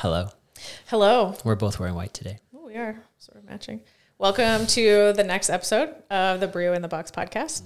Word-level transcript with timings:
Hello. 0.00 0.28
Hello. 0.88 1.34
We're 1.42 1.54
both 1.54 1.80
wearing 1.80 1.94
white 1.94 2.12
today. 2.12 2.38
Oh, 2.54 2.66
we 2.66 2.74
are 2.74 3.02
sort 3.16 3.38
of 3.38 3.44
matching. 3.44 3.80
Welcome 4.18 4.66
to 4.66 5.14
the 5.14 5.24
next 5.24 5.48
episode 5.48 5.94
of 6.10 6.38
the 6.38 6.46
Brio 6.46 6.74
in 6.74 6.82
the 6.82 6.88
Box 6.88 7.10
podcast. 7.10 7.62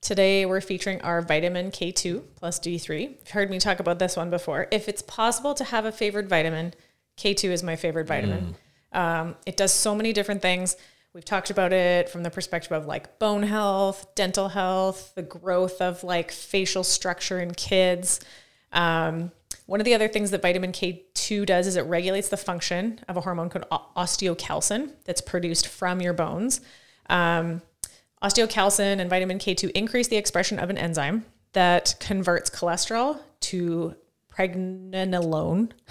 Today 0.00 0.44
we're 0.44 0.60
featuring 0.60 1.00
our 1.02 1.22
vitamin 1.22 1.70
K2 1.70 2.24
plus 2.34 2.58
D3. 2.58 3.02
You've 3.20 3.30
heard 3.30 3.48
me 3.48 3.60
talk 3.60 3.78
about 3.78 4.00
this 4.00 4.16
one 4.16 4.28
before. 4.28 4.66
If 4.72 4.88
it's 4.88 5.02
possible 5.02 5.54
to 5.54 5.62
have 5.62 5.84
a 5.84 5.92
favorite 5.92 6.26
vitamin, 6.26 6.74
K2 7.16 7.50
is 7.50 7.62
my 7.62 7.76
favorite 7.76 8.08
vitamin. 8.08 8.56
Um, 8.92 9.36
it 9.46 9.56
does 9.56 9.72
so 9.72 9.94
many 9.94 10.12
different 10.12 10.42
things. 10.42 10.76
We've 11.12 11.24
talked 11.24 11.50
about 11.50 11.72
it 11.72 12.08
from 12.08 12.24
the 12.24 12.30
perspective 12.30 12.72
of 12.72 12.86
like 12.86 13.20
bone 13.20 13.44
health, 13.44 14.16
dental 14.16 14.48
health, 14.48 15.12
the 15.14 15.22
growth 15.22 15.80
of 15.80 16.02
like 16.02 16.32
facial 16.32 16.82
structure 16.82 17.38
in 17.38 17.54
kids. 17.54 18.18
Um, 18.72 19.30
one 19.68 19.82
of 19.82 19.84
the 19.84 19.92
other 19.92 20.08
things 20.08 20.30
that 20.30 20.40
vitamin 20.40 20.72
K2 20.72 21.44
does 21.44 21.66
is 21.66 21.76
it 21.76 21.82
regulates 21.82 22.30
the 22.30 22.38
function 22.38 23.00
of 23.06 23.18
a 23.18 23.20
hormone 23.20 23.50
called 23.50 23.66
osteocalcin 23.94 24.92
that's 25.04 25.20
produced 25.20 25.68
from 25.68 26.00
your 26.00 26.14
bones. 26.14 26.62
Um, 27.10 27.60
osteocalcin 28.22 28.98
and 28.98 29.10
vitamin 29.10 29.38
K2 29.38 29.70
increase 29.72 30.08
the 30.08 30.16
expression 30.16 30.58
of 30.58 30.70
an 30.70 30.78
enzyme 30.78 31.26
that 31.52 31.96
converts 32.00 32.48
cholesterol 32.48 33.20
to 33.40 33.94
pregnenolone. 34.34 35.72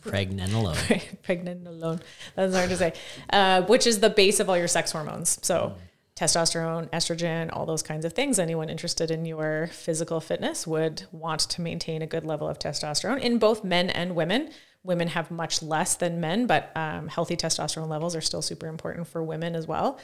Pregnenolone. 0.00 1.02
pregnenolone. 1.22 2.00
That's 2.34 2.54
hard 2.54 2.70
to 2.70 2.76
say. 2.76 2.94
Uh, 3.32 3.62
which 3.62 3.86
is 3.86 4.00
the 4.00 4.10
base 4.10 4.40
of 4.40 4.48
all 4.48 4.58
your 4.58 4.68
sex 4.68 4.90
hormones. 4.90 5.38
So 5.42 5.76
testosterone, 6.20 6.90
estrogen, 6.90 7.48
all 7.50 7.64
those 7.64 7.82
kinds 7.82 8.04
of 8.04 8.12
things. 8.12 8.38
Anyone 8.38 8.68
interested 8.68 9.10
in 9.10 9.24
your 9.24 9.68
physical 9.68 10.20
fitness 10.20 10.66
would 10.66 11.04
want 11.12 11.40
to 11.40 11.62
maintain 11.62 12.02
a 12.02 12.06
good 12.06 12.26
level 12.26 12.46
of 12.46 12.58
testosterone 12.58 13.20
in 13.20 13.38
both 13.38 13.64
men 13.64 13.88
and 13.88 14.14
women. 14.14 14.50
Women 14.82 15.08
have 15.08 15.30
much 15.30 15.62
less 15.62 15.94
than 15.96 16.20
men, 16.20 16.46
but 16.46 16.72
um, 16.76 17.08
healthy 17.08 17.36
testosterone 17.36 17.88
levels 17.88 18.14
are 18.14 18.20
still 18.20 18.42
super 18.42 18.66
important 18.66 19.06
for 19.08 19.22
women 19.22 19.54
as 19.54 19.66
well. 19.66 19.98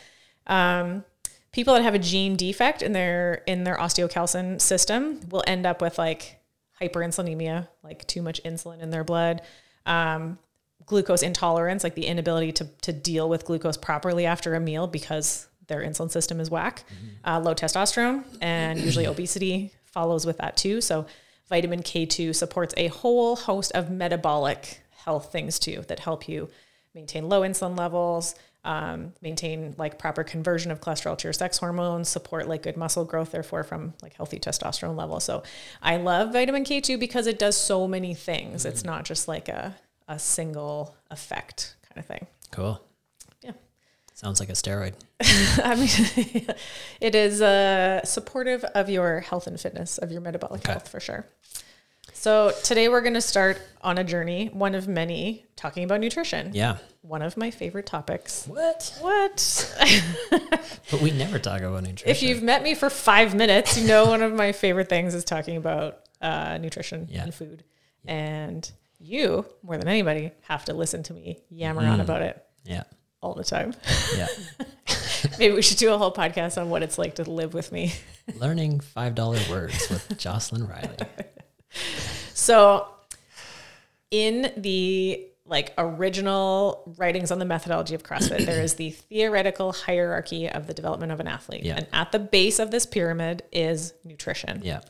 Um, 0.47 1.05
people 1.53 1.75
that 1.75 1.83
have 1.83 1.94
a 1.94 1.98
gene 1.98 2.37
defect 2.37 2.81
in 2.81 2.92
their 2.92 3.42
in 3.47 3.64
their 3.64 3.77
osteocalcin 3.77 4.61
system 4.61 5.20
will 5.28 5.44
end 5.47 5.67
up 5.67 5.83
with 5.83 5.98
like 5.98 6.41
hyperinsulinemia, 6.81 7.69
like 7.83 8.06
too 8.06 8.22
much 8.22 8.42
insulin 8.42 8.81
in 8.81 8.89
their 8.89 9.05
blood, 9.05 9.42
um, 9.84 10.39
glucose 10.87 11.22
intolerance, 11.22 11.84
like 11.84 11.94
the 11.94 12.06
inability 12.06 12.53
to 12.53 12.64
to 12.83 12.92
deal 12.92 13.28
with 13.28 13.44
glucose 13.44 13.77
properly 13.77 14.25
after 14.25 14.55
a 14.55 14.61
meal 14.61 14.87
because 14.87 15.48
their 15.67 15.81
insulin 15.81 16.11
system 16.11 16.41
is 16.41 16.50
whack, 16.50 16.84
uh, 17.25 17.41
low 17.41 17.55
testosterone, 17.55 18.25
and 18.41 18.78
usually 18.78 19.06
obesity 19.14 19.72
follows 19.84 20.27
with 20.27 20.39
that 20.39 20.56
too. 20.56 20.81
So 20.81 21.06
vitamin 21.48 21.83
K2 21.83 22.34
supports 22.34 22.75
a 22.77 22.89
whole 22.89 23.36
host 23.36 23.72
of 23.72 23.91
metabolic 23.91 24.81
health 25.05 25.33
things 25.33 25.59
too 25.59 25.84
that 25.89 26.00
help 26.00 26.28
you 26.28 26.48
maintain 26.94 27.28
low 27.28 27.42
insulin 27.42 27.78
levels, 27.78 28.34
um, 28.64 29.12
maintain 29.22 29.75
like 29.78 29.98
proper 29.98 30.25
conversion 30.25 30.72
of 30.72 30.81
cholesterol 30.81 31.17
to 31.17 31.28
your 31.28 31.33
sex 31.33 31.59
hormones, 31.59 32.09
support 32.09 32.48
like 32.48 32.62
good 32.62 32.77
muscle 32.77 33.05
growth, 33.05 33.31
therefore 33.31 33.62
from 33.62 33.94
like 34.03 34.14
healthy 34.14 34.41
testosterone 34.41 34.97
levels. 34.97 35.25
So 35.25 35.44
I 35.81 35.98
love 35.98 36.33
vitamin 36.33 36.64
K2 36.64 36.98
because 36.98 37.27
it 37.28 37.39
does 37.39 37.56
so 37.56 37.87
many 37.87 38.12
things. 38.14 38.64
It's 38.64 38.84
not 38.84 39.05
just 39.05 39.28
like 39.28 39.48
a, 39.48 39.77
a 40.09 40.19
single 40.19 40.97
effect 41.11 41.77
kind 41.89 41.98
of 41.98 42.06
thing. 42.06 42.27
Cool. 42.50 42.81
Yeah. 44.17 44.22
Sounds 44.22 44.41
like 44.41 44.48
a 44.48 44.53
steroid. 44.53 44.95
I 45.20 45.75
mean, 45.75 46.47
it 47.00 47.14
is 47.14 47.41
uh, 47.42 48.05
supportive 48.05 48.64
of 48.64 48.89
your 48.89 49.20
health 49.20 49.47
and 49.47 49.61
fitness, 49.61 49.98
of 49.98 50.11
your 50.11 50.20
metabolic 50.20 50.62
Okay. 50.62 50.72
health 50.72 50.89
for 50.89 51.00
sure. 51.00 51.27
So 52.12 52.53
today 52.64 52.89
we're 52.89 53.03
going 53.03 53.14
to 53.14 53.20
start 53.20 53.61
on 53.83 53.98
a 53.98 54.05
journey, 54.05 54.48
one 54.53 54.75
of 54.75 54.89
many, 54.89 55.44
talking 55.55 55.84
about 55.84 56.00
nutrition. 56.00 56.50
Yeah. 56.55 56.78
One 57.03 57.20
of 57.22 57.37
my 57.37 57.50
favorite 57.50 57.84
topics. 57.87 58.47
What? 58.47 58.97
What? 59.00 59.75
But 60.91 61.00
we 61.03 61.11
never 61.11 61.41
talk 61.41 61.62
about 61.62 61.83
nutrition. 61.83 62.09
if 62.09 62.22
you've 62.22 62.44
met 62.44 62.62
me 62.62 62.77
for 62.77 62.88
five 62.88 63.34
minutes, 63.34 63.77
you 63.77 63.88
know 63.88 64.06
one 64.06 64.22
of 64.22 64.33
my 64.33 64.53
favorite 64.53 64.88
things 64.88 65.15
is 65.16 65.25
talking 65.25 65.56
about 65.56 65.98
uh, 66.22 66.59
nutrition 66.59 67.09
Yeah. 67.10 67.25
and 67.25 67.34
food. 67.34 67.65
And 68.06 68.71
you, 69.00 69.44
more 69.65 69.77
than 69.78 69.88
anybody, 69.88 70.31
have 70.43 70.65
to 70.66 70.75
listen 70.75 71.03
to 71.04 71.12
me 71.12 71.41
yammer 71.50 71.83
on 71.84 72.00
about 72.00 72.22
it 72.22 72.41
yeah. 72.65 72.84
All 73.26 73.34
the 73.34 73.44
time. 73.44 73.75
Yeah. 74.16 74.28
Maybe 75.38 75.54
we 75.54 75.62
should 75.62 75.78
do 75.78 75.92
a 75.92 75.98
whole 75.98 76.12
podcast 76.12 76.60
on 76.60 76.70
what 76.70 76.82
it's 76.82 76.97
like 76.98 77.16
to 77.16 77.28
live 77.28 77.53
with 77.54 77.72
me. 77.72 77.92
Learning 78.37 78.78
$5 78.81 79.50
words 79.50 79.88
with 79.91 80.16
Jocelyn 80.16 80.66
Riley. 80.66 80.97
So, 82.34 82.86
in 84.10 84.53
the 84.56 85.26
like 85.44 85.72
original 85.78 86.82
writings 86.98 87.31
on 87.31 87.38
the 87.38 87.44
methodology 87.44 87.94
of 87.94 88.03
CrossFit, 88.03 88.47
there 88.47 88.62
is 88.62 88.75
the 88.75 88.91
theoretical 88.91 89.72
hierarchy 89.72 90.48
of 90.48 90.66
the 90.66 90.75
development 90.75 91.12
of 91.12 91.20
an 91.20 91.28
athlete, 91.28 91.62
Yeah. 91.65 91.76
and 91.76 91.86
at 91.92 92.10
the 92.12 92.19
base 92.19 92.59
of 92.59 92.70
this 92.72 92.84
pyramid 92.86 93.42
is 93.53 93.94
nutrition. 94.04 94.60
Yeah. 94.65 94.81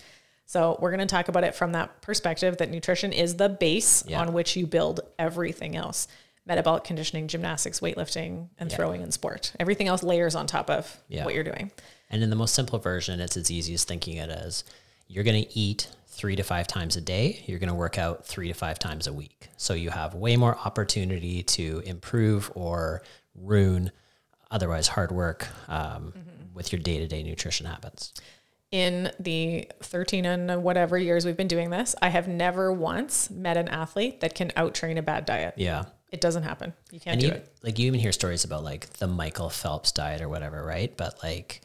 So 0.47 0.79
we're 0.81 0.91
going 0.93 1.01
to 1.01 1.13
talk 1.13 1.29
about 1.29 1.45
it 1.45 1.55
from 1.55 1.73
that 1.73 2.01
perspective 2.03 2.57
that 2.59 2.71
nutrition 2.71 3.13
is 3.13 3.37
the 3.37 3.49
base 3.51 4.05
Yeah. 4.07 4.21
on 4.21 4.33
which 4.33 4.57
you 4.57 4.67
build 4.67 5.01
everything 5.19 5.77
else. 5.77 6.09
Metabolic 6.47 6.85
conditioning, 6.85 7.27
gymnastics, 7.29 7.81
weightlifting, 7.81 8.49
and 8.59 8.71
Yeah. 8.71 8.77
throwing 8.77 9.03
and 9.03 9.13
sport. 9.13 9.53
Everything 9.59 9.89
else 9.89 10.03
layers 10.03 10.35
on 10.35 10.47
top 10.47 10.71
of 10.71 10.99
Yeah. 11.09 11.25
what 11.25 11.35
you're 11.35 11.45
doing. 11.45 11.73
And 12.09 12.23
in 12.23 12.31
the 12.31 12.37
most 12.37 12.55
simple 12.55 12.79
version, 12.79 13.19
it's 13.21 13.37
as 13.37 13.51
easy 13.51 13.75
as 13.75 13.83
thinking 13.85 14.17
it 14.17 14.31
as 14.31 14.63
you're 15.09 15.25
going 15.25 15.43
to 15.45 15.59
eat 15.59 15.89
three 16.07 16.37
to 16.37 16.43
five 16.45 16.67
times 16.67 16.97
a 16.97 17.01
day. 17.01 17.43
You're 17.47 17.59
going 17.59 17.69
to 17.69 17.75
work 17.75 17.99
out 17.99 18.25
three 18.25 18.49
to 18.49 18.55
five 18.55 18.79
times 18.79 19.07
a 19.07 19.13
week. 19.13 19.49
So 19.57 19.75
you 19.75 19.91
have 19.91 20.15
way 20.15 20.37
more 20.37 20.57
opportunity 20.57 21.43
to 21.43 21.83
improve 21.85 22.51
or 22.55 23.03
ruin 23.35 23.91
otherwise 24.51 24.89
hard 24.89 25.11
work 25.13 25.49
um, 25.69 26.15
with 26.55 26.73
your 26.73 26.81
day 26.81 26.99
to 26.99 27.09
day 27.09 27.23
nutrition 27.23 27.67
habits. 27.67 28.13
in 28.73 29.13
the 29.21 29.71
13 29.83 30.27
and 30.27 30.63
whatever 30.65 30.99
years 30.99 31.25
we've 31.25 31.37
been 31.37 31.47
doing 31.49 31.71
this, 31.71 31.95
I 32.03 32.09
have 32.09 32.27
never 32.29 32.73
once 32.73 33.31
met 33.31 33.57
an 33.57 33.69
athlete 33.69 34.21
that 34.21 34.35
can 34.35 34.51
outtrain 34.51 34.99
a 34.99 35.03
bad 35.03 35.25
diet. 35.25 35.55
Yeah. 35.57 35.85
It 36.17 36.23
doesn't 36.23 36.45
happen. 36.45 36.73
You 36.91 36.99
can't 36.99 37.13
and 37.13 37.21
do 37.21 37.27
you, 37.27 37.33
it. 37.35 37.53
like 37.63 37.79
you 37.79 37.87
even 37.89 38.01
hear 38.01 38.11
stories 38.11 38.45
about 38.45 38.65
like 38.65 38.89
the 38.95 39.07
Michael 39.07 39.51
Phelps 39.51 39.93
diet 39.93 40.23
or 40.23 40.31
whatever, 40.31 40.65
right? 40.65 40.97
But 40.97 41.23
like 41.23 41.61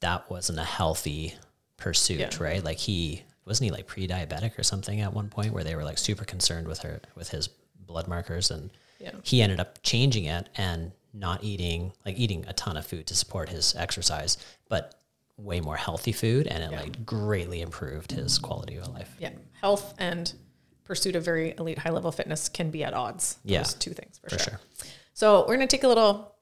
that 0.00 0.28
wasn't 0.28 0.58
a 0.58 0.64
healthy 0.64 1.34
pursuit, 1.76 2.18
Yeah. 2.18 2.30
right? 2.40 2.64
Like 2.64 2.78
he 2.78 3.22
wasn't 3.44 3.66
he 3.66 3.70
like 3.70 3.86
pre-diabetic 3.86 4.58
or 4.58 4.64
something 4.64 5.00
at 5.00 5.12
one 5.14 5.28
point 5.28 5.52
where 5.52 5.62
they 5.62 5.76
were 5.76 5.84
like 5.84 5.98
super 5.98 6.24
concerned 6.24 6.66
with 6.66 6.80
her 6.80 7.00
with 7.14 7.28
his 7.28 7.48
blood 7.86 8.08
markers 8.08 8.50
and 8.50 8.70
Yeah. 8.98 9.12
he 9.22 9.40
ended 9.42 9.60
up 9.60 9.78
changing 9.84 10.24
it 10.24 10.48
and 10.56 10.90
not 11.12 11.44
eating 11.44 11.92
like 12.04 12.18
eating 12.18 12.44
a 12.48 12.52
ton 12.52 12.76
of 12.76 12.84
food 12.84 13.06
to 13.06 13.14
support 13.14 13.48
his 13.48 13.76
exercise, 13.76 14.38
but 14.68 14.96
way 15.36 15.60
more 15.60 15.76
healthy 15.76 16.10
food 16.10 16.48
and 16.48 16.64
it 16.64 16.72
like 16.72 17.06
greatly 17.06 17.60
improved 17.60 18.10
his 18.10 18.38
quality 18.40 18.74
of 18.76 18.88
life. 18.88 19.14
Yeah. 19.20 19.30
Health 19.60 19.94
and 19.98 20.32
pursuit 20.84 21.16
of 21.16 21.24
very 21.24 21.54
elite 21.58 21.78
high 21.78 21.90
level 21.90 22.12
fitness 22.12 22.48
can 22.48 22.70
be 22.70 22.84
at 22.84 22.94
odds. 22.94 23.38
Yeah. 23.44 23.58
Those 23.58 23.74
two 23.74 23.92
things 23.92 24.18
for, 24.18 24.30
For 24.30 24.38
sure. 24.38 24.44
sure. 24.54 24.60
So 25.14 25.40
we're 25.40 25.56
going 25.56 25.60
to 25.60 25.66
take 25.76 25.84
a 25.84 25.88
little 25.88 26.34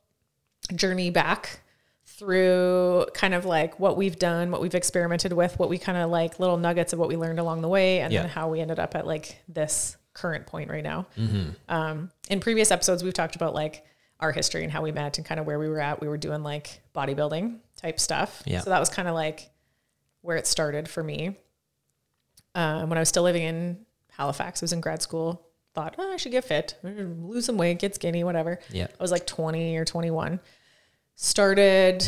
journey 0.74 1.10
back 1.10 1.60
through 2.06 3.06
kind 3.14 3.34
of 3.34 3.44
like 3.44 3.78
what 3.80 3.96
we've 3.96 4.18
done, 4.18 4.50
what 4.50 4.60
we've 4.60 4.74
experimented 4.74 5.32
with, 5.32 5.58
what 5.58 5.68
we 5.68 5.78
kind 5.78 5.98
of 5.98 6.10
like 6.10 6.38
little 6.38 6.56
nuggets 6.56 6.92
of 6.92 6.98
what 6.98 7.08
we 7.08 7.16
learned 7.16 7.38
along 7.38 7.62
the 7.62 7.68
way, 7.68 8.00
and 8.00 8.12
Yeah. 8.12 8.22
then 8.22 8.30
how 8.30 8.48
we 8.48 8.60
ended 8.60 8.78
up 8.78 8.94
at 8.94 9.06
like 9.06 9.42
this 9.48 9.96
current 10.14 10.46
point 10.46 10.70
right 10.70 10.84
now. 10.84 11.06
Mm-hmm. 11.18 11.50
Um, 11.68 12.10
in 12.28 12.40
previous 12.40 12.70
episodes, 12.70 13.02
we've 13.02 13.14
talked 13.14 13.34
about 13.36 13.54
like 13.54 13.84
our 14.20 14.30
history 14.30 14.62
and 14.62 14.70
how 14.72 14.82
we 14.82 14.92
met 14.92 15.18
and 15.18 15.26
kind 15.26 15.40
of 15.40 15.46
where 15.46 15.58
we 15.58 15.68
were 15.68 15.80
at. 15.80 16.00
We 16.00 16.06
were 16.08 16.18
doing 16.18 16.42
like 16.42 16.80
bodybuilding 16.94 17.58
type 17.76 17.98
stuff. 17.98 18.42
Yeah. 18.46 18.60
So 18.60 18.70
that 18.70 18.78
was 18.78 18.88
kind 18.88 19.08
of 19.08 19.14
like 19.14 19.50
where 20.20 20.36
it 20.36 20.46
started 20.46 20.88
for 20.88 21.02
me. 21.02 21.36
Um, 22.54 22.88
when 22.90 22.98
I 22.98 23.00
was 23.00 23.08
still 23.08 23.22
living 23.22 23.42
in 23.42 23.78
Halifax, 24.16 24.62
was 24.62 24.72
in 24.72 24.80
grad 24.80 25.02
school. 25.02 25.46
Thought, 25.74 25.94
oh, 25.98 26.12
I 26.12 26.16
should 26.18 26.32
get 26.32 26.44
fit, 26.44 26.74
lose 26.82 27.46
some 27.46 27.56
weight, 27.56 27.78
get 27.78 27.94
skinny, 27.94 28.24
whatever. 28.24 28.58
Yeah. 28.70 28.88
I 28.88 29.02
was 29.02 29.10
like 29.10 29.26
20 29.26 29.76
or 29.78 29.86
21. 29.86 30.38
Started 31.14 32.06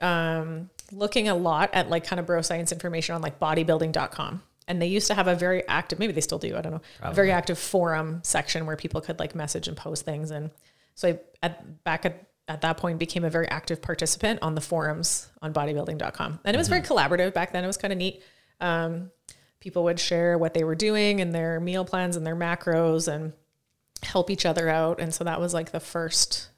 um, 0.00 0.68
looking 0.90 1.28
a 1.28 1.34
lot 1.34 1.70
at 1.74 1.88
like 1.90 2.04
kind 2.04 2.18
of 2.18 2.26
bro 2.26 2.42
science 2.42 2.72
information 2.72 3.14
on 3.14 3.22
like 3.22 3.38
bodybuilding.com. 3.38 4.42
And 4.66 4.82
they 4.82 4.86
used 4.86 5.06
to 5.06 5.14
have 5.14 5.28
a 5.28 5.34
very 5.34 5.66
active, 5.66 5.98
maybe 5.98 6.12
they 6.12 6.20
still 6.20 6.38
do, 6.38 6.56
I 6.56 6.60
don't 6.60 6.72
know, 6.72 6.82
a 7.00 7.14
very 7.14 7.30
active 7.30 7.58
forum 7.58 8.20
section 8.22 8.66
where 8.66 8.76
people 8.76 9.00
could 9.00 9.18
like 9.18 9.34
message 9.34 9.66
and 9.68 9.76
post 9.76 10.04
things. 10.04 10.30
And 10.30 10.50
so 10.94 11.08
I, 11.08 11.20
at, 11.42 11.84
back 11.84 12.04
at, 12.04 12.26
at 12.48 12.60
that 12.62 12.76
point, 12.76 12.98
became 12.98 13.24
a 13.24 13.30
very 13.30 13.48
active 13.48 13.80
participant 13.80 14.40
on 14.42 14.54
the 14.54 14.60
forums 14.60 15.30
on 15.40 15.54
bodybuilding.com. 15.54 16.40
And 16.44 16.54
it 16.54 16.58
was 16.58 16.68
very 16.68 16.82
collaborative 16.82 17.32
back 17.32 17.52
then. 17.52 17.64
It 17.64 17.66
was 17.66 17.78
kind 17.78 17.92
of 17.92 17.98
neat. 17.98 18.22
Um, 18.60 19.10
people 19.60 19.84
would 19.84 19.98
share 19.98 20.38
what 20.38 20.54
they 20.54 20.64
were 20.64 20.74
doing 20.74 21.20
and 21.20 21.34
their 21.34 21.60
meal 21.60 21.84
plans 21.84 22.16
and 22.16 22.26
their 22.26 22.36
macros 22.36 23.12
and 23.12 23.32
help 24.02 24.30
each 24.30 24.46
other 24.46 24.68
out. 24.68 25.00
And 25.00 25.12
so 25.12 25.24
that 25.24 25.40
was 25.40 25.52
like 25.52 25.72
the 25.72 25.80
first, 25.80 26.48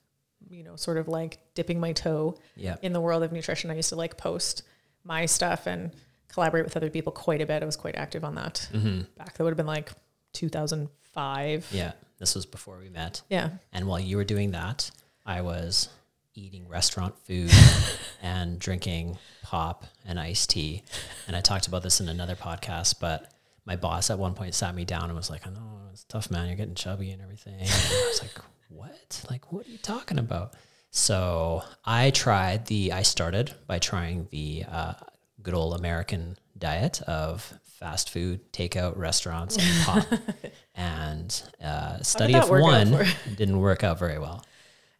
you 0.50 0.62
know, 0.62 0.76
sort 0.76 0.98
of 0.98 1.08
like 1.08 1.38
dipping 1.54 1.80
my 1.80 1.92
toe 1.92 2.36
Yeah. 2.56 2.76
in 2.82 2.92
the 2.92 3.00
world 3.00 3.22
of 3.22 3.32
nutrition. 3.32 3.70
I 3.70 3.74
used 3.74 3.88
to 3.90 3.96
like 3.96 4.16
post 4.16 4.62
my 5.04 5.26
stuff 5.26 5.66
and 5.66 5.92
collaborate 6.28 6.64
with 6.64 6.76
other 6.76 6.90
people 6.90 7.12
quite 7.12 7.40
a 7.40 7.46
bit. 7.46 7.62
I 7.62 7.66
was 7.66 7.76
quite 7.76 7.96
active 7.96 8.24
on 8.24 8.34
that 8.34 8.68
mm-hmm. 8.72 9.02
back. 9.16 9.36
That 9.36 9.44
would 9.44 9.50
have 9.50 9.56
been 9.56 9.66
like 9.66 9.92
2005. 10.34 11.68
Yeah. 11.72 11.92
This 12.18 12.34
was 12.34 12.44
before 12.44 12.78
we 12.78 12.90
met. 12.90 13.22
Yeah. 13.30 13.50
And 13.72 13.86
while 13.86 13.98
you 14.00 14.16
were 14.16 14.24
doing 14.24 14.50
that, 14.50 14.90
I 15.24 15.40
was 15.40 15.88
eating 16.34 16.68
restaurant 16.68 17.18
food 17.26 17.50
and 18.22 18.58
drinking 18.58 19.18
pop 19.42 19.84
and 20.06 20.18
iced 20.18 20.50
tea. 20.50 20.82
And 21.26 21.36
I 21.36 21.40
talked 21.40 21.66
about 21.66 21.82
this 21.82 22.00
in 22.00 22.08
another 22.08 22.36
podcast, 22.36 22.96
but 23.00 23.32
my 23.64 23.76
boss 23.76 24.10
at 24.10 24.18
one 24.18 24.34
point 24.34 24.54
sat 24.54 24.74
me 24.74 24.84
down 24.84 25.04
and 25.04 25.14
was 25.14 25.30
like, 25.30 25.46
I 25.46 25.50
know 25.50 25.80
it's 25.92 26.04
tough, 26.04 26.30
man. 26.30 26.46
You're 26.46 26.56
getting 26.56 26.74
chubby 26.74 27.10
and 27.10 27.22
everything. 27.22 27.54
And 27.54 27.68
I 27.68 28.06
was 28.08 28.22
like, 28.22 28.38
what? 28.68 29.24
Like, 29.28 29.52
what 29.52 29.66
are 29.66 29.70
you 29.70 29.78
talking 29.78 30.18
about? 30.18 30.54
So 30.90 31.62
I 31.84 32.10
tried 32.10 32.66
the, 32.66 32.92
I 32.92 33.02
started 33.02 33.54
by 33.66 33.78
trying 33.78 34.28
the 34.30 34.64
uh, 34.70 34.94
good 35.42 35.54
old 35.54 35.78
American 35.78 36.36
diet 36.58 37.00
of 37.02 37.52
fast 37.64 38.10
food, 38.10 38.52
takeout, 38.52 38.96
restaurants, 38.96 39.56
and 39.56 39.84
pop. 39.84 40.20
and 40.74 41.42
uh, 41.62 42.00
study 42.02 42.34
of 42.34 42.50
one 42.50 43.06
didn't 43.36 43.58
work 43.58 43.84
out 43.84 43.98
very 43.98 44.18
well. 44.18 44.44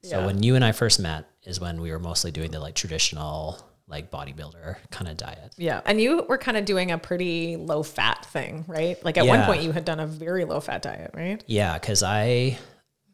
So 0.03 0.21
Yeah. 0.21 0.27
when 0.27 0.43
you 0.43 0.55
and 0.55 0.65
I 0.65 0.73
first 0.73 0.99
met 1.01 1.27
is 1.45 1.61
when 1.61 1.81
we 1.81 1.91
were 1.91 1.99
mostly 1.99 2.31
doing 2.31 2.51
the 2.51 2.61
like 2.61 2.75
traditional 2.75 3.59
like 3.87 4.11
bodybuilder 4.11 4.77
kind 4.93 5.09
of 5.11 5.17
diet. 5.17 5.53
Yeah. 5.57 5.81
And 5.85 6.01
you 6.01 6.23
were 6.29 6.39
kind 6.39 6.57
of 6.57 6.65
doing 6.65 6.93
a 6.93 6.99
pretty 6.99 7.57
low 7.57 7.83
fat 7.83 8.25
thing, 8.27 8.65
right? 8.69 9.03
Like 9.05 9.19
at 9.19 9.27
one 9.27 9.43
point 9.45 9.63
you 9.65 9.73
had 9.73 9.85
done 9.85 9.99
a 9.99 10.07
very 10.07 10.45
low 10.45 10.61
fat 10.61 10.83
diet, 10.83 11.11
right? 11.13 11.43
Yeah, 11.49 11.75
because 11.77 12.05
I, 12.05 12.57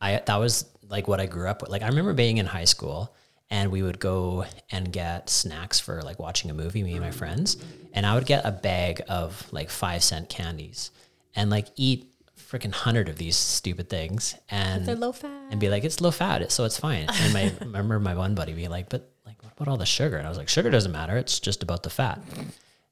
I 0.02 0.20
that 0.26 0.36
was 0.36 0.66
like 0.88 1.08
what 1.08 1.18
I 1.18 1.24
grew 1.26 1.48
up 1.48 1.62
with. 1.62 1.70
Like 1.70 1.80
I 1.82 1.88
remember 1.88 2.12
being 2.12 2.36
in 2.36 2.44
high 2.46 2.66
school, 2.66 3.14
and 3.48 3.70
we 3.72 3.82
would 3.82 3.98
go 3.98 4.44
and 4.70 4.92
get 4.92 5.30
snacks 5.30 5.80
for 5.80 6.02
like 6.02 6.18
watching 6.18 6.50
a 6.50 6.54
movie, 6.54 6.82
me 6.82 6.92
and 6.92 7.00
my 7.00 7.10
friends, 7.10 7.56
and 7.94 8.04
I 8.04 8.14
would 8.14 8.26
get 8.26 8.44
a 8.44 8.50
bag 8.52 9.00
of 9.08 9.50
like 9.52 9.70
five 9.70 10.04
cent 10.04 10.28
candies, 10.28 10.90
and 11.34 11.48
like 11.48 11.68
eat 11.76 12.12
freaking 12.58 12.72
hundred 12.72 13.08
of 13.08 13.16
these 13.18 13.36
stupid 13.36 13.88
things, 13.88 14.34
and 14.50 14.86
they're 14.86 14.94
low 14.96 15.12
fat. 15.12 15.30
and 15.50 15.60
be 15.60 15.68
like, 15.68 15.84
it's 15.84 16.00
low 16.00 16.10
fat, 16.10 16.50
so 16.50 16.64
it's 16.64 16.78
fine. 16.78 17.06
And 17.08 17.32
my 17.32 17.42
I 17.60 17.64
remember 17.64 17.98
my 18.00 18.14
one 18.14 18.34
buddy 18.34 18.52
being 18.52 18.70
like, 18.70 18.88
but 18.88 19.10
like, 19.24 19.42
what 19.42 19.52
about 19.52 19.68
all 19.68 19.76
the 19.76 19.86
sugar? 19.86 20.16
And 20.16 20.26
I 20.26 20.28
was 20.28 20.38
like, 20.38 20.48
sugar 20.48 20.70
doesn't 20.70 20.92
matter. 20.92 21.16
It's 21.16 21.40
just 21.40 21.62
about 21.62 21.82
the 21.82 21.90
fat. 21.90 22.20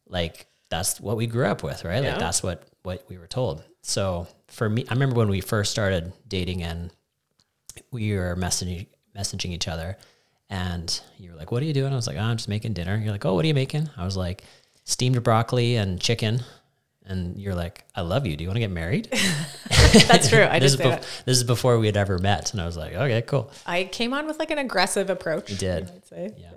Like 0.06 0.46
that's 0.70 1.00
what 1.00 1.16
we 1.16 1.26
grew 1.26 1.46
up 1.46 1.62
with, 1.62 1.84
right? 1.84 2.02
Yeah. 2.02 2.11
Like 2.11 2.19
that's 2.19 2.43
what 2.43 2.69
what 2.82 3.05
we 3.08 3.19
were 3.19 3.26
told. 3.26 3.64
So 3.82 4.26
for 4.49 4.69
me, 4.69 4.84
I 4.88 4.94
remember 4.94 5.16
when 5.16 5.28
we 5.28 5.40
first 5.40 5.70
started 5.70 6.12
dating 6.28 6.62
and 6.62 6.90
we 7.90 8.16
were 8.16 8.37
messaging 8.37 8.87
messaging 9.16 9.50
each 9.50 9.69
other, 9.69 9.96
and 10.50 11.00
you 11.19 11.31
were 11.31 11.37
like, 11.37 11.50
"What 11.52 11.62
are 11.62 11.66
you 11.66 11.72
doing?" 11.72 11.93
I 11.93 11.96
was 11.96 12.06
like, 12.06 12.16
oh, 12.16 12.20
"I'm 12.20 12.37
just 12.37 12.49
making 12.49 12.72
dinner." 12.75 12.96
You're 12.96 13.12
like, 13.12 13.25
"Oh, 13.25 13.34
what 13.34 13.44
are 13.44 13.49
you 13.49 13.55
making?" 13.55 13.88
I 13.96 14.05
was 14.05 14.16
like, 14.16 14.43
"Steamed 14.84 15.22
broccoli 15.22 15.76
and 15.76 16.00
chicken." 16.00 16.40
And 17.06 17.39
you're 17.39 17.55
like, 17.55 17.85
"I 17.95 18.01
love 18.01 18.27
you. 18.27 18.37
Do 18.37 18.45
you 18.45 18.49
want 18.49 18.56
to 18.56 18.61
get 18.61 18.71
married?" 18.71 19.09
That's 20.09 20.29
true. 20.29 20.43
I 20.43 20.56
is 20.62 20.77
bef- 20.77 21.01
this 21.25 21.37
is 21.37 21.45
before 21.45 21.79
we 21.79 21.87
had 21.87 21.97
ever 21.99 22.19
met, 22.19 22.53
and 22.53 22.61
I 22.62 22.67
was 22.67 22.77
like, 22.77 22.95
"Okay, 22.95 23.21
cool." 23.23 23.51
I 23.67 23.85
came 23.85 24.15
on 24.15 24.27
with 24.27 24.39
like 24.39 24.51
an 24.51 24.59
aggressive 24.59 25.11
approach. 25.11 25.51
You 25.51 25.56
did. 25.56 25.91
I'd 25.91 26.06
say. 26.06 26.35
Yeah. 26.39 26.51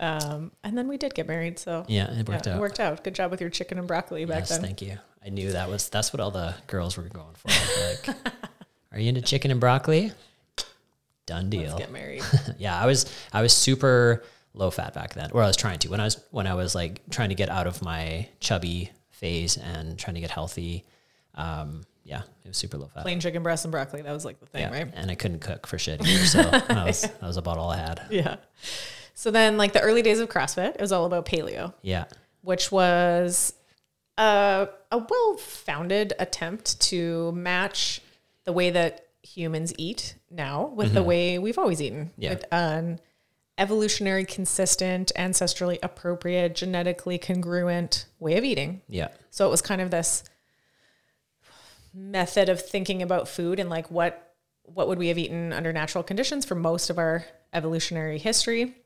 Um, 0.00 0.52
and 0.64 0.78
then 0.78 0.88
we 0.88 0.96
did 0.96 1.14
get 1.14 1.28
married. 1.28 1.58
So 1.58 1.84
Yeah, 1.86 2.10
it 2.12 2.26
worked 2.26 2.46
yeah, 2.46 2.54
out. 2.54 2.56
it 2.56 2.60
worked 2.60 2.80
out. 2.80 3.04
Good 3.04 3.14
job 3.14 3.30
with 3.30 3.42
your 3.42 3.50
chicken 3.50 3.78
and 3.78 3.86
broccoli 3.86 4.24
back 4.24 4.38
yes, 4.40 4.48
then. 4.48 4.62
thank 4.62 4.80
you. 4.80 4.96
I 5.24 5.28
knew 5.28 5.52
that 5.52 5.68
was 5.68 5.90
that's 5.90 6.12
what 6.14 6.20
all 6.20 6.30
the 6.30 6.54
girls 6.66 6.96
were 6.96 7.02
going 7.04 7.34
for. 7.34 7.48
Like, 8.08 8.16
are 8.92 8.98
you 8.98 9.08
into 9.10 9.20
chicken 9.20 9.50
and 9.50 9.60
broccoli? 9.60 10.12
Done 11.26 11.50
deal. 11.50 11.62
Let's 11.62 11.74
get 11.74 11.92
married. 11.92 12.22
yeah, 12.58 12.80
I 12.80 12.86
was 12.86 13.12
I 13.32 13.42
was 13.42 13.52
super 13.54 14.24
low 14.54 14.70
fat 14.70 14.94
back 14.94 15.12
then, 15.14 15.30
or 15.32 15.42
I 15.42 15.46
was 15.46 15.56
trying 15.56 15.78
to 15.80 15.88
when 15.90 16.00
I 16.00 16.04
was 16.04 16.20
when 16.30 16.46
I 16.46 16.54
was 16.54 16.74
like 16.74 17.02
trying 17.10 17.28
to 17.28 17.34
get 17.34 17.50
out 17.50 17.66
of 17.66 17.82
my 17.82 18.26
chubby 18.40 18.90
phase 19.20 19.56
and 19.56 19.98
trying 19.98 20.14
to 20.14 20.20
get 20.20 20.30
healthy. 20.30 20.84
Um, 21.34 21.82
yeah, 22.04 22.22
it 22.44 22.48
was 22.48 22.56
super 22.56 22.76
low 22.78 22.86
fat. 22.86 23.02
Plain 23.02 23.20
chicken 23.20 23.42
breast 23.42 23.64
and 23.64 23.70
broccoli. 23.72 24.02
That 24.02 24.12
was 24.12 24.24
like 24.24 24.40
the 24.40 24.46
thing, 24.46 24.62
yeah, 24.62 24.72
right? 24.72 24.90
and 24.94 25.10
I 25.10 25.14
couldn't 25.14 25.40
cook 25.40 25.66
for 25.66 25.78
shit 25.78 26.00
either, 26.06 26.24
so 26.26 26.42
that 26.50 26.86
was 26.86 27.02
that 27.02 27.22
was 27.22 27.36
about 27.36 27.58
all 27.58 27.70
I 27.70 27.76
had. 27.76 28.02
Yeah. 28.10 28.36
So 29.14 29.30
then, 29.30 29.56
like 29.58 29.72
the 29.72 29.80
early 29.80 30.02
days 30.02 30.18
of 30.18 30.28
CrossFit, 30.28 30.74
it 30.74 30.80
was 30.80 30.92
all 30.92 31.04
about 31.04 31.26
paleo, 31.26 31.74
Yeah, 31.82 32.06
which 32.40 32.72
was 32.72 33.52
a, 34.16 34.68
a 34.90 34.98
well 34.98 35.36
founded 35.36 36.14
attempt 36.18 36.80
to 36.82 37.30
match 37.32 38.00
the 38.44 38.52
way 38.52 38.70
that 38.70 39.06
humans 39.22 39.72
eat 39.76 40.14
now 40.30 40.66
with 40.74 40.94
the 40.94 41.02
way 41.02 41.38
we've 41.38 41.58
always 41.58 41.82
eaten. 41.82 42.06
Mm-hmm. 42.06 42.22
Yeah. 42.22 42.30
With 42.30 42.44
an 42.50 43.00
evolutionary, 43.60 44.24
consistent, 44.24 45.12
ancestrally 45.16 45.78
appropriate, 45.82 46.54
genetically 46.56 47.18
congruent 47.18 48.06
way 48.18 48.36
of 48.38 48.42
eating. 48.42 48.80
yeah, 48.88 49.08
So 49.30 49.46
it 49.46 49.50
was 49.50 49.60
kind 49.62 49.80
of 49.80 49.90
this 49.90 50.24
method 51.92 52.48
of 52.48 52.60
thinking 52.60 53.02
about 53.02 53.28
food 53.28 53.60
and 53.60 53.68
like 53.68 53.90
what 53.90 54.26
what 54.62 54.86
would 54.86 54.98
we 54.98 55.08
have 55.08 55.18
eaten 55.18 55.52
under 55.52 55.72
natural 55.72 56.04
conditions 56.04 56.44
for 56.44 56.54
most 56.54 56.90
of 56.90 56.98
our 56.98 57.24
evolutionary 57.52 58.18
history? 58.18 58.76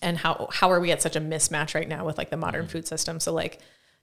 And 0.00 0.16
how 0.16 0.48
how 0.52 0.70
are 0.70 0.80
we 0.80 0.92
at 0.92 1.02
such 1.02 1.16
a 1.16 1.20
mismatch 1.20 1.74
right 1.74 1.88
now 1.88 2.06
with 2.06 2.16
like 2.16 2.30
the 2.30 2.36
modern 2.36 2.62
mm-hmm. 2.62 2.70
food 2.70 2.86
system? 2.86 3.20
So 3.20 3.32
like 3.32 3.58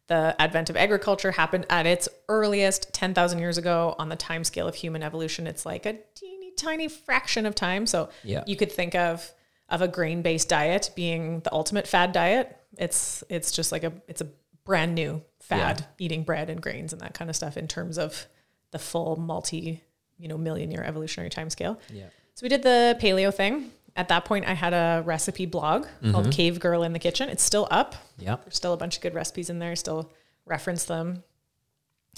the 0.07 0.35
advent 0.39 0.69
of 0.69 0.77
agriculture 0.77 1.31
happened 1.31 1.65
at 1.69 1.85
its 1.85 2.07
earliest 2.29 2.93
10,000 2.93 3.39
years 3.39 3.57
ago 3.57 3.95
on 3.97 4.09
the 4.09 4.15
time 4.15 4.43
scale 4.43 4.67
of 4.67 4.75
human 4.75 5.03
evolution. 5.03 5.47
It's 5.47 5.65
like 5.65 5.85
a 5.85 5.97
teeny 6.15 6.51
tiny 6.57 6.87
fraction 6.87 7.45
of 7.45 7.55
time. 7.55 7.85
So 7.85 8.09
Yeah. 8.23 8.43
you 8.45 8.55
could 8.55 8.71
think 8.71 8.95
of 8.95 9.31
of 9.69 9.81
a 9.81 9.87
grain-based 9.87 10.47
diet 10.49 10.91
being 10.95 11.41
the 11.41 11.51
ultimate 11.53 11.87
fad 11.87 12.11
diet. 12.11 12.55
It's 12.77 13.23
it's 13.29 13.51
just 13.51 13.71
like 13.71 13.83
a 13.83 13.93
it's 14.07 14.21
a 14.21 14.27
brand 14.65 14.95
new 14.95 15.21
fad 15.39 15.85
eating 15.97 16.23
bread 16.23 16.49
and 16.49 16.61
grains 16.61 16.91
and 16.93 17.01
that 17.01 17.13
kind 17.13 17.29
of 17.29 17.35
stuff 17.35 17.55
in 17.57 17.67
terms 17.67 17.97
of 17.97 18.27
the 18.71 18.79
full 18.79 19.15
multi 19.15 19.81
you 20.17 20.27
know 20.27 20.37
million 20.37 20.71
year 20.71 20.83
evolutionary 20.83 21.29
time 21.29 21.49
scale. 21.49 21.79
Yeah, 21.93 22.07
so 22.35 22.43
we 22.43 22.49
did 22.49 22.63
the 22.63 22.97
paleo 23.01 23.33
thing. 23.33 23.71
At 23.95 24.09
that 24.09 24.25
point 24.25 24.45
i 24.45 24.53
had 24.53 24.73
a 24.73 25.01
recipe 25.05 25.45
blog 25.47 25.85
Mm-hmm. 25.85 26.11
called 26.11 26.31
cave 26.31 26.59
girl 26.59 26.83
in 26.83 26.93
the 26.93 26.99
kitchen. 26.99 27.29
It's 27.29 27.43
still 27.43 27.67
up. 27.71 27.95
Yeah, 28.19 28.35
there's 28.43 28.55
still 28.55 28.73
a 28.73 28.77
bunch 28.77 28.95
of 28.97 29.01
good 29.01 29.13
recipes 29.15 29.49
in 29.49 29.59
there. 29.59 29.75
Still 29.75 30.11
reference 30.45 30.83
them. 30.85 31.23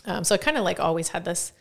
Um, 0.06 0.24
so 0.24 0.34
i 0.36 0.38
kind 0.38 0.58
of 0.58 0.64
like 0.64 0.80
always 0.80 1.10
had 1.10 1.26
this 1.26 1.52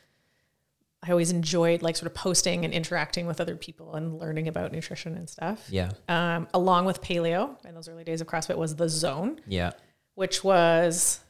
i 1.02 1.10
always 1.10 1.30
enjoyed 1.30 1.82
like 1.82 1.96
sort 1.96 2.06
of 2.10 2.14
posting 2.14 2.64
and 2.64 2.74
interacting 2.74 3.26
with 3.26 3.40
other 3.40 3.56
people 3.56 3.94
and 3.94 4.18
learning 4.18 4.48
about 4.48 4.72
nutrition 4.72 5.14
and 5.14 5.28
stuff 5.30 5.66
yeah, 5.70 5.90
um, 6.08 6.48
along 6.54 6.84
with 6.84 7.00
paleo 7.00 7.56
in 7.66 7.74
those 7.74 7.88
early 7.88 8.04
days 8.04 8.20
of 8.20 8.26
crossfit 8.26 8.56
was 8.56 8.76
the 8.76 8.88
zone 8.88 9.40
yeah. 9.46 9.70
which 10.14 10.42
was 10.42 11.20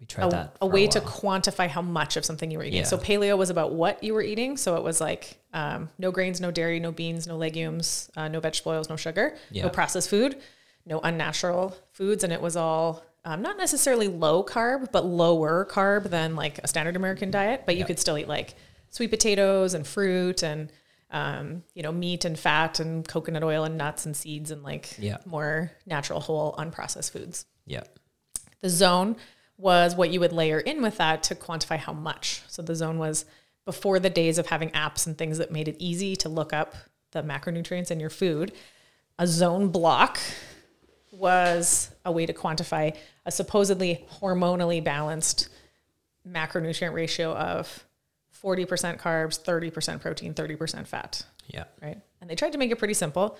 We 0.00 0.06
tried 0.06 0.26
a, 0.26 0.30
that 0.30 0.56
a 0.60 0.66
way 0.66 0.88
to 0.88 1.00
quantify 1.00 1.68
how 1.68 1.82
much 1.82 2.16
of 2.16 2.24
something 2.24 2.50
you 2.50 2.58
were 2.58 2.64
eating. 2.64 2.80
Yeah. 2.80 2.84
So 2.84 2.98
paleo 2.98 3.38
was 3.38 3.50
about 3.50 3.72
what 3.72 4.02
you 4.02 4.14
were 4.14 4.22
eating. 4.22 4.56
So 4.56 4.74
it 4.74 4.82
was 4.82 5.00
like 5.00 5.38
um, 5.52 5.88
no 5.98 6.10
grains, 6.10 6.40
no 6.40 6.50
dairy, 6.50 6.80
no 6.80 6.90
beans, 6.90 7.28
no 7.28 7.36
legumes, 7.36 8.10
uh, 8.16 8.26
no 8.26 8.40
vegetable 8.40 8.72
oils, 8.72 8.88
no 8.88 8.96
sugar, 8.96 9.36
Yeah. 9.52 9.62
no 9.62 9.68
processed 9.68 10.10
food, 10.10 10.40
no 10.84 10.98
unnatural 10.98 11.76
foods, 11.92 12.24
and 12.24 12.32
it 12.32 12.40
was 12.40 12.56
all 12.56 13.04
um, 13.24 13.42
not 13.42 13.56
necessarily 13.56 14.08
low 14.08 14.42
carb, 14.42 14.90
but 14.90 15.04
lower 15.06 15.64
carb 15.70 16.10
than 16.10 16.34
like 16.34 16.58
a 16.58 16.66
standard 16.66 16.96
American 16.96 17.30
diet. 17.30 17.62
But 17.64 17.76
you 17.76 17.84
could 17.84 18.00
still 18.00 18.18
eat 18.18 18.26
like 18.26 18.56
sweet 18.92 19.08
potatoes 19.10 19.74
and 19.74 19.84
fruit 19.86 20.42
and 20.44 20.70
um, 21.10 21.62
you 21.74 21.82
know 21.82 21.90
meat 21.92 22.24
and 22.24 22.38
fat 22.38 22.78
and 22.80 23.06
coconut 23.06 23.42
oil 23.42 23.64
and 23.64 23.76
nuts 23.76 24.06
and 24.06 24.16
seeds 24.16 24.50
and 24.52 24.62
like 24.62 24.94
Yeah. 24.98 25.18
more 25.26 25.72
natural, 25.84 26.20
whole, 26.20 26.54
unprocessed 26.54 27.10
foods. 27.10 27.44
yeah, 27.66 27.82
The 28.60 28.70
zone 28.70 29.16
was 29.58 29.94
what 29.94 30.10
you 30.10 30.20
would 30.20 30.32
layer 30.32 30.58
in 30.60 30.80
with 30.82 30.96
that 30.98 31.22
to 31.24 31.34
quantify 31.34 31.76
how 31.78 31.92
much. 31.92 32.42
So 32.48 32.62
the 32.62 32.74
zone 32.74 32.98
was 32.98 33.24
before 33.64 33.98
the 34.00 34.10
days 34.10 34.38
of 34.38 34.46
having 34.46 34.70
apps 34.70 35.06
and 35.06 35.16
things 35.18 35.38
that 35.38 35.52
made 35.52 35.68
it 35.68 35.76
easy 35.78 36.16
to 36.16 36.28
look 36.28 36.52
up 36.52 36.74
the 37.12 37.22
macronutrients 37.22 37.90
in 37.90 38.00
your 38.00 38.10
food. 38.10 38.52
A 39.18 39.26
zone 39.26 39.68
block 39.68 40.18
was 41.10 41.90
a 42.04 42.10
way 42.12 42.26
to 42.26 42.32
quantify 42.32 42.96
a 43.26 43.30
supposedly 43.30 44.04
hormonally 44.20 44.82
balanced 44.82 45.48
macronutrient 46.28 46.92
ratio 46.94 47.34
of 47.34 47.84
40% 48.42 48.98
carbs, 48.98 49.40
30% 49.42 50.00
protein, 50.00 50.34
30% 50.34 50.86
fat 50.86 51.24
yeah, 51.52 51.64
right? 51.80 51.98
And 52.20 52.28
they 52.28 52.34
tried 52.34 52.52
to 52.52 52.58
make 52.58 52.70
it 52.70 52.78
pretty 52.78 52.94
simple. 52.94 53.38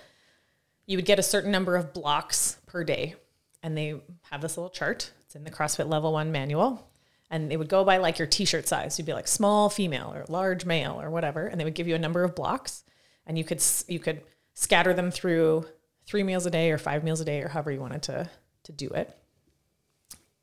You 0.85 0.97
would 0.97 1.05
get 1.05 1.19
a 1.19 1.23
certain 1.23 1.51
number 1.51 1.75
of 1.75 1.93
blocks 1.93 2.57
per 2.65 2.83
day, 2.83 3.15
and 3.61 3.77
they 3.77 4.01
have 4.29 4.41
this 4.41 4.57
little 4.57 4.69
chart. 4.69 5.11
It's 5.25 5.35
in 5.35 5.43
the 5.43 5.51
CrossFit 5.51 5.89
Level 5.89 6.13
One 6.13 6.31
manual, 6.31 6.89
and 7.29 7.49
they 7.49 7.57
would 7.57 7.69
go 7.69 7.83
by 7.83 7.97
like 7.97 8.19
your 8.19 8.27
T-shirt 8.27 8.67
size. 8.67 8.97
You'd 8.97 9.05
be 9.05 9.13
like 9.13 9.27
small 9.27 9.69
female 9.69 10.13
or 10.13 10.25
large 10.27 10.65
male 10.65 11.01
or 11.01 11.09
whatever, 11.09 11.47
and 11.47 11.59
they 11.59 11.63
would 11.63 11.75
give 11.75 11.87
you 11.87 11.95
a 11.95 11.99
number 11.99 12.23
of 12.23 12.35
blocks, 12.35 12.83
and 13.25 13.37
you 13.37 13.43
could 13.43 13.63
you 13.87 13.99
could 13.99 14.21
scatter 14.53 14.93
them 14.93 15.09
through 15.09 15.65
three 16.05 16.23
meals 16.23 16.45
a 16.45 16.51
day 16.51 16.71
or 16.71 16.77
five 16.77 17.03
meals 17.03 17.21
a 17.21 17.25
day 17.25 17.41
or 17.41 17.47
however 17.47 17.71
you 17.71 17.79
wanted 17.79 18.03
to 18.03 18.29
to 18.63 18.71
do 18.71 18.89
it. 18.89 19.17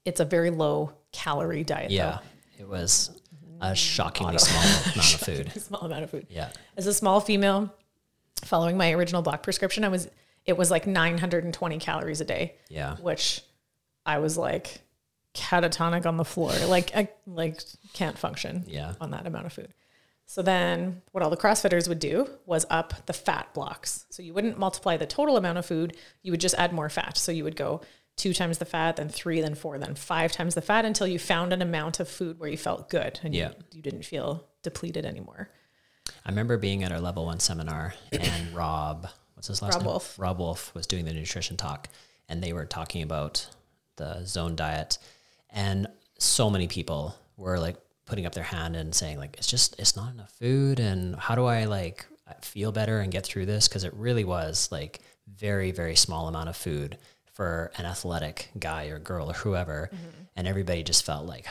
It's 0.07 0.21
a 0.21 0.25
very 0.25 0.51
low 0.51 0.95
calorie 1.13 1.65
diet, 1.65 1.91
yeah. 1.91 2.21
It 2.59 2.67
was 2.67 3.20
a 3.61 3.75
shockingly 3.75 4.39
small 4.39 4.63
amount 4.63 4.97
of 4.97 5.21
food. 5.21 5.53
small 5.63 5.83
amount 5.83 6.05
of 6.05 6.11
food. 6.11 6.27
Yeah, 6.31 6.51
as 6.77 6.87
a 6.87 6.95
small 6.95 7.21
female 7.21 7.73
following 8.45 8.77
my 8.77 8.93
original 8.93 9.23
block 9.23 9.43
prescription 9.43 9.85
i 9.85 9.89
was 9.89 10.09
it 10.47 10.57
was 10.57 10.71
like 10.71 10.87
920 10.87 11.79
calories 11.79 12.21
a 12.21 12.25
day 12.25 12.55
yeah, 12.69 12.97
which 12.97 13.43
i 14.07 14.19
was 14.19 14.37
like 14.37 14.81
catatonic 15.35 16.07
on 16.07 16.17
the 16.17 16.25
floor 16.25 16.53
like 16.67 16.95
i 16.97 17.09
like 17.27 17.61
can't 17.93 18.19
function 18.19 18.65
yeah. 18.67 18.95
on 19.01 19.11
that 19.11 19.27
amount 19.27 19.47
of 19.47 19.53
food 19.53 19.73
So 20.27 20.43
then 20.43 21.03
what 21.11 21.25
all 21.25 21.31
the 21.31 21.37
CrossFitters 21.37 21.89
would 21.89 21.99
do 21.99 22.29
was 22.47 22.65
up 22.71 22.95
the 23.07 23.13
fat 23.13 23.53
blocks. 23.53 24.07
So 24.11 24.23
you 24.23 24.33
wouldn't 24.33 24.61
multiply 24.61 24.97
the 24.97 25.05
total 25.05 25.37
amount 25.37 25.59
of 25.59 25.67
food, 25.67 25.97
you 26.23 26.31
would 26.31 26.41
just 26.41 26.55
add 26.55 26.73
more 26.73 26.89
fat. 26.89 27.19
So 27.19 27.33
you 27.33 27.43
would 27.43 27.57
go 27.57 27.81
two 28.21 28.35
times 28.35 28.59
the 28.59 28.65
fat, 28.67 28.97
then 28.97 29.09
three, 29.09 29.41
then 29.41 29.55
four, 29.55 29.79
then 29.79 29.95
five 29.95 30.31
times 30.31 30.55
the 30.55 30.61
fat 30.61 30.85
until 30.85 31.07
you 31.07 31.19
found 31.19 31.53
an 31.55 31.63
amount 31.63 32.01
of 32.01 32.09
food 32.09 32.39
where 32.39 32.51
you 32.51 32.57
felt 32.59 32.91
good 32.91 33.19
and 33.23 33.35
Yeah. 33.35 33.49
you, 33.49 33.55
you 33.77 33.83
didn't 33.83 34.05
feel 34.05 34.47
depleted 34.63 35.07
anymore. 35.07 35.49
I 36.27 36.29
remember 36.29 36.59
being 36.59 36.83
at 36.85 36.93
our 36.93 37.01
level 37.01 37.25
one 37.25 37.41
seminar 37.41 37.95
and 38.13 38.55
Robb, 38.55 39.09
what's 39.35 39.49
his 39.49 39.63
last 39.63 39.75
Robb 39.75 39.83
name? 39.83 39.91
Wolf. 39.91 40.19
Robb 40.19 40.39
Wolf 40.39 40.75
was 40.75 40.87
doing 40.87 41.07
the 41.07 41.15
nutrition 41.15 41.57
talk 41.57 41.89
and 42.29 42.43
they 42.43 42.53
were 42.53 42.67
talking 42.67 43.03
about 43.03 43.47
the 43.97 44.25
zone 44.27 44.55
diet. 44.55 44.99
And 45.49 45.87
so 46.19 46.51
many 46.51 46.69
people 46.69 47.17
were 47.39 47.59
like 47.59 47.77
putting 48.05 48.27
up 48.27 48.35
their 48.35 48.45
hand 48.45 48.77
and 48.77 48.95
saying 48.95 49.17
like, 49.19 49.37
it's 49.39 49.47
just, 49.47 49.79
it's 49.81 49.97
not 49.97 50.13
enough 50.13 50.31
food. 50.33 50.79
And 50.79 51.17
how 51.17 51.35
do 51.35 51.47
I 51.47 51.65
like 51.65 52.05
feel 52.43 52.71
better 52.71 53.01
and 53.01 53.11
get 53.11 53.25
through 53.25 53.47
this? 53.47 53.67
Cause 53.67 53.83
it 53.85 53.95
really 53.95 54.25
was 54.25 54.69
like 54.71 55.01
very, 55.27 55.71
very 55.71 55.97
small 55.97 56.29
amount 56.29 56.51
of 56.51 56.57
food 56.57 56.99
for 57.33 57.71
an 57.77 57.87
athletic 57.87 58.51
guy 58.59 58.87
or 58.87 58.99
girl 58.99 59.31
or 59.31 59.35
whoever. 59.35 59.91
Mm-hmm. 59.93 60.23
And 60.37 60.49
everybody 60.49 60.83
just 60.83 61.05
felt 61.05 61.27
like, 61.27 61.47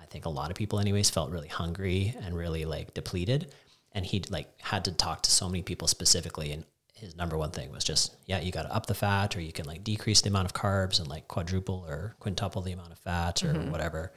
I 0.00 0.06
think 0.06 0.26
a 0.26 0.30
lot 0.30 0.50
of 0.50 0.56
people 0.56 0.80
anyways 0.80 1.10
felt 1.10 1.30
really 1.30 1.48
hungry 1.48 2.14
and 2.22 2.36
really 2.36 2.64
like 2.64 2.94
depleted. 2.94 3.52
And 3.92 4.04
he 4.04 4.22
like 4.30 4.48
had 4.60 4.84
to 4.86 4.92
talk 4.92 5.22
to 5.22 5.30
so 5.30 5.48
many 5.48 5.62
people 5.62 5.88
specifically 5.88 6.52
and 6.52 6.64
his 7.00 7.16
number 7.16 7.38
one 7.38 7.50
thing 7.50 7.72
was 7.72 7.82
just, 7.82 8.14
yeah, 8.26 8.40
you 8.40 8.52
got 8.52 8.64
to 8.64 8.74
up 8.74 8.84
the 8.84 8.94
fat 8.94 9.34
or 9.34 9.40
you 9.40 9.52
can 9.52 9.64
like 9.64 9.82
decrease 9.82 10.20
the 10.20 10.28
amount 10.28 10.44
of 10.44 10.52
carbs 10.52 10.98
and 10.98 11.08
like 11.08 11.26
quadruple 11.28 11.86
or 11.88 12.14
quintuple 12.20 12.60
the 12.60 12.72
amount 12.72 12.92
of 12.92 12.98
fat 12.98 13.42
or 13.42 13.54
mm-hmm. 13.54 13.70
whatever. 13.70 14.12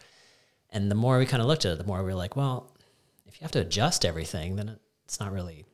And 0.70 0.91
the 0.91 0.96
more 0.96 1.17
we 1.17 1.25
kind 1.25 1.41
of 1.41 1.48
looked 1.48 1.63
at 1.63 1.72
it, 1.72 1.77
the 1.77 1.86
more 1.86 2.00
we 2.00 2.12
were 2.12 2.15
like, 2.15 2.36
well, 2.36 2.75
if 3.25 3.39
you 3.39 3.46
have 3.46 3.51
to 3.51 3.62
adjust 3.62 4.03
everything, 4.03 4.58
then 4.58 4.77
it's 5.05 5.20
not 5.20 5.32
really 5.32 5.65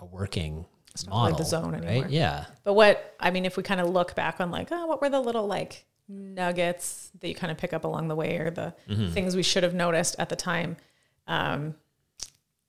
a 0.00 0.04
working 0.04 0.66
model. 1.08 1.30
like 1.30 1.36
the 1.38 1.44
zone 1.44 1.72
right? 1.72 1.84
anymore. 1.84 2.06
Yeah. 2.10 2.44
But 2.64 2.74
what 2.74 3.14
I 3.20 3.30
mean, 3.30 3.44
if 3.44 3.56
we 3.56 3.62
kind 3.62 3.80
of 3.80 3.88
look 3.88 4.14
back 4.14 4.40
on 4.40 4.50
like, 4.50 4.68
oh, 4.70 4.86
what 4.86 5.00
were 5.00 5.08
the 5.10 5.20
little 5.20 5.46
like 5.46 5.84
nuggets 6.08 7.10
that 7.20 7.28
you 7.28 7.34
kind 7.34 7.50
of 7.50 7.58
pick 7.58 7.72
up 7.72 7.84
along 7.84 8.08
the 8.08 8.16
way, 8.16 8.36
or 8.38 8.50
the 8.50 8.74
Mm-hmm. 8.88 9.12
things 9.12 9.36
we 9.36 9.42
should 9.42 9.62
have 9.62 9.74
noticed 9.74 10.16
at 10.18 10.28
the 10.28 10.36
time? 10.36 10.76
Um, 11.26 11.74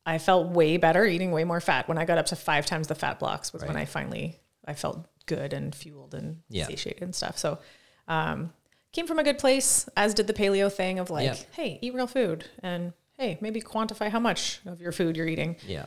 I 0.06 0.18
felt 0.18 0.50
way 0.50 0.78
better 0.78 1.06
eating 1.06 1.32
way 1.32 1.44
more 1.44 1.62
fat 1.62 1.88
when 1.88 1.98
I 1.98 2.06
got 2.06 2.18
up 2.18 2.26
to 2.28 2.36
five 2.36 2.66
times 2.66 2.88
the 2.88 2.96
fat 2.96 3.20
blocks. 3.20 3.54
Was 3.54 3.64
when 3.64 3.76
I 3.78 3.86
finally 3.86 4.40
I 4.66 4.74
felt 4.74 5.06
good 5.26 5.54
and 5.54 5.74
fueled 5.74 6.14
and 6.14 6.42
Yeah. 6.50 6.68
satiated 6.68 7.04
and 7.04 7.16
stuff. 7.16 7.38
So. 7.38 7.60
Um, 8.08 8.52
came 8.94 9.08
from 9.08 9.20
a 9.20 9.24
good 9.24 9.38
place, 9.40 9.88
as 9.96 10.14
did 10.14 10.28
the 10.28 10.34
paleo 10.34 10.70
thing 10.70 11.00
of 11.00 11.10
like, 11.10 11.24
Yeah. 11.26 11.36
hey, 11.54 11.80
eat 11.82 11.94
real 11.94 12.08
food, 12.08 12.44
and 12.62 12.92
hey, 13.18 13.38
maybe 13.40 13.62
quantify 13.62 14.10
how 14.10 14.20
much 14.20 14.60
of 14.66 14.82
your 14.82 14.92
food 14.92 15.16
you're 15.16 15.28
eating 15.30 15.56
Yeah. 15.66 15.86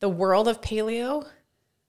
The 0.00 0.08
world 0.08 0.48
of 0.48 0.60
paleo 0.60 1.26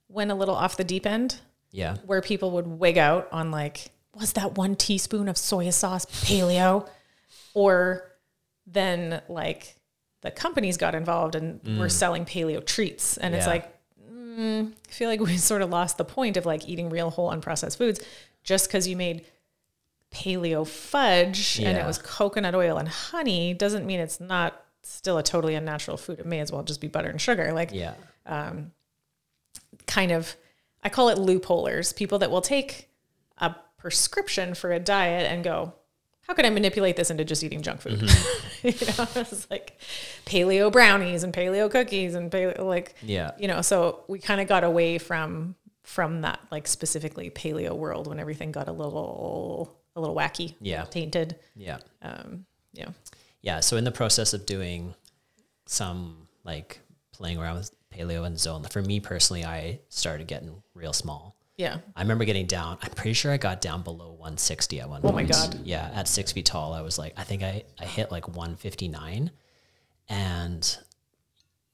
went 0.10 0.32
a 0.32 0.36
little 0.36 0.56
off 0.56 0.78
the 0.78 0.84
deep 0.84 1.06
end. 1.06 1.40
Yeah. 1.70 1.98
where 2.06 2.22
people 2.22 2.52
would 2.52 2.66
wig 2.66 2.98
out 2.98 3.28
on 3.32 3.52
like 3.52 3.92
was 4.16 4.34
that 4.34 4.58
one 4.58 4.76
teaspoon 4.76 5.28
of 5.28 5.38
soy 5.38 5.70
sauce 5.70 6.06
paleo? 6.06 6.88
Or 7.54 8.14
then 8.66 9.22
like 9.28 9.76
the 10.22 10.32
companies 10.32 10.78
got 10.78 10.96
involved 10.96 11.36
and 11.36 11.60
were 11.78 11.90
selling 11.90 12.26
paleo 12.26 12.66
treats. 12.66 13.18
And 13.18 13.36
it's 13.36 13.46
like 13.46 13.72
mm, 14.38 14.72
i 14.72 14.92
feel 14.92 15.10
like 15.10 15.20
we 15.20 15.38
sort 15.52 15.62
of 15.62 15.70
lost 15.70 15.98
the 15.98 16.06
point 16.06 16.38
of 16.38 16.46
like 16.46 16.68
eating 16.68 16.90
real 16.90 17.10
whole 17.10 17.32
unprocessed 17.32 17.78
foods 17.78 18.00
just 18.44 18.68
because 18.68 18.88
you 18.88 18.96
made 18.96 19.26
paleo 20.12 20.66
fudge 20.66 21.60
and 21.60 21.78
it 21.78 21.86
was 21.86 21.98
coconut 21.98 22.56
oil 22.56 22.78
and 22.78 22.88
honey 22.88 23.54
doesn't 23.54 23.86
mean 23.86 24.00
it's 24.00 24.20
not 24.20 24.64
still 24.90 25.18
a 25.18 25.24
totally 25.24 25.56
unnatural 25.56 25.98
food 25.98 26.20
it 26.20 26.26
may 26.26 26.40
as 26.40 26.52
well 26.52 26.64
just 26.64 26.82
be 26.82 26.88
butter 26.88 27.10
and 27.10 27.20
sugar 27.22 27.52
like 27.54 27.72
Yeah. 27.74 27.94
Um, 28.26 28.72
kind 29.86 30.12
of 30.12 30.36
I 30.84 30.90
call 30.90 31.10
it 31.10 31.18
loopholers, 31.18 31.96
people 31.96 32.20
that 32.20 32.32
will 32.32 32.42
take 32.42 32.90
a 33.40 33.56
prescription 33.78 34.54
for 34.54 34.72
a 34.72 34.80
diet 34.80 35.30
and 35.32 35.44
go, 35.44 35.74
how 36.22 36.34
can 36.34 36.46
I 36.46 36.50
manipulate 36.50 36.96
this 36.96 37.10
into 37.10 37.26
just 37.26 37.44
eating 37.44 37.62
junk 37.62 37.82
food? 37.82 38.02
you 38.64 38.72
know, 38.72 39.08
it's 39.16 39.50
like 39.50 39.80
paleo 40.26 40.72
brownies 40.72 41.24
and 41.24 41.34
paleo 41.34 41.70
cookies 41.70 42.16
and 42.16 42.30
paleo 42.32 42.60
like 42.60 42.96
Yeah. 43.02 43.32
you 43.40 43.48
know, 43.48 43.62
so 43.62 44.04
we 44.08 44.20
kind 44.20 44.40
of 44.42 44.48
got 44.48 44.64
away 44.64 44.98
from 44.98 45.56
from 45.84 46.22
that 46.22 46.40
like 46.52 46.68
specifically 46.68 47.30
paleo 47.30 47.74
world 47.76 48.08
when 48.08 48.20
everything 48.20 48.52
got 48.52 48.68
a 48.68 48.72
little 48.74 49.74
a 49.96 50.00
little 50.02 50.16
wacky, 50.16 50.54
Yeah. 50.62 50.84
tainted. 50.84 51.38
Yeah. 51.56 51.80
Um, 52.02 52.46
yeah. 52.74 52.90
Yeah. 53.48 53.62
So 53.62 53.78
in 53.78 53.84
the 53.86 53.92
process 53.92 54.34
of 54.34 54.46
doing 54.46 54.94
some 55.68 56.28
like 56.44 56.80
playing 57.14 57.38
around 57.38 57.56
with 57.58 57.72
paleo 57.94 58.26
and 58.26 58.38
zone, 58.38 58.64
for 58.66 58.82
me 58.82 59.00
personally, 59.00 59.46
I 59.46 59.80
started 59.90 60.28
getting 60.28 60.62
real 60.74 60.92
small. 60.94 61.36
Yeah. 61.56 61.78
I 61.96 62.02
remember 62.02 62.26
getting 62.26 62.46
down. 62.46 62.78
I'm 62.82 62.92
pretty 62.92 63.14
sure 63.14 63.32
I 63.32 63.38
got 63.38 63.62
down 63.62 63.84
below 63.84 64.10
160 64.12 64.82
at 64.82 64.90
one 64.90 65.00
Oh 65.04 65.12
point. 65.12 65.16
my 65.16 65.24
God. 65.24 65.60
Yeah, 65.64 65.90
at 65.96 66.08
six 66.10 66.32
feet 66.34 66.46
tall, 66.46 66.74
I 66.74 66.82
was 66.82 67.00
like, 67.00 67.14
I 67.18 67.24
think 67.24 67.42
I 67.42 67.64
I 67.80 67.86
hit 67.86 68.12
like 68.12 68.28
159, 68.28 69.32
and 70.10 70.78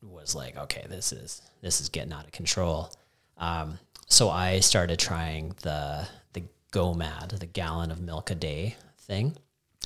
was 0.01 0.35
like, 0.35 0.55
okay, 0.57 0.85
this 0.89 1.11
is 1.11 1.41
this 1.61 1.81
is 1.81 1.89
getting 1.89 2.13
out 2.13 2.25
of 2.25 2.31
control. 2.31 2.93
Um, 3.37 3.79
so 4.07 4.29
I 4.29 4.59
started 4.59 4.99
trying 4.99 5.55
the 5.63 6.07
the 6.33 6.43
GoMad, 6.71 7.39
the 7.39 7.45
gallon 7.45 7.89
of 7.91 7.99
milk 7.99 8.31
a 8.31 8.35
day 8.35 8.75
thing. 8.99 9.35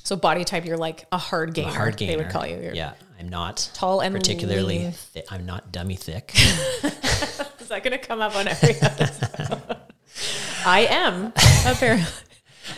So 0.04 0.16
body 0.16 0.44
type, 0.44 0.64
you're 0.64 0.76
like 0.78 1.06
a 1.12 1.18
hard 1.18 1.54
gainer. 1.54 1.68
A 1.68 1.72
hard 1.72 1.96
gainer. 1.96 2.12
They 2.12 2.16
would 2.16 2.32
call 2.32 2.46
you. 2.46 2.56
You're 2.58 2.74
yeah, 2.74 2.94
I'm 3.18 3.28
not 3.28 3.70
tall 3.74 4.00
and 4.00 4.14
particularly. 4.14 4.90
Thi- 4.90 5.22
I'm 5.30 5.44
not 5.44 5.70
dummy 5.72 5.96
thick. 5.96 6.32
Is 6.34 7.68
that 7.68 7.82
going 7.84 7.92
to 7.92 7.98
come 7.98 8.20
up 8.22 8.34
on 8.34 8.48
every 8.48 8.70
episode? 8.80 9.76
I 10.64 10.86
am 10.88 11.32
apparently. 11.66 12.06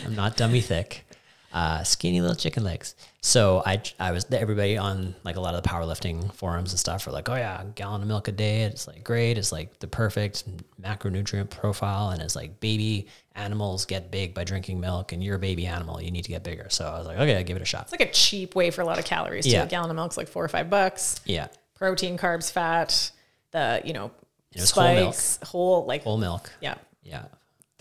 I'm 0.05 0.15
not 0.15 0.35
dummy 0.35 0.61
thick. 0.61 1.05
Uh, 1.53 1.83
skinny 1.83 2.21
little 2.21 2.35
chicken 2.35 2.63
legs. 2.63 2.95
So 3.23 3.61
I, 3.63 3.79
I 3.99 4.11
was 4.13 4.25
everybody 4.31 4.77
on 4.77 5.13
like 5.23 5.35
a 5.35 5.39
lot 5.39 5.53
of 5.53 5.61
the 5.61 5.69
powerlifting 5.69 6.33
forums 6.33 6.71
and 6.71 6.79
stuff 6.79 7.05
were 7.05 7.11
like, 7.11 7.29
oh 7.29 7.35
yeah, 7.35 7.61
a 7.61 7.65
gallon 7.65 8.01
of 8.01 8.07
milk 8.07 8.27
a 8.27 8.31
day. 8.31 8.63
It's 8.63 8.87
like 8.87 9.03
great. 9.03 9.37
It's 9.37 9.51
like 9.51 9.77
the 9.79 9.87
perfect 9.87 10.43
macronutrient 10.81 11.51
profile, 11.51 12.09
and 12.09 12.21
it's 12.21 12.35
like 12.35 12.59
baby 12.59 13.07
animals 13.35 13.85
get 13.85 14.09
big 14.09 14.33
by 14.33 14.43
drinking 14.43 14.79
milk, 14.79 15.11
and 15.11 15.23
you're 15.23 15.35
a 15.35 15.39
baby 15.39 15.67
animal, 15.67 16.01
you 16.01 16.09
need 16.09 16.23
to 16.23 16.29
get 16.29 16.43
bigger. 16.43 16.65
So 16.69 16.87
I 16.87 16.97
was 16.97 17.05
like, 17.05 17.17
okay, 17.17 17.37
I'll 17.37 17.43
give 17.43 17.57
it 17.57 17.61
a 17.61 17.65
shot. 17.65 17.83
It's 17.83 17.91
like 17.91 18.01
a 18.01 18.11
cheap 18.11 18.55
way 18.55 18.71
for 18.71 18.81
a 18.81 18.85
lot 18.85 18.97
of 18.97 19.05
calories. 19.05 19.45
Too. 19.45 19.51
Yeah. 19.51 19.63
A 19.63 19.67
gallon 19.67 19.91
of 19.91 19.95
milk's 19.95 20.17
like 20.17 20.27
four 20.27 20.43
or 20.43 20.47
five 20.49 20.71
bucks. 20.71 21.19
Yeah, 21.25 21.47
Protein, 21.75 22.17
carbs, 22.17 22.51
fat. 22.51 23.11
The 23.51 23.81
you 23.85 23.93
know 23.93 24.09
was 24.55 24.71
whole 24.71 24.93
milk. 24.95 25.13
spikes, 25.13 25.39
whole 25.47 25.85
like 25.85 26.01
whole 26.03 26.17
milk. 26.17 26.51
yeah, 26.59 26.73
Yeah, 27.03 27.25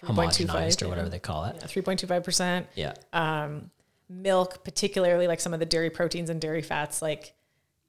3.25, 0.03 0.15
homogenized 0.47 0.83
or 0.83 0.85
yeah. 0.85 0.89
whatever 0.91 1.09
they 1.09 1.19
call 1.19 1.47
it. 1.47 1.63
three 1.63 1.81
point 1.81 1.99
two 1.99 2.07
five 2.07 2.25
percent. 2.25 2.67
Yeah, 2.75 2.93
um, 3.15 3.71
Milk, 4.11 4.65
particularly 4.65 5.27
like 5.29 5.41
some 5.41 5.55
of 5.55 5.61
the 5.61 5.67
dairy 5.67 5.89
proteins 5.89 6.29
and 6.29 6.41
dairy 6.41 6.63
fats, 6.63 7.01
like 7.01 7.33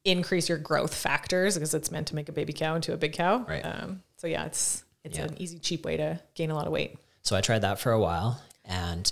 increase 0.05 0.47
your 0.47 0.57
growth 0.57 0.93
factors 0.93 1.55
because 1.55 1.73
it's 1.73 1.91
meant 1.91 2.07
to 2.07 2.15
make 2.15 2.29
a 2.29 2.31
baby 2.31 2.53
cow 2.53 2.75
into 2.75 2.93
a 2.93 2.97
big 2.97 3.13
cow. 3.13 3.43
Right. 3.47 3.61
Um, 3.65 4.03
so 4.17 4.27
yeah, 4.27 4.45
it's 4.45 4.83
it's 5.03 5.17
Yeah. 5.17 5.25
an 5.25 5.41
easy, 5.41 5.57
cheap 5.59 5.83
way 5.83 5.97
to 5.97 6.19
gain 6.35 6.51
a 6.51 6.55
lot 6.55 6.67
of 6.67 6.71
weight. 6.71 6.95
So 7.23 7.35
I 7.35 7.41
tried 7.41 7.59
that 7.59 7.79
for 7.79 7.91
a 7.91 7.99
while, 7.99 8.39
and 8.65 9.11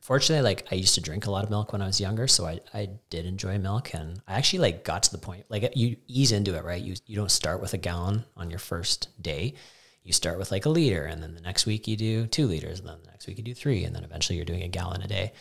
fortunately, 0.00 0.42
like 0.42 0.66
I 0.72 0.74
used 0.74 0.94
to 0.96 1.00
drink 1.00 1.26
a 1.26 1.30
lot 1.30 1.44
of 1.44 1.50
milk 1.50 1.72
when 1.72 1.82
I 1.82 1.86
was 1.86 2.00
younger, 2.00 2.26
so 2.26 2.46
I, 2.46 2.60
I 2.74 2.88
did 3.10 3.26
enjoy 3.26 3.58
milk, 3.58 3.94
and 3.94 4.20
I 4.26 4.34
actually 4.34 4.58
like 4.60 4.84
got 4.84 5.04
to 5.04 5.12
the 5.12 5.18
point 5.18 5.44
like 5.48 5.72
you 5.76 5.96
ease 6.08 6.32
into 6.32 6.56
it, 6.56 6.64
right? 6.64 6.82
You 6.82 6.94
you 7.06 7.16
don't 7.16 7.30
start 7.30 7.60
with 7.60 7.74
a 7.74 7.78
gallon 7.78 8.24
on 8.36 8.50
your 8.50 8.58
first 8.58 9.08
day. 9.22 9.54
You 10.02 10.12
start 10.12 10.38
with 10.38 10.50
like 10.50 10.64
a 10.66 10.70
liter, 10.70 11.04
and 11.04 11.22
then 11.22 11.34
the 11.34 11.40
next 11.42 11.66
week 11.66 11.86
you 11.86 11.96
do 11.96 12.26
two 12.26 12.46
liters, 12.46 12.80
and 12.80 12.88
then 12.88 12.98
the 13.04 13.10
next 13.10 13.26
week 13.26 13.38
you 13.38 13.44
do 13.44 13.54
three, 13.54 13.84
and 13.84 13.94
then 13.94 14.02
eventually 14.02 14.36
you're 14.36 14.44
doing 14.46 14.62
a 14.62 14.68
gallon 14.68 15.02
a 15.02 15.06
day. 15.08 15.32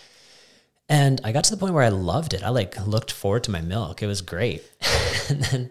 And 0.89 1.21
I 1.23 1.31
got 1.31 1.43
to 1.45 1.51
the 1.51 1.57
point 1.57 1.73
where 1.73 1.83
I 1.83 1.89
loved 1.89 2.33
it. 2.33 2.43
I 2.43 2.49
like 2.49 2.85
looked 2.85 3.11
forward 3.11 3.43
to 3.45 3.51
my 3.51 3.61
milk. 3.61 4.01
It 4.01 4.07
was 4.07 4.21
great. 4.21 4.63
and 5.29 5.43
then 5.43 5.69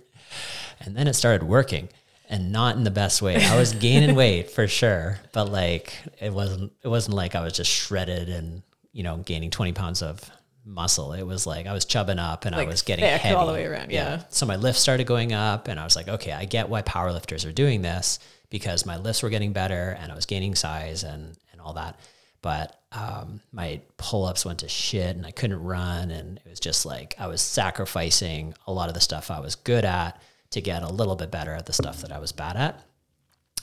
and 0.80 0.96
then 0.96 1.08
it 1.08 1.14
started 1.14 1.42
working 1.42 1.88
and 2.28 2.52
not 2.52 2.76
in 2.76 2.84
the 2.84 2.90
best 2.90 3.20
way. 3.20 3.44
I 3.44 3.56
was 3.56 3.72
gaining 3.72 4.14
weight 4.14 4.50
for 4.50 4.68
sure, 4.68 5.18
but 5.32 5.50
like 5.50 5.92
it 6.20 6.32
wasn't 6.32 6.72
it 6.82 6.88
wasn't 6.88 7.16
like 7.16 7.34
I 7.34 7.42
was 7.42 7.52
just 7.52 7.70
shredded 7.70 8.28
and, 8.28 8.62
you 8.92 9.02
know, 9.02 9.16
gaining 9.18 9.50
20 9.50 9.72
pounds 9.72 10.02
of 10.02 10.20
muscle. 10.64 11.12
It 11.14 11.24
was 11.24 11.46
like 11.46 11.66
I 11.66 11.72
was 11.72 11.84
chubbing 11.84 12.18
up 12.18 12.44
and 12.44 12.54
I 12.54 12.64
was 12.64 12.82
getting 12.82 13.04
heavy 13.04 13.34
all 13.34 13.46
the 13.46 13.52
way 13.52 13.66
around, 13.66 13.90
yeah. 13.90 14.22
So 14.28 14.46
my 14.46 14.56
lifts 14.56 14.80
started 14.80 15.06
going 15.06 15.32
up 15.32 15.66
and 15.66 15.80
I 15.80 15.84
was 15.84 15.96
like, 15.96 16.08
okay, 16.08 16.32
I 16.32 16.44
get 16.44 16.68
why 16.68 16.82
powerlifters 16.82 17.48
are 17.48 17.52
doing 17.52 17.82
this 17.82 18.18
because 18.50 18.86
my 18.86 18.96
lifts 18.98 19.22
were 19.22 19.30
getting 19.30 19.52
better 19.52 19.96
and 19.98 20.12
I 20.12 20.14
was 20.14 20.26
gaining 20.26 20.54
size 20.54 21.02
and 21.02 21.36
and 21.52 21.60
all 21.60 21.72
that. 21.74 21.98
But 22.40 22.80
um, 22.92 23.40
my 23.52 23.80
pull 23.96 24.24
ups 24.24 24.44
went 24.44 24.60
to 24.60 24.68
shit 24.68 25.16
and 25.16 25.26
I 25.26 25.30
couldn't 25.30 25.62
run. 25.62 26.10
And 26.10 26.38
it 26.38 26.48
was 26.48 26.60
just 26.60 26.86
like 26.86 27.14
I 27.18 27.26
was 27.26 27.40
sacrificing 27.40 28.54
a 28.66 28.72
lot 28.72 28.88
of 28.88 28.94
the 28.94 29.00
stuff 29.00 29.30
I 29.30 29.40
was 29.40 29.54
good 29.54 29.84
at 29.84 30.20
to 30.50 30.60
get 30.60 30.82
a 30.82 30.88
little 30.88 31.16
bit 31.16 31.30
better 31.30 31.52
at 31.52 31.66
the 31.66 31.72
stuff 31.72 32.00
that 32.02 32.12
I 32.12 32.18
was 32.18 32.32
bad 32.32 32.56
at. 32.56 32.80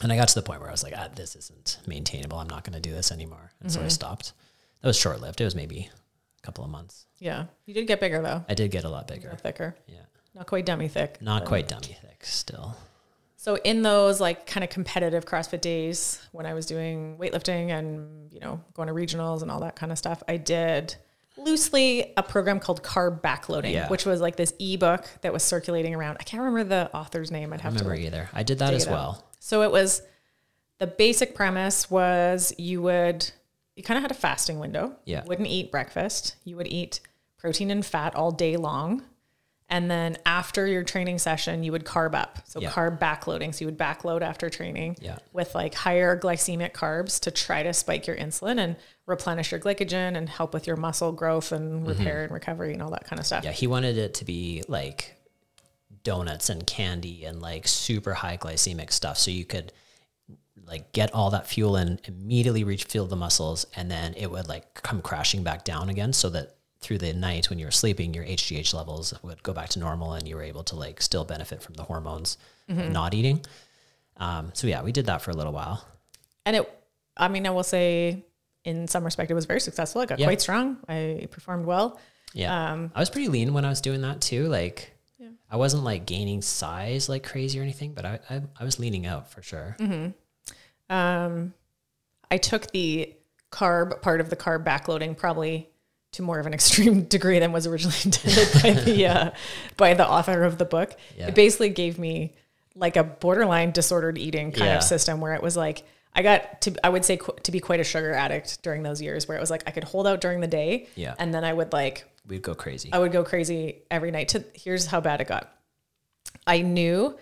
And 0.02 0.12
I 0.12 0.18
got 0.18 0.28
to 0.28 0.36
the 0.36 0.42
point 0.42 0.60
where 0.60 0.70
I 0.70 0.74
was 0.74 0.84
like, 0.84 0.94
ah, 0.96 1.08
this 1.16 1.36
isn't 1.36 1.80
maintainable. 1.88 2.38
I'm 2.38 2.50
not 2.50 2.64
going 2.64 2.74
to 2.74 2.82
do 2.82 2.94
this 2.94 3.12
anymore. 3.12 3.52
And 3.62 3.72
so 3.72 3.82
I 3.82 3.88
stopped. 3.88 4.34
That 4.82 4.90
was 4.90 5.00
short 5.00 5.22
lived. 5.22 5.40
It 5.40 5.46
was 5.46 5.56
maybe 5.56 5.90
a 5.90 6.42
couple 6.46 6.64
of 6.64 6.70
months. 6.70 7.06
Yeah, 7.18 7.46
you 7.66 7.74
did 7.74 7.88
get 7.88 8.02
bigger 8.02 8.22
though, 8.22 8.44
I 8.50 8.54
did 8.56 8.72
get 8.72 8.84
a 8.84 8.90
lot 8.90 9.08
bigger. 9.08 9.36
thicker. 9.42 9.76
Yeah. 9.88 10.02
not 10.36 10.48
quite 10.48 10.66
dummy 10.66 10.90
thick. 10.90 11.22
Not 11.22 11.46
quite 11.46 11.68
dummy 11.70 11.98
thick 12.02 12.24
still. 12.24 12.76
So 13.38 13.56
in 13.58 13.82
those 13.84 14.20
like 14.20 14.46
kind 14.48 14.64
of 14.64 14.70
competitive 14.70 15.26
CrossFit 15.26 15.62
days 15.62 16.20
when 16.32 16.46
I 16.46 16.54
was 16.54 16.66
doing 16.66 17.18
weightlifting 17.18 17.70
and 17.70 18.32
you 18.34 18.40
know 18.40 18.62
going 18.74 18.88
to 18.88 18.94
regionals 18.94 19.42
and 19.42 19.52
all 19.52 19.60
that 19.62 19.76
kind 19.76 19.92
of 19.92 19.98
stuff, 19.98 20.24
I 20.28 20.38
did 20.38 20.96
loosely 21.38 22.14
a 22.16 22.24
program 22.24 22.60
called 22.60 22.82
carb 22.82 23.22
backloading, 23.22 23.74
Yeah. 23.74 23.90
which 23.90 24.06
was 24.06 24.22
like 24.22 24.38
this 24.38 24.54
ebook 24.60 25.06
that 25.22 25.34
was 25.34 25.44
circulating 25.44 25.94
around. 25.94 26.18
I 26.20 26.24
can't 26.24 26.42
remember 26.42 26.64
the 26.64 26.96
author's 26.96 27.30
name. 27.30 27.52
I'd 27.54 27.60
I 27.60 27.64
have 27.64 27.74
to 27.78 27.84
remember 27.84 28.02
either. 28.02 28.30
I 28.34 28.44
did 28.44 28.60
that 28.60 28.74
as 28.74 28.88
well. 28.88 29.28
So 29.40 29.62
it 29.64 29.72
was 29.72 30.02
the 30.80 30.88
basic 30.88 31.36
premise 31.36 31.92
was 31.92 32.54
you 32.58 32.82
would 32.84 33.30
you 33.76 33.84
kind 33.84 33.98
of 33.98 34.02
had 34.04 34.12
a 34.12 34.16
fasting 34.16 34.60
window. 34.60 34.96
Yeah. 35.04 35.24
You 35.24 35.28
wouldn't 35.28 35.50
eat 35.50 35.72
breakfast. 35.72 36.38
You 36.46 36.56
would 36.56 36.68
eat 36.68 37.02
protein 37.38 37.70
and 37.70 37.86
fat 37.86 38.16
all 38.16 38.32
day 38.32 38.56
long. 38.56 39.04
And 39.68 39.90
then 39.90 40.18
after 40.28 40.68
your 40.68 40.84
training 40.84 41.18
session, 41.18 41.64
you 41.64 41.72
would 41.72 41.86
carb 41.86 42.14
up. 42.14 42.40
So 42.46 42.60
Yeah. 42.62 42.70
carb 42.70 43.00
backloading. 43.00 43.54
So 43.54 43.62
you 43.62 43.66
would 43.66 43.80
backload 43.80 44.22
after 44.22 44.50
training 44.50 44.98
Yeah. 45.02 45.18
with 45.34 45.56
like 45.56 45.74
higher 45.74 46.18
glycemic 46.20 46.72
carbs 46.74 47.20
to 47.22 47.32
try 47.32 47.64
to 47.64 47.74
spike 47.74 48.06
your 48.06 48.16
insulin 48.16 48.60
and 48.60 48.76
replenish 49.08 49.52
your 49.52 49.60
glycogen 49.60 50.16
and 50.16 50.30
help 50.30 50.54
with 50.54 50.68
your 50.68 50.76
muscle 50.76 51.12
growth 51.12 51.52
and 51.52 51.88
repair 51.88 52.24
and 52.24 52.32
recovery 52.32 52.74
and 52.74 52.82
all 52.84 52.92
that 52.92 53.06
kind 53.06 53.20
of 53.20 53.26
stuff. 53.26 53.40
Mm-hmm. 53.40 53.48
Yeah, 53.48 53.54
he 53.54 53.66
wanted 53.68 53.98
it 53.98 54.14
to 54.16 54.26
be 54.26 54.64
like 54.68 55.16
donuts 56.04 56.50
and 56.50 56.68
candy 56.68 57.26
and 57.26 57.42
like 57.42 57.68
super 57.68 58.14
high 58.14 58.38
glycemic 58.38 58.92
stuff 58.92 59.18
so 59.18 59.32
you 59.32 59.46
could 59.46 59.74
like 60.68 60.92
get 60.94 61.12
all 61.14 61.32
that 61.32 61.48
fuel 61.48 61.76
in 61.78 62.00
immediately 62.06 62.64
refuel 62.64 63.08
the 63.08 63.16
muscles 63.16 63.66
and 63.76 63.90
then 63.90 64.14
it 64.16 64.30
would 64.30 64.48
like 64.48 64.76
come 64.84 65.02
crashing 65.02 65.42
back 65.44 65.64
down 65.64 65.90
again 65.90 66.14
so 66.14 66.30
that 66.30 66.55
through 66.86 67.00
the 67.00 67.12
night 67.14 67.50
when 67.50 67.58
you 67.60 67.66
were 67.66 67.72
sleeping 67.72 68.14
your 68.14 68.24
HGH 68.24 68.74
levels 68.74 69.14
would 69.24 69.42
go 69.44 69.54
back 69.54 69.70
to 69.70 69.80
normal 69.80 70.14
and 70.14 70.28
you 70.28 70.36
were 70.36 70.44
able 70.44 70.64
to 70.66 70.76
like 70.76 71.02
still 71.02 71.26
benefit 71.26 71.62
from 71.64 71.74
the 71.76 71.84
hormones 71.84 72.38
of 72.70 72.78
not 72.92 73.14
eating. 73.14 73.44
Um, 74.18 74.52
so 74.54 74.68
yeah, 74.68 74.82
we 74.84 74.92
did 74.92 75.08
that 75.08 75.22
for 75.22 75.32
a 75.32 75.34
little 75.36 75.52
while. 75.54 75.84
And 76.46 76.56
it, 76.58 76.84
I 77.18 77.28
mean, 77.28 77.48
I 77.48 77.50
will 77.50 77.64
say 77.64 78.24
in 78.64 78.88
some 78.88 79.04
respect, 79.04 79.32
it 79.32 79.34
was 79.34 79.46
very 79.46 79.60
successful. 79.60 80.02
I 80.02 80.06
got 80.06 80.20
Yeah. 80.20 80.28
quite 80.28 80.42
strong. 80.42 80.78
I 80.88 81.28
performed 81.32 81.66
well. 81.66 82.00
Yeah. 82.34 82.72
Um, 82.74 82.92
I 82.96 83.00
was 83.00 83.10
pretty 83.10 83.28
lean 83.30 83.54
when 83.54 83.66
I 83.66 83.70
was 83.70 83.82
doing 83.82 84.02
that 84.02 84.22
too. 84.22 84.48
Like 84.48 84.92
I 85.50 85.58
wasn't 85.58 85.84
like 85.84 86.06
gaining 86.06 86.42
size 86.42 87.10
like 87.10 87.24
crazy 87.24 87.60
or 87.60 87.64
anything, 87.64 87.94
but 87.94 88.06
I, 88.06 88.20
I, 88.30 88.42
I 88.60 88.64
was 88.64 88.80
leaning 88.80 89.06
out 89.06 89.32
for 89.32 89.42
sure. 89.42 89.76
Um, 90.90 91.54
I 92.30 92.38
took 92.38 92.72
the 92.72 93.14
carb 93.52 94.02
part 94.02 94.20
of 94.22 94.30
the 94.30 94.36
carb 94.36 94.64
backloading 94.66 95.16
probably 95.18 95.70
to 96.16 96.22
more 96.24 96.40
of 96.40 96.46
an 96.46 96.54
extreme 96.60 97.04
degree 97.04 97.40
than 97.40 97.52
was 97.52 97.66
originally 97.68 97.96
intended 98.06 98.50
by 98.62 98.72
the 98.72 99.06
uh, 99.08 99.32
by 99.78 99.94
the 99.94 100.08
author 100.08 100.44
of 100.44 100.58
the 100.58 100.66
book. 100.66 100.96
Yeah. 101.18 101.28
It 101.28 101.36
basically 101.36 101.70
gave 101.70 101.98
me 102.00 102.34
like 102.76 102.98
a 102.98 103.04
borderline 103.04 103.72
disordered 103.72 104.18
eating 104.18 104.52
kind 104.52 104.66
Yeah. 104.66 104.78
of 104.78 104.84
system 104.84 105.22
where 105.22 105.34
it 105.34 105.42
was 105.42 105.56
like 105.56 105.84
I 106.14 106.22
got 106.24 106.62
to 106.62 106.76
I 106.86 106.90
would 106.90 107.06
say 107.06 107.18
qu- 107.18 107.36
to 107.44 107.52
be 107.52 107.60
quite 107.60 107.80
a 107.80 107.84
sugar 107.84 108.14
addict 108.14 108.62
during 108.64 108.84
those 108.84 109.02
years 109.02 109.28
where 109.28 109.38
it 109.38 109.40
was 109.42 109.50
like 109.50 109.64
I 109.68 109.72
could 109.72 109.84
hold 109.86 110.08
out 110.08 110.20
during 110.22 110.40
the 110.42 110.48
day 110.48 110.88
Yeah. 110.96 111.16
and 111.20 111.34
then 111.34 111.44
I 111.44 111.54
would 111.54 111.72
like 111.74 112.06
We'd 112.28 112.42
go 112.42 112.56
crazy. 112.56 112.90
I 112.92 113.00
would 113.00 113.12
go 113.12 113.24
crazy 113.24 113.84
every 113.92 114.12
night. 114.12 114.30
To 114.30 114.44
here's 114.54 114.88
how 114.88 115.00
bad 115.00 115.22
it 115.22 115.28
got. 115.28 115.52
I 116.48 116.62
knew 116.62 117.18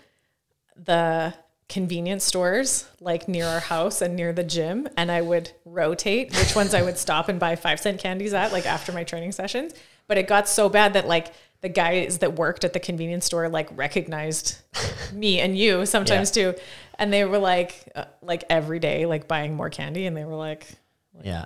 the 0.76 1.34
convenience 1.74 2.24
stores 2.24 2.86
like 3.02 3.28
near 3.28 3.48
our 3.48 3.60
house 3.60 4.04
and 4.04 4.16
near 4.16 4.32
the 4.32 4.44
gym, 4.44 4.88
and 4.96 5.12
I 5.12 5.22
would 5.22 5.50
rotate 5.66 6.32
which 6.38 6.56
ones 6.56 6.76
I 6.76 6.84
would 6.84 7.00
stop 7.00 7.30
and 7.30 7.40
buy 7.40 7.56
five 7.56 7.80
cent 7.80 8.00
candies 8.00 8.32
at, 8.32 8.54
like 8.54 8.68
after 8.68 8.92
my 8.92 9.04
training 9.04 9.32
sessions. 9.32 9.74
But 10.08 10.20
it 10.20 10.28
got 10.28 10.48
so 10.48 10.70
bad 10.70 10.94
that 10.94 11.08
like 11.08 11.34
the 11.62 11.70
guys 11.70 12.20
that 12.20 12.36
worked 12.36 12.64
at 12.64 12.74
the 12.74 12.80
convenience 12.80 13.26
store 13.26 13.50
like 13.50 13.76
recognized 13.76 14.60
me 15.14 15.40
and 15.40 15.58
you 15.58 15.88
sometimes 15.88 16.30
too, 16.30 16.54
and 17.00 17.12
they 17.12 17.26
were 17.26 17.40
like 17.40 17.90
uh, 17.96 18.06
like 18.22 18.44
every 18.52 18.78
day 18.78 19.08
like 19.08 19.28
buying 19.28 19.56
more 19.56 19.72
candy, 19.72 20.06
and 20.06 20.16
they 20.16 20.26
were 20.26 20.36
like 20.36 20.68
yeah. 21.24 21.46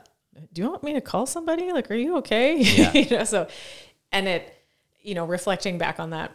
do 0.52 0.62
you 0.62 0.70
want 0.70 0.84
me 0.84 0.92
to 0.94 1.02
call 1.02 1.26
somebody? 1.26 1.72
Like, 1.72 1.90
are 1.90 1.96
you 1.96 2.18
okay? 2.18 2.58
Yeah. 2.62 2.92
you 2.94 3.18
know, 3.18 3.24
so, 3.24 3.48
and 4.12 4.28
it, 4.28 4.54
you 5.02 5.16
know, 5.16 5.26
reflecting 5.26 5.78
back 5.78 6.02
on 6.02 6.10
that, 6.10 6.32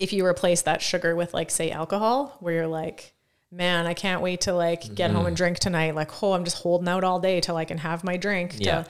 if 0.00 0.12
you 0.12 0.26
replace 0.26 0.62
that 0.62 0.82
sugar 0.82 1.14
with 1.14 1.32
like, 1.34 1.50
say, 1.52 1.70
alcohol, 1.70 2.36
where 2.40 2.54
you're 2.54 2.66
like, 2.66 3.12
man, 3.52 3.86
I 3.86 3.94
can't 3.94 4.22
wait 4.22 4.40
to 4.42 4.52
like 4.52 4.94
get 4.94 5.08
Mm-hmm. 5.10 5.16
home 5.16 5.26
and 5.26 5.36
drink 5.36 5.58
tonight. 5.60 5.94
Like, 5.94 6.22
oh, 6.22 6.32
I'm 6.32 6.44
just 6.44 6.56
holding 6.58 6.88
out 6.88 7.04
all 7.04 7.20
day 7.20 7.40
till 7.40 7.56
I 7.56 7.64
can 7.64 7.78
have 7.78 8.02
my 8.02 8.16
drink. 8.16 8.56
to- 8.56 8.64
Yeah. 8.64 8.84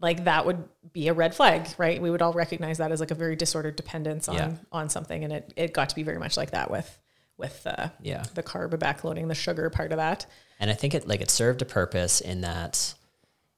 like 0.00 0.24
that 0.24 0.46
would 0.46 0.62
be 0.92 1.08
a 1.08 1.12
red 1.12 1.34
flag, 1.34 1.66
right? 1.78 2.00
We 2.00 2.10
would 2.10 2.22
all 2.22 2.32
recognize 2.32 2.78
that 2.78 2.92
as 2.92 3.00
like 3.00 3.10
a 3.10 3.14
very 3.16 3.34
disordered 3.36 3.76
dependence 3.76 4.28
on, 4.28 4.34
Yeah. 4.36 4.52
on 4.72 4.88
something. 4.88 5.24
And 5.24 5.32
it, 5.32 5.52
it 5.56 5.72
got 5.72 5.88
to 5.90 5.94
be 5.94 6.02
very 6.04 6.18
much 6.18 6.36
like 6.36 6.50
that 6.52 6.70
with, 6.70 6.98
with, 7.36 7.66
uh, 7.66 7.88
Yeah. 8.02 8.24
the 8.34 8.42
carb 8.42 8.70
backloading, 8.78 9.28
the 9.28 9.34
sugar 9.34 9.70
part 9.70 9.92
of 9.92 9.98
that. 9.98 10.26
And 10.60 10.70
I 10.70 10.74
think 10.74 10.94
it 10.94 11.06
like 11.06 11.20
it 11.20 11.30
served 11.30 11.62
a 11.62 11.64
purpose 11.64 12.20
in 12.20 12.40
that, 12.40 12.94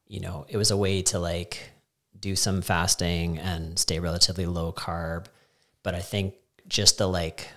you 0.07 0.21
know, 0.21 0.45
it 0.49 0.57
was 0.59 0.71
a 0.71 0.77
way 0.77 1.01
to 1.03 1.19
like 1.19 1.71
do 2.19 2.37
some 2.37 2.61
fasting 2.63 3.39
and 3.39 3.79
stay 3.79 3.99
relatively 4.01 4.45
low 4.47 4.73
carb. 4.73 5.27
But 5.83 5.95
I 5.95 6.01
think 6.01 6.35
just 6.71 6.97
the 6.97 7.07
like 7.07 7.49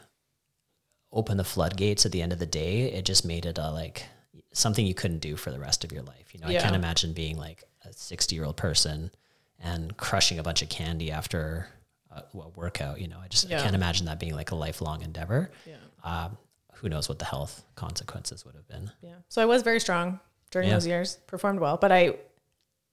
open 1.12 1.38
the 1.38 1.44
floodgates 1.44 2.06
at 2.06 2.12
the 2.12 2.22
end 2.22 2.34
of 2.34 2.40
the 2.40 2.46
day, 2.46 2.92
it 2.92 3.06
just 3.06 3.24
made 3.24 3.46
it 3.46 3.58
a 3.58 3.72
like 3.72 4.06
something 4.52 4.86
you 4.86 4.94
couldn't 4.94 5.20
do 5.20 5.36
for 5.38 5.52
the 5.52 5.60
rest 5.60 5.84
of 5.84 5.92
your 5.92 6.02
life. 6.02 6.34
You 6.34 6.42
know, 6.42 6.48
I 6.48 6.56
can't 6.56 6.76
imagine 6.76 7.14
being 7.14 7.38
like 7.38 7.64
a 7.86 7.94
60 7.94 8.36
year 8.36 8.44
old 8.46 8.58
person 8.58 9.12
and 9.64 9.96
crushing 9.96 10.40
a 10.40 10.44
bunch 10.44 10.62
of 10.62 10.70
candy 10.70 11.12
after 11.12 11.68
a, 12.12 12.24
a 12.38 12.50
workout. 12.56 13.00
You 13.00 13.08
know, 13.08 13.20
I 13.24 13.28
just 13.28 13.46
I 13.52 13.62
can't 13.62 13.76
imagine 13.76 14.08
that 14.08 14.20
being 14.20 14.36
like 14.36 14.52
a 14.52 14.56
lifelong 14.56 15.02
endeavor. 15.04 15.52
Yeah. 15.66 15.76
Um, 16.04 16.38
who 16.74 16.90
knows 16.90 17.08
what 17.08 17.20
the 17.20 17.26
health 17.26 17.64
consequences 17.76 18.44
would 18.46 18.56
have 18.56 18.68
been. 18.68 18.92
Yeah. 19.02 19.14
So 19.30 19.42
I 19.42 19.46
was 19.46 19.62
very 19.62 19.80
strong 19.80 20.20
during 20.52 20.68
Yeah. 20.68 20.74
those 20.74 20.88
years, 20.88 21.16
performed 21.28 21.60
well, 21.60 21.78
but 21.78 21.92
I 21.92 22.16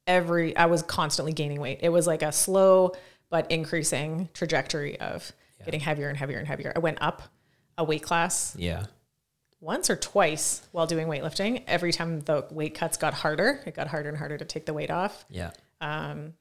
every 0.06 0.56
I 0.56 0.66
was 0.66 0.82
constantly 0.82 1.32
gaining 1.32 1.60
weight. 1.60 1.80
It 1.82 1.88
was 1.88 2.06
like 2.06 2.22
a 2.22 2.32
slow 2.32 2.92
but 3.30 3.50
increasing 3.50 4.28
trajectory 4.34 4.98
of 5.00 5.32
getting 5.64 5.80
heavier 5.80 6.08
and 6.08 6.16
heavier 6.18 6.38
and 6.38 6.46
heavier. 6.46 6.72
I 6.74 6.78
went 6.78 6.98
up 7.00 7.22
a 7.78 7.84
weight 7.84 8.02
class 8.02 8.54
Yeah. 8.58 8.86
once 9.60 9.90
or 9.90 9.96
twice 9.96 10.62
while 10.72 10.86
doing 10.86 11.06
weightlifting. 11.06 11.64
Every 11.66 11.92
time 11.92 12.20
the 12.20 12.46
weight 12.50 12.74
cuts 12.74 12.96
got 12.96 13.14
harder, 13.14 13.60
it 13.66 13.74
got 13.74 13.86
harder 13.88 14.08
and 14.08 14.18
harder 14.18 14.38
to 14.38 14.44
take 14.44 14.66
the 14.66 14.74
weight 14.74 14.90
off. 14.90 15.24
Yeah. 15.30 15.50
Um, 15.80 16.34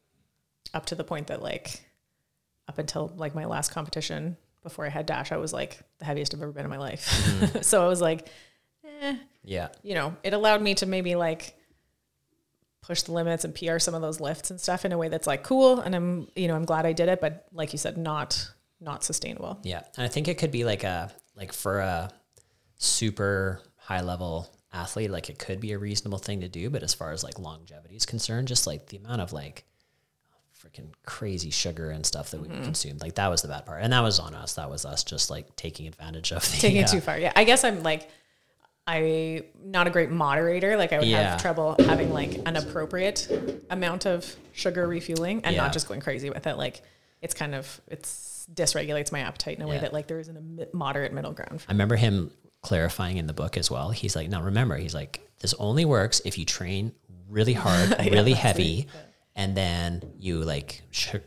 up 0.74 0.86
to 0.88 0.96
the 0.96 1.04
point 1.04 1.28
that 1.28 1.42
like 1.42 1.82
up 2.68 2.78
until 2.78 3.12
like 3.18 3.34
my 3.36 3.46
last 3.46 3.72
competition 3.72 4.38
before 4.64 4.86
I 4.86 4.90
had 4.90 5.06
dash, 5.06 5.32
I 5.32 5.38
was 5.38 5.54
like 5.54 5.80
the 6.00 6.06
heaviest 6.06 6.34
I've 6.36 6.42
ever 6.42 6.52
been 6.52 6.66
in 6.66 6.70
my 6.70 6.78
life. 6.78 7.62
so 7.64 7.84
I 7.84 7.88
was 7.88 8.02
like, 8.02 8.28
eh, 9.02 9.16
Yeah. 9.44 9.70
you 9.84 9.96
know, 9.96 10.16
it 10.24 10.34
allowed 10.34 10.62
me 10.62 10.76
to 10.76 10.86
maybe 10.86 11.16
like 11.16 11.56
push 12.82 13.04
the 13.04 13.12
limits 13.12 13.44
and 13.46 13.54
PR 13.56 13.80
some 13.80 13.94
of 13.94 14.02
those 14.02 14.20
lifts 14.20 14.52
and 14.52 14.60
stuff 14.60 14.86
in 14.86 14.92
a 14.92 14.98
way 14.98 15.08
that's 15.10 15.28
like 15.28 15.44
cool. 15.44 15.80
And 15.80 15.96
I'm, 15.96 16.28
you 16.36 16.48
know, 16.48 16.56
I'm 16.56 16.66
glad 16.66 16.86
I 16.86 16.94
did 16.94 17.10
it, 17.10 17.22
but 17.22 17.46
like 17.54 17.72
you 17.72 17.78
said, 17.78 17.98
not, 17.98 18.52
not 18.82 19.04
sustainable. 19.04 19.60
Yeah. 19.64 19.82
And 19.98 20.06
I 20.06 20.08
think 20.08 20.28
it 20.28 20.38
could 20.38 20.52
be 20.52 20.64
like 20.66 20.84
a, 20.84 21.12
like 21.36 21.54
for 21.54 21.80
a 21.80 22.12
super 22.78 23.62
high 23.78 24.02
level 24.02 24.50
athlete, 24.74 25.12
like 25.12 25.30
it 25.30 25.40
could 25.40 25.60
be 25.60 25.72
a 25.74 25.78
reasonable 25.78 26.20
thing 26.20 26.42
to 26.42 26.48
do. 26.48 26.70
But 26.70 26.84
as 26.84 26.94
far 26.94 27.12
as 27.12 27.24
like 27.24 27.40
longevity 27.40 27.96
is 27.96 28.06
concerned, 28.06 28.48
just 28.48 28.68
like 28.68 28.88
the 28.88 28.98
amount 28.98 29.22
of 29.22 29.34
like 29.34 29.66
freaking 30.64 30.90
crazy 31.06 31.50
sugar 31.52 31.90
and 31.90 32.06
stuff 32.06 32.32
that 32.32 32.42
we 32.42 32.48
consumed, 32.50 33.02
like 33.02 33.16
that 33.16 33.30
was 33.30 33.42
the 33.42 33.48
bad 33.48 33.66
part. 33.66 33.82
And 33.82 33.94
that 33.94 34.02
was 34.02 34.20
on 34.20 34.34
us. 34.36 34.54
That 34.56 34.70
was 34.70 34.86
us 34.86 35.04
just 35.04 35.30
like 35.30 35.56
taking 35.56 35.88
advantage 35.88 36.32
of 36.32 36.42
the, 36.44 36.58
Taking 36.58 36.78
it 36.78 36.90
uh, 36.90 36.92
too 36.92 37.02
far. 37.02 37.18
Yeah. 37.18 37.32
I 37.36 37.44
guess 37.44 37.64
I'm 37.64 37.82
like, 37.84 38.10
I 38.88 39.44
not 39.64 39.88
a 39.88 39.90
great 39.90 40.10
moderator. 40.10 40.76
Like 40.78 40.94
I 40.94 41.00
would 41.00 41.08
Yeah. 41.08 41.32
have 41.32 41.42
trouble 41.42 41.76
having 41.80 42.12
like 42.12 42.40
an 42.46 42.56
appropriate 42.56 43.28
amount 43.70 44.06
of 44.06 44.36
sugar 44.52 44.88
refueling 44.88 45.42
and 45.44 45.56
Yeah. 45.56 45.62
not 45.64 45.74
just 45.74 45.88
going 45.88 46.02
crazy 46.02 46.30
with 46.30 46.48
it. 46.48 46.58
Like 46.58 46.82
it's 47.22 47.34
kind 47.34 47.54
of, 47.56 47.80
it's 47.88 48.39
dysregulates 48.54 49.12
my 49.12 49.20
appetite 49.20 49.58
in 49.58 49.64
a 49.64 49.68
way 49.68 49.78
that 49.80 49.94
like 49.94 50.08
there 50.08 50.20
isn't 50.20 50.38
a 50.38 50.76
moderate 50.76 51.14
middle 51.14 51.34
ground. 51.34 51.64
I 51.68 51.72
remember 51.72 51.96
him 51.96 52.32
clarifying 52.62 53.18
in 53.18 53.28
the 53.28 53.34
book 53.34 53.58
as 53.58 53.72
well. 53.72 53.92
He's 53.92 54.16
like, 54.16 54.30
now 54.30 54.42
remember, 54.42 54.76
he's 54.76 54.94
like, 54.94 55.28
this 55.40 55.54
only 55.56 55.86
works 55.86 56.22
if 56.26 56.38
you 56.38 56.46
train 56.46 56.92
really 57.30 57.54
hard, 57.66 57.96
really 58.00 58.34
heavy, 58.34 58.88
and 59.36 59.56
then 59.56 60.02
you 60.18 60.40
like 60.40 60.82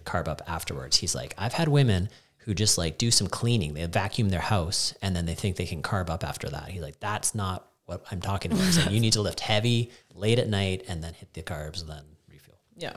carb 0.05 0.29
up 0.29 0.43
afterwards. 0.47 0.97
He's 0.97 1.15
like, 1.15 1.35
I've 1.39 1.55
had 1.55 1.69
women 1.69 2.09
who 2.39 2.55
just 2.55 2.77
like 2.77 2.99
do 2.99 3.11
some 3.11 3.29
cleaning, 3.29 3.75
they 3.75 3.87
vacuum 3.87 4.29
their 4.29 4.41
house, 4.41 4.95
and 5.01 5.15
then 5.15 5.27
they 5.27 5.35
think 5.35 5.57
they 5.57 5.67
can 5.67 5.83
carb 5.83 6.11
up 6.11 6.25
after 6.25 6.49
that. 6.51 6.69
He's 6.69 6.83
like, 6.83 6.99
that's 7.01 7.35
not 7.35 7.69
what 7.87 8.05
I'm 8.11 8.21
talking 8.21 8.53
about. 8.53 8.77
Like, 8.77 8.91
you 8.91 9.01
need 9.01 9.13
to 9.15 9.23
lift 9.23 9.41
heavy 9.41 9.91
late 10.15 10.39
at 10.39 10.49
night 10.49 10.85
and 10.89 11.03
then 11.03 11.15
hit 11.15 11.33
the 11.33 11.43
carbs 11.43 11.81
and 11.81 11.91
then 11.91 12.03
refuel. 12.29 12.59
Yeah. 12.77 12.95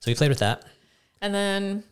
So 0.00 0.10
he 0.10 0.14
played 0.14 0.30
with 0.30 0.40
that. 0.40 0.64
And 1.20 1.34
then 1.34 1.84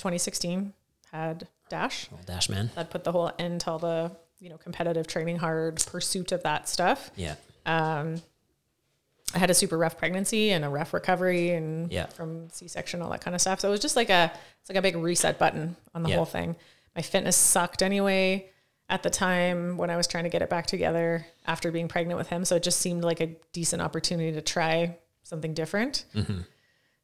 2016 0.00 0.72
had 1.12 1.46
Dash. 1.68 2.08
Old 2.12 2.26
Dash 2.26 2.48
man. 2.48 2.70
that 2.74 2.90
put 2.90 3.04
the 3.04 3.12
whole 3.12 3.30
end 3.38 3.60
to 3.62 3.70
all 3.70 3.78
the 3.78 4.10
you 4.40 4.48
know 4.48 4.56
competitive 4.56 5.06
training 5.06 5.36
hard 5.38 5.82
pursuit 5.86 6.32
of 6.32 6.42
that 6.42 6.68
stuff 6.68 7.10
Yeah. 7.16 7.34
Um, 7.66 8.22
I 9.34 9.38
had 9.38 9.50
a 9.50 9.54
super 9.54 9.78
rough 9.78 9.96
pregnancy 9.96 10.50
and 10.50 10.64
a 10.64 10.68
rough 10.68 10.92
recovery 10.92 11.50
and 11.50 11.92
Yeah. 11.92 12.06
from 12.06 12.48
C-section, 12.50 13.00
all 13.02 13.10
that 13.10 13.20
kind 13.20 13.34
of 13.36 13.40
stuff. 13.40 13.60
So 13.60 13.68
it 13.68 13.70
was 13.70 13.78
just 13.80 13.94
like 13.94 14.10
a, 14.10 14.32
it's 14.60 14.68
like 14.68 14.76
a 14.78 14.82
big 14.82 14.96
reset 14.96 15.38
button 15.38 15.76
on 15.94 16.02
the 16.02 16.08
Yeah. 16.10 16.16
whole 16.16 16.24
thing. 16.24 16.56
My 16.96 17.02
fitness 17.02 17.36
sucked 17.36 17.80
anyway 17.82 18.48
at 18.88 19.04
the 19.04 19.10
time 19.10 19.76
when 19.76 19.88
I 19.88 19.96
was 19.96 20.08
trying 20.08 20.24
to 20.24 20.30
get 20.30 20.42
it 20.42 20.50
back 20.50 20.66
together 20.66 21.24
after 21.46 21.70
being 21.70 21.86
pregnant 21.86 22.18
with 22.18 22.26
him. 22.28 22.44
So 22.44 22.56
it 22.56 22.64
just 22.64 22.80
seemed 22.80 23.04
like 23.04 23.20
a 23.20 23.36
decent 23.52 23.82
opportunity 23.82 24.32
to 24.32 24.40
try 24.42 24.96
something 25.22 25.54
different. 25.54 26.06
Mm-hmm. 26.12 26.40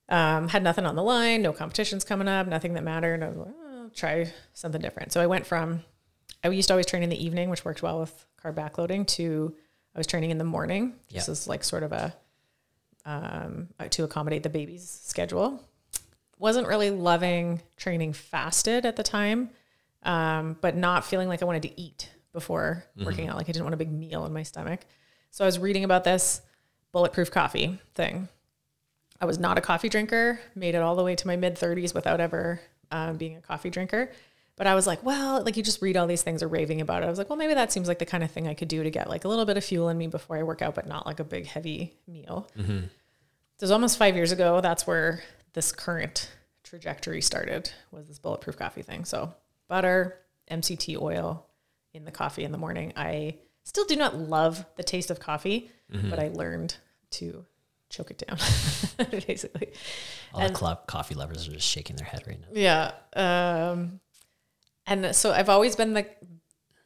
Um, 0.08 0.48
had 0.48 0.62
nothing 0.62 0.86
on 0.86 0.94
the 0.94 1.02
line, 1.02 1.42
no 1.42 1.52
competitions 1.52 2.04
coming 2.04 2.28
up, 2.28 2.46
nothing 2.46 2.74
that 2.74 2.84
mattered. 2.84 3.22
I 3.24 3.28
was 3.28 3.36
like, 3.38 3.54
oh, 3.60 3.90
try 3.94 4.32
something 4.52 4.80
different. 4.80 5.12
So 5.12 5.20
I 5.20 5.26
went 5.26 5.46
from, 5.46 5.82
I 6.44 6.48
used 6.48 6.68
to 6.68 6.74
always 6.74 6.86
train 6.86 7.02
in 7.02 7.10
the 7.10 7.24
evening, 7.24 7.50
which 7.50 7.64
worked 7.64 7.82
well 7.82 7.98
with 8.00 8.24
carb 8.42 8.54
backloading, 8.54 9.06
to 9.08 9.54
I 9.94 9.98
was 9.98 10.06
training 10.06 10.30
in 10.30 10.38
the 10.38 10.44
morning. 10.44 10.94
This 11.10 11.26
Yeah. 11.26 11.32
is 11.32 11.48
like 11.48 11.64
sort 11.64 11.82
of 11.82 11.92
a, 11.92 12.14
um, 13.04 13.68
uh, 13.80 13.88
to 13.90 14.04
accommodate 14.04 14.42
the 14.42 14.48
baby's 14.48 14.88
schedule. 14.88 15.62
Wasn't 16.38 16.68
really 16.68 16.90
loving 16.90 17.62
training 17.76 18.12
fasted 18.12 18.84
at 18.86 18.96
the 18.96 19.02
time, 19.02 19.50
um, 20.02 20.56
but 20.60 20.76
not 20.76 21.04
feeling 21.04 21.28
like 21.28 21.42
I 21.42 21.46
wanted 21.46 21.62
to 21.62 21.80
eat 21.80 22.10
before 22.32 22.84
working 23.02 23.28
out. 23.28 23.36
Like 23.36 23.48
I 23.48 23.52
didn't 23.52 23.64
want 23.64 23.74
a 23.74 23.78
big 23.78 23.90
meal 23.90 24.26
in 24.26 24.32
my 24.32 24.42
stomach. 24.42 24.80
So 25.30 25.44
I 25.44 25.46
was 25.46 25.58
reading 25.58 25.84
about 25.84 26.04
this 26.04 26.42
bulletproof 26.92 27.30
coffee 27.30 27.78
thing. 27.94 28.28
I 29.20 29.24
was 29.26 29.38
not 29.38 29.58
a 29.58 29.60
coffee 29.60 29.88
drinker, 29.88 30.40
made 30.54 30.74
it 30.74 30.82
all 30.82 30.96
the 30.96 31.04
way 31.04 31.14
to 31.14 31.26
my 31.26 31.36
mid 31.36 31.56
30s 31.56 31.94
without 31.94 32.20
ever 32.20 32.60
um, 32.90 33.16
being 33.16 33.36
a 33.36 33.40
coffee 33.40 33.70
drinker. 33.70 34.10
But 34.56 34.66
I 34.66 34.74
was 34.74 34.86
like, 34.86 35.02
well, 35.04 35.42
like 35.44 35.56
you 35.56 35.62
just 35.62 35.82
read 35.82 35.96
all 35.98 36.06
these 36.06 36.22
things 36.22 36.42
are 36.42 36.48
raving 36.48 36.80
about 36.80 37.02
it. 37.02 37.06
I 37.06 37.10
was 37.10 37.18
like, 37.18 37.28
well, 37.28 37.36
maybe 37.36 37.52
that 37.54 37.72
seems 37.72 37.88
like 37.88 37.98
the 37.98 38.06
kind 38.06 38.24
of 38.24 38.30
thing 38.30 38.48
I 38.48 38.54
could 38.54 38.68
do 38.68 38.82
to 38.82 38.90
get 38.90 39.08
like 39.08 39.24
a 39.24 39.28
little 39.28 39.44
bit 39.44 39.56
of 39.58 39.64
fuel 39.64 39.90
in 39.90 39.98
me 39.98 40.06
before 40.06 40.38
I 40.38 40.42
work 40.44 40.62
out, 40.62 40.74
but 40.74 40.86
not 40.86 41.04
like 41.06 41.20
a 41.20 41.24
big 41.24 41.46
heavy 41.46 41.94
meal. 42.06 42.48
So 42.56 42.62
it 43.58 43.62
was 43.62 43.70
almost 43.70 43.98
five 43.98 44.16
years 44.16 44.32
ago. 44.32 44.60
That's 44.62 44.86
where 44.86 45.22
this 45.52 45.72
current 45.72 46.30
trajectory 46.62 47.20
started 47.20 47.70
was 47.90 48.08
this 48.08 48.18
bulletproof 48.18 48.56
coffee 48.58 48.82
thing. 48.82 49.04
So 49.04 49.34
butter, 49.68 50.18
MCT 50.50 51.00
oil 51.00 51.46
in 51.92 52.04
the 52.04 52.10
coffee 52.10 52.44
in 52.44 52.52
the 52.52 52.58
morning. 52.58 52.92
I 52.96 53.36
still 53.64 53.84
do 53.84 53.96
not 53.96 54.16
love 54.16 54.64
the 54.76 54.82
taste 54.82 55.10
of 55.10 55.20
coffee, 55.20 55.70
but 56.10 56.18
I 56.18 56.28
learned 56.28 56.76
to 57.12 57.44
choke 57.88 58.10
it 58.10 58.24
down, 58.26 58.38
basically. 59.26 59.72
All 60.32 60.46
the 60.46 60.54
club 60.54 60.86
coffee 60.86 61.14
lovers 61.14 61.48
are 61.48 61.52
just 61.52 61.66
shaking 61.66 61.96
their 61.96 62.06
head 62.06 62.22
right 62.26 62.40
now. 62.40 62.48
Yeah. 62.52 62.92
Um, 63.14 64.00
and 64.86 65.14
so 65.14 65.32
I've 65.32 65.48
always 65.48 65.76
been 65.76 65.94
the 65.94 66.06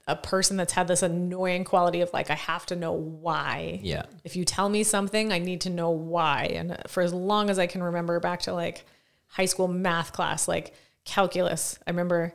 a 0.07 0.17
person 0.17 0.57
that's 0.57 0.73
had 0.73 0.89
this 0.89 1.03
annoying 1.03 1.63
quality 1.63 2.01
of 2.01 2.13
like 2.13 2.31
I 2.31 2.35
have 2.35 2.67
to 2.67 2.77
know 2.77 2.93
why. 2.93 3.79
Yeah. 3.83 4.05
If 4.25 4.35
you 4.35 4.45
tell 4.45 4.69
me 4.69 4.83
something, 4.83 5.33
I 5.33 5.39
need 5.39 5.61
to 5.63 5.71
know 5.71 5.91
why. 5.91 6.51
And 6.53 6.77
for 6.89 7.03
as 7.03 7.13
long 7.13 7.49
as 7.49 7.59
I 7.59 7.67
can 7.67 7.83
remember 7.83 8.19
back 8.19 8.41
to 8.43 8.53
like 8.53 8.85
high 9.29 9.45
school 9.45 9.69
math 9.69 10.13
class, 10.13 10.49
like 10.49 10.75
calculus, 11.05 11.79
I 11.87 11.91
remember 11.91 12.35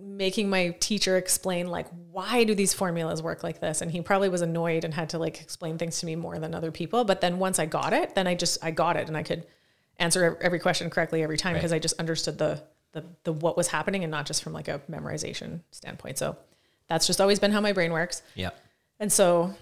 making 0.00 0.48
my 0.50 0.74
teacher 0.80 1.16
explain 1.16 1.66
like 1.66 1.86
why 2.10 2.44
do 2.44 2.54
these 2.54 2.72
formulas 2.72 3.22
work 3.22 3.42
like 3.42 3.60
this? 3.60 3.80
And 3.80 3.90
he 3.90 4.00
probably 4.00 4.28
was 4.28 4.42
annoyed 4.42 4.84
and 4.84 4.94
had 4.94 5.10
to 5.10 5.18
like 5.18 5.40
explain 5.40 5.78
things 5.78 6.00
to 6.00 6.06
me 6.06 6.16
more 6.16 6.38
than 6.38 6.54
other 6.54 6.70
people. 6.70 7.04
But 7.04 7.20
then 7.20 7.38
once 7.38 7.58
i 7.58 7.66
got 7.66 7.92
it 7.92 8.14
then 8.14 8.26
i 8.26 8.34
just 8.34 8.64
i 8.64 8.70
got 8.70 8.96
it 8.96 9.08
and 9.08 9.16
i 9.16 9.22
could 9.22 9.46
answer 9.98 10.38
every 10.40 10.58
question 10.58 10.90
correctly 10.90 11.22
every 11.22 11.36
time 11.36 11.54
because 11.54 11.72
i 11.72 11.78
just 11.78 11.98
understood 12.00 12.38
the, 12.38 12.62
the 12.92 13.04
the 13.24 13.32
what 13.32 13.56
was 13.56 13.68
happening 13.68 14.02
and 14.02 14.10
not 14.10 14.26
just 14.26 14.42
from 14.42 14.52
like 14.52 14.68
a 14.68 14.80
memorization 14.90 15.60
standpoint. 15.70 16.18
So 16.18 16.36
that's 16.88 17.06
just 17.06 17.20
always 17.20 17.38
been 17.38 17.52
how 17.52 17.60
my 17.60 17.72
brain 17.72 17.92
works. 17.92 18.22
Yeah. 18.34 18.50
and 18.98 19.12
so 19.12 19.54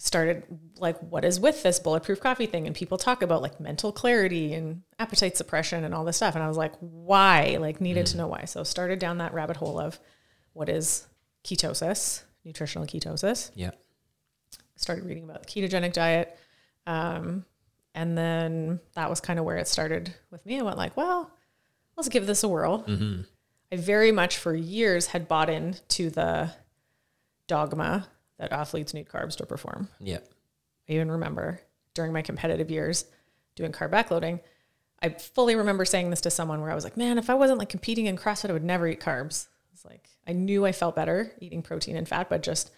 started 0.00 0.44
like 0.76 0.98
what 1.00 1.26
is 1.26 1.38
with 1.38 1.62
this 1.62 1.78
bulletproof 1.78 2.20
coffee 2.20 2.46
thing? 2.46 2.66
And 2.66 2.74
people 2.74 2.96
talk 2.96 3.22
about 3.22 3.42
like 3.42 3.60
mental 3.60 3.92
clarity 3.92 4.54
and 4.54 4.82
appetite 4.98 5.36
suppression 5.36 5.84
and 5.84 5.94
all 5.94 6.04
this 6.04 6.16
stuff. 6.16 6.34
And 6.34 6.42
I 6.42 6.48
was 6.48 6.56
like 6.56 6.72
why? 6.80 7.58
Like 7.60 7.80
needed 7.80 8.06
to 8.06 8.16
know 8.16 8.26
why. 8.26 8.46
So 8.46 8.64
started 8.64 8.98
down 8.98 9.18
that 9.18 9.34
rabbit 9.34 9.58
hole 9.58 9.78
of 9.78 10.00
what 10.54 10.68
is 10.70 11.06
ketosis 11.44 12.22
nutritional 12.44 12.86
ketosis. 12.86 13.50
Yeah. 13.54 13.72
started 14.76 15.04
reading 15.04 15.24
about 15.24 15.46
the 15.46 15.48
ketogenic 15.48 15.92
diet. 15.92 16.34
Um, 16.86 17.44
and 17.94 18.16
then 18.16 18.80
that 18.94 19.10
was 19.10 19.20
kind 19.20 19.38
of 19.38 19.44
where 19.44 19.58
it 19.58 19.68
started 19.68 20.14
with 20.30 20.46
me. 20.46 20.58
I 20.58 20.62
went 20.62 20.78
like 20.78 20.96
well 20.96 21.30
let's 21.98 22.08
give 22.08 22.26
this 22.26 22.42
a 22.42 22.48
whirl. 22.48 22.84
I 23.70 23.76
very 23.76 24.12
much 24.12 24.38
for 24.38 24.54
years 24.54 25.08
had 25.08 25.28
bought 25.28 25.50
into 25.50 26.08
the 26.08 26.52
dogma 27.46 28.08
that 28.40 28.52
athletes 28.52 28.94
need 28.94 29.06
carbs 29.06 29.36
to 29.36 29.46
perform. 29.46 29.88
Yeah. 30.00 30.18
I 30.88 30.94
even 30.94 31.10
remember 31.10 31.60
during 31.94 32.12
my 32.12 32.22
competitive 32.22 32.70
years 32.70 33.04
doing 33.54 33.70
carb 33.70 33.90
backloading, 33.90 34.40
I 35.02 35.10
fully 35.10 35.54
remember 35.54 35.84
saying 35.84 36.10
this 36.10 36.22
to 36.22 36.30
someone 36.30 36.60
where 36.60 36.70
I 36.70 36.74
was 36.74 36.82
like, 36.82 36.96
man, 36.96 37.18
if 37.18 37.30
I 37.30 37.34
wasn't 37.34 37.58
like 37.58 37.68
competing 37.68 38.06
in 38.06 38.16
CrossFit, 38.16 38.50
I 38.50 38.54
would 38.54 38.64
never 38.64 38.88
eat 38.88 39.00
carbs. 39.00 39.46
It's 39.72 39.84
like 39.84 40.08
I 40.26 40.32
knew 40.32 40.64
I 40.64 40.72
felt 40.72 40.96
better 40.96 41.32
eating 41.40 41.62
protein 41.62 41.96
and 41.96 42.08
fat, 42.08 42.28
but 42.30 42.42
just 42.42 42.70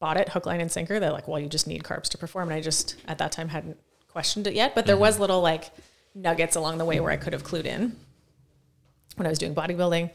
bought 0.00 0.16
it 0.16 0.28
hook, 0.28 0.46
line, 0.46 0.60
and 0.60 0.70
sinker. 0.70 0.98
They're 0.98 1.12
like, 1.12 1.28
well, 1.28 1.38
you 1.38 1.48
just 1.48 1.66
need 1.66 1.84
carbs 1.84 2.08
to 2.08 2.18
perform. 2.18 2.48
And 2.48 2.56
I 2.56 2.60
just 2.60 2.96
at 3.06 3.18
that 3.18 3.32
time 3.32 3.48
hadn't 3.48 3.78
questioned 4.08 4.48
it 4.48 4.54
yet. 4.54 4.74
But 4.74 4.86
there 4.86 4.96
mm-hmm. 4.96 5.02
was 5.02 5.20
little 5.20 5.40
like 5.40 5.70
nuggets 6.14 6.56
along 6.56 6.78
the 6.78 6.84
way 6.84 6.98
where 6.98 7.12
I 7.12 7.16
could 7.16 7.32
have 7.32 7.44
clued 7.44 7.64
in. 7.64 7.96
When 9.16 9.26
I 9.26 9.30
was 9.30 9.38
doing 9.38 9.54
bodybuilding, 9.54 10.10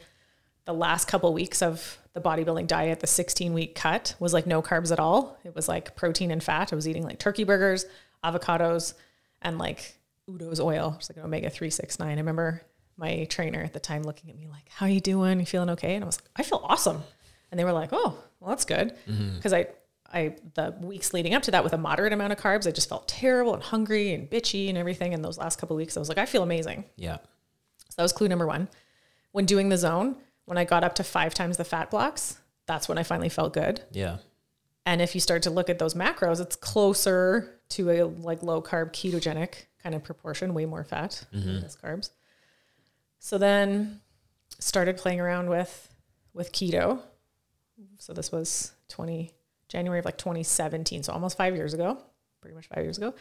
the 0.66 0.74
last 0.74 1.06
couple 1.06 1.32
weeks 1.32 1.62
of 1.62 1.98
the 2.16 2.22
bodybuilding 2.22 2.66
diet, 2.66 3.00
the 3.00 3.06
16 3.06 3.52
week 3.52 3.74
cut 3.74 4.14
was 4.18 4.32
like 4.32 4.46
no 4.46 4.62
carbs 4.62 4.90
at 4.90 4.98
all. 4.98 5.38
It 5.44 5.54
was 5.54 5.68
like 5.68 5.94
protein 5.96 6.30
and 6.30 6.42
fat. 6.42 6.72
I 6.72 6.76
was 6.76 6.88
eating 6.88 7.02
like 7.02 7.18
turkey 7.18 7.44
burgers, 7.44 7.84
avocados, 8.24 8.94
and 9.42 9.58
like 9.58 9.98
Udo's 10.26 10.58
oil, 10.58 10.96
is 10.98 11.10
like 11.10 11.18
an 11.18 11.24
omega 11.24 11.50
369. 11.50 12.08
I 12.08 12.14
remember 12.16 12.62
my 12.96 13.24
trainer 13.24 13.62
at 13.62 13.74
the 13.74 13.80
time 13.80 14.02
looking 14.02 14.30
at 14.30 14.36
me 14.36 14.48
like, 14.48 14.66
How 14.70 14.86
are 14.86 14.88
you 14.88 15.02
doing? 15.02 15.38
You 15.38 15.44
feeling 15.44 15.68
okay? 15.70 15.94
And 15.94 16.02
I 16.02 16.06
was 16.06 16.18
like, 16.18 16.30
I 16.36 16.42
feel 16.42 16.62
awesome. 16.64 17.02
And 17.50 17.60
they 17.60 17.64
were 17.64 17.72
like, 17.72 17.90
Oh, 17.92 18.16
well, 18.40 18.48
that's 18.48 18.64
good. 18.64 18.96
Mm-hmm. 19.06 19.36
Because 19.36 19.52
I, 19.52 19.66
I, 20.10 20.36
the 20.54 20.74
weeks 20.80 21.12
leading 21.12 21.34
up 21.34 21.42
to 21.42 21.50
that 21.50 21.64
with 21.64 21.74
a 21.74 21.78
moderate 21.78 22.14
amount 22.14 22.32
of 22.32 22.38
carbs, 22.38 22.66
I 22.66 22.70
just 22.70 22.88
felt 22.88 23.06
terrible 23.08 23.52
and 23.52 23.62
hungry 23.62 24.14
and 24.14 24.30
bitchy 24.30 24.70
and 24.70 24.78
everything. 24.78 25.12
And 25.12 25.22
those 25.22 25.36
last 25.36 25.58
couple 25.58 25.76
of 25.76 25.78
weeks, 25.78 25.98
I 25.98 26.00
was 26.00 26.08
like, 26.08 26.16
I 26.16 26.24
feel 26.24 26.42
amazing. 26.42 26.86
Yeah. 26.96 27.18
So 27.90 27.96
that 27.98 28.02
was 28.02 28.14
clue 28.14 28.28
number 28.28 28.46
one. 28.46 28.68
When 29.32 29.44
doing 29.44 29.68
the 29.68 29.76
zone, 29.76 30.16
when 30.46 30.58
I 30.58 30.64
got 30.64 30.82
up 30.82 30.94
to 30.96 31.04
five 31.04 31.34
times 31.34 31.56
the 31.56 31.64
fat 31.64 31.90
blocks, 31.90 32.38
that's 32.66 32.88
when 32.88 32.98
I 32.98 33.02
finally 33.02 33.28
felt 33.28 33.52
good. 33.52 33.82
Yeah. 33.92 34.18
And 34.86 35.02
if 35.02 35.14
you 35.14 35.20
start 35.20 35.42
to 35.42 35.50
look 35.50 35.68
at 35.68 35.78
those 35.78 35.94
macros, 35.94 36.40
it's 36.40 36.56
closer 36.56 37.60
to 37.70 37.90
a 37.90 38.04
like 38.04 38.42
low 38.42 38.62
carb 38.62 38.92
ketogenic 38.92 39.66
kind 39.82 39.94
of 39.94 40.04
proportion, 40.04 40.54
way 40.54 40.64
more 40.64 40.84
fat 40.84 41.24
than 41.32 41.60
this 41.60 41.76
carbs. 41.76 42.10
So 43.18 43.38
then 43.38 44.00
started 44.60 44.96
playing 44.96 45.20
around 45.20 45.50
with 45.50 45.92
with 46.32 46.52
keto. 46.52 47.00
So 47.98 48.12
this 48.12 48.30
was 48.30 48.72
20 48.88 49.32
January 49.68 49.98
of 49.98 50.04
like 50.04 50.18
2017, 50.18 51.02
so 51.02 51.12
almost 51.12 51.36
5 51.36 51.56
years 51.56 51.74
ago, 51.74 51.98
pretty 52.40 52.54
much 52.54 52.68
5 52.68 52.84
years 52.84 52.98
ago. 52.98 53.14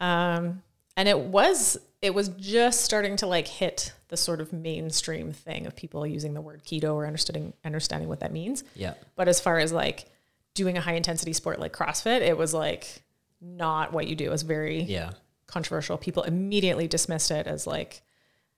Um 0.00 0.62
and 0.98 1.08
it 1.08 1.18
was 1.18 1.78
it 2.02 2.14
was 2.14 2.28
just 2.28 2.82
starting 2.82 3.16
to 3.16 3.26
like 3.26 3.48
hit 3.48 3.92
the 4.08 4.16
sort 4.16 4.40
of 4.40 4.52
mainstream 4.52 5.32
thing 5.32 5.66
of 5.66 5.74
people 5.74 6.06
using 6.06 6.34
the 6.34 6.40
word 6.40 6.62
keto 6.64 6.94
or 6.94 7.06
understanding 7.06 7.52
understanding 7.64 8.08
what 8.08 8.20
that 8.20 8.32
means. 8.32 8.62
Yeah. 8.74 8.94
But 9.16 9.28
as 9.28 9.40
far 9.40 9.58
as 9.58 9.72
like 9.72 10.06
doing 10.54 10.76
a 10.76 10.80
high 10.80 10.94
intensity 10.94 11.32
sport 11.32 11.58
like 11.58 11.72
CrossFit, 11.72 12.20
it 12.20 12.36
was 12.36 12.52
like 12.52 13.02
not 13.40 13.92
what 13.92 14.06
you 14.08 14.14
do. 14.16 14.26
It 14.26 14.30
was 14.30 14.42
very 14.42 14.82
Yeah. 14.82 15.12
controversial. 15.46 15.96
People 15.98 16.24
immediately 16.24 16.86
dismissed 16.88 17.30
it 17.30 17.46
as 17.46 17.66
like 17.66 18.02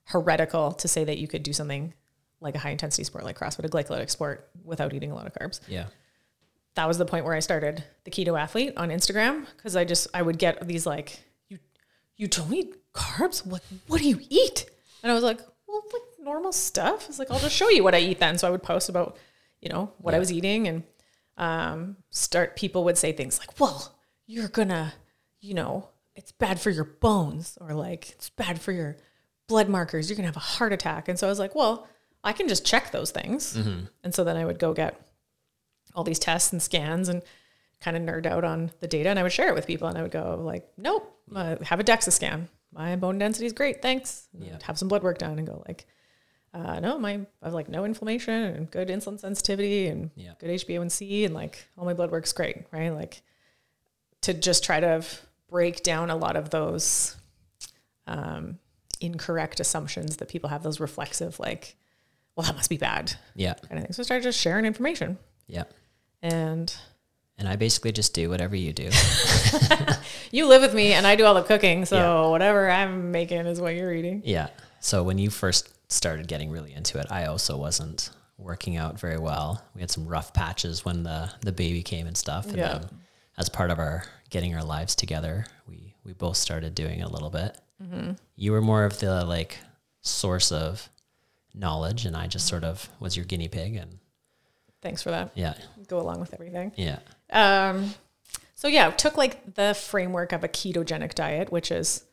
heretical 0.05 0.71
to 0.73 0.87
say 0.87 1.03
that 1.03 1.17
you 1.17 1.27
could 1.27 1.43
do 1.43 1.53
something 1.53 1.93
like 2.39 2.55
a 2.55 2.59
high 2.59 2.71
intensity 2.71 3.03
sport 3.03 3.23
like 3.23 3.37
CrossFit, 3.37 3.65
a 3.65 3.69
glycolytic 3.69 4.09
sport, 4.09 4.49
without 4.63 4.93
eating 4.93 5.11
a 5.11 5.15
lot 5.15 5.27
of 5.27 5.33
carbs. 5.33 5.59
Yeah. 5.67 5.85
That 6.75 6.87
was 6.87 6.97
the 6.97 7.05
point 7.05 7.25
where 7.25 7.35
I 7.35 7.39
started 7.39 7.83
the 8.03 8.11
keto 8.11 8.39
athlete 8.39 8.73
on 8.77 8.89
Instagram 8.89 9.45
because 9.57 9.75
I 9.75 9.83
just 9.85 10.07
I 10.13 10.21
would 10.21 10.37
get 10.39 10.67
these 10.67 10.85
like 10.85 11.19
you 12.21 12.27
don't 12.27 12.53
eat 12.53 12.75
carbs. 12.93 13.45
Like 13.51 13.63
what 13.87 13.99
do 13.99 14.07
you 14.07 14.19
eat? 14.29 14.69
And 15.01 15.11
I 15.11 15.15
was 15.15 15.23
like, 15.23 15.39
well, 15.67 15.81
like 15.91 16.03
normal 16.19 16.51
stuff. 16.51 17.09
It's 17.09 17.17
like 17.17 17.31
I'll 17.31 17.39
just 17.39 17.55
show 17.55 17.69
you 17.69 17.83
what 17.83 17.95
I 17.95 17.99
eat 17.99 18.19
then. 18.19 18.37
So 18.37 18.47
I 18.47 18.51
would 18.51 18.61
post 18.61 18.89
about 18.89 19.17
you 19.59 19.69
know 19.69 19.91
what 19.97 20.13
I 20.13 20.19
was 20.19 20.31
eating 20.31 20.67
and 20.67 20.83
um, 21.37 21.97
start. 22.11 22.55
People 22.55 22.83
would 22.83 22.97
say 22.97 23.11
things 23.11 23.39
like, 23.39 23.59
well, 23.59 23.97
you're 24.27 24.49
gonna 24.49 24.93
you 25.39 25.55
know 25.55 25.89
it's 26.15 26.31
bad 26.31 26.61
for 26.61 26.69
your 26.69 26.83
bones 26.83 27.57
or 27.59 27.73
like 27.73 28.11
it's 28.11 28.29
bad 28.29 28.61
for 28.61 28.71
your 28.71 28.97
blood 29.47 29.67
markers. 29.67 30.07
You're 30.07 30.15
gonna 30.17 30.27
have 30.27 30.37
a 30.37 30.39
heart 30.39 30.73
attack. 30.73 31.07
And 31.07 31.17
so 31.17 31.25
I 31.25 31.29
was 31.31 31.39
like, 31.39 31.55
well, 31.55 31.87
I 32.23 32.33
can 32.33 32.47
just 32.47 32.63
check 32.67 32.91
those 32.91 33.09
things. 33.09 33.55
And 34.03 34.13
so 34.13 34.23
then 34.23 34.37
I 34.37 34.45
would 34.45 34.59
go 34.59 34.73
get 34.75 35.01
all 35.95 36.03
these 36.03 36.19
tests 36.19 36.53
and 36.53 36.61
scans 36.61 37.09
and 37.09 37.23
kind 37.81 37.97
of 37.97 38.03
nerd 38.03 38.25
out 38.25 38.43
on 38.43 38.71
the 38.79 38.87
data 38.87 39.09
and 39.09 39.17
I 39.19 39.23
would 39.23 39.31
share 39.31 39.49
it 39.49 39.55
with 39.55 39.67
people 39.67 39.87
and 39.87 39.97
I 39.97 40.01
would 40.03 40.11
go 40.11 40.39
like, 40.43 40.67
nope, 40.77 41.11
uh, 41.35 41.55
have 41.63 41.79
a 41.79 41.83
DEXA 41.83 42.11
scan. 42.11 42.47
My 42.71 42.95
bone 42.95 43.17
density 43.17 43.45
is 43.47 43.53
great. 43.53 43.81
Thanks. 43.81 44.27
Yeah. 44.39 44.57
Have 44.63 44.77
some 44.77 44.87
blood 44.87 45.03
work 45.03 45.17
done 45.17 45.37
and 45.39 45.47
go 45.47 45.63
like, 45.67 45.85
uh, 46.53 46.79
no, 46.79 46.99
my, 46.99 47.13
I 47.41 47.45
have 47.45 47.53
like 47.53 47.69
no 47.69 47.83
inflammation 47.85 48.33
and 48.33 48.69
good 48.71 48.89
insulin 48.89 49.19
sensitivity 49.19 49.87
and 49.87 50.11
Yeah. 50.15 50.33
good 50.39 50.49
HbA1c 50.51 51.25
and 51.25 51.33
like 51.33 51.67
all 51.77 51.85
my 51.85 51.93
blood 51.93 52.11
work's 52.11 52.33
great. 52.33 52.65
Right. 52.71 52.89
Like 52.91 53.21
to 54.21 54.33
just 54.33 54.63
try 54.63 54.79
to 54.79 55.03
break 55.49 55.81
down 55.83 56.09
a 56.09 56.15
lot 56.15 56.35
of 56.35 56.49
those 56.51 57.15
um, 58.07 58.59
incorrect 58.99 59.59
assumptions 59.59 60.17
that 60.17 60.27
people 60.27 60.49
have, 60.49 60.61
those 60.63 60.79
reflexive, 60.79 61.39
like, 61.39 61.75
well, 62.35 62.45
that 62.45 62.55
must 62.55 62.69
be 62.69 62.77
bad 62.77 63.13
Yeah. 63.35 63.53
kind 63.55 63.79
of 63.79 63.83
thing. 63.85 63.93
So 63.93 64.01
I 64.01 64.03
started 64.03 64.23
just 64.23 64.39
sharing 64.39 64.65
information. 64.65 65.17
Yeah. 65.47 65.63
And 66.21 66.73
And 67.41 67.49
I 67.49 67.55
basically 67.55 67.91
just 67.91 68.13
do 68.13 68.29
whatever 68.29 68.55
you 68.55 68.71
do. 68.71 68.89
you 70.31 70.47
live 70.47 70.61
with 70.61 70.75
me 70.75 70.93
and 70.93 71.07
I 71.07 71.15
do 71.15 71.25
all 71.25 71.33
the 71.33 71.41
cooking. 71.41 71.85
So 71.85 71.97
Yeah. 71.97 72.29
whatever 72.29 72.69
I'm 72.69 73.11
making 73.11 73.39
is 73.47 73.59
what 73.59 73.73
you're 73.75 73.91
eating. 73.91 74.21
Yeah. 74.23 74.49
So 74.79 75.01
when 75.01 75.17
you 75.17 75.31
first 75.31 75.69
started 75.91 76.27
getting 76.27 76.51
really 76.51 76.71
into 76.71 76.99
it, 76.99 77.07
I 77.09 77.25
also 77.25 77.57
wasn't 77.57 78.11
working 78.37 78.77
out 78.77 78.99
very 78.99 79.17
well. 79.17 79.63
We 79.73 79.81
had 79.81 79.89
some 79.89 80.05
rough 80.07 80.33
patches 80.33 80.85
when 80.85 81.01
the 81.01 81.31
the 81.41 81.51
baby 81.51 81.81
came 81.81 82.05
and 82.05 82.15
stuff. 82.15 82.45
And 82.45 82.57
Yeah. 82.57 82.73
then 82.77 82.89
as 83.39 83.49
part 83.49 83.71
of 83.71 83.79
our 83.79 84.03
getting 84.29 84.53
our 84.55 84.63
lives 84.63 84.93
together, 84.95 85.45
we 85.67 85.95
we 86.03 86.13
both 86.13 86.37
started 86.37 86.75
doing 86.75 87.01
a 87.01 87.09
little 87.09 87.31
bit. 87.31 87.57
Mm-hmm. 87.81 88.11
You 88.35 88.51
were 88.51 88.61
more 88.61 88.85
of 88.85 88.99
the 88.99 89.25
like 89.25 89.57
source 90.01 90.51
of 90.51 90.89
knowledge, 91.55 92.05
and 92.05 92.15
I 92.15 92.27
just 92.27 92.47
sort 92.47 92.63
of 92.63 92.87
was 92.99 93.15
your 93.17 93.25
guinea 93.25 93.47
pig. 93.47 93.75
And 93.75 93.97
Thanks 94.81 95.01
for 95.03 95.11
that. 95.11 95.31
yeah, 95.35 95.53
Go 95.87 95.99
along 95.99 96.19
with 96.19 96.33
everything. 96.33 96.71
yeah, 96.75 96.99
Um, 97.31 97.93
so 98.55 98.67
yeah, 98.67 98.89
took 98.91 99.17
like 99.17 99.53
the 99.55 99.73
framework 99.75 100.31
of 100.33 100.43
a 100.43 100.47
ketogenic 100.47 101.13
diet, 101.15 101.51
which 101.51 101.71
is, 101.71 102.03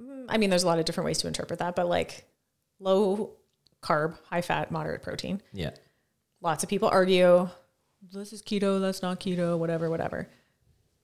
mm, 0.00 0.26
I 0.28 0.38
mean, 0.38 0.50
there's 0.50 0.62
a 0.62 0.66
lot 0.66 0.78
of 0.78 0.84
different 0.84 1.06
ways 1.06 1.18
to 1.18 1.26
interpret 1.26 1.58
that, 1.58 1.74
but 1.76 1.88
like 1.88 2.24
low 2.78 3.32
carb, 3.82 4.16
high 4.30 4.42
fat, 4.42 4.70
moderate 4.70 5.02
protein. 5.02 5.42
yeah, 5.52 5.70
Lots 6.40 6.62
of 6.62 6.68
people 6.68 6.88
argue 6.88 7.48
this 8.12 8.32
is 8.32 8.42
keto, 8.42 8.80
that's 8.80 9.02
not 9.02 9.20
keto, 9.20 9.56
whatever, 9.58 9.88
whatever. 9.90 10.28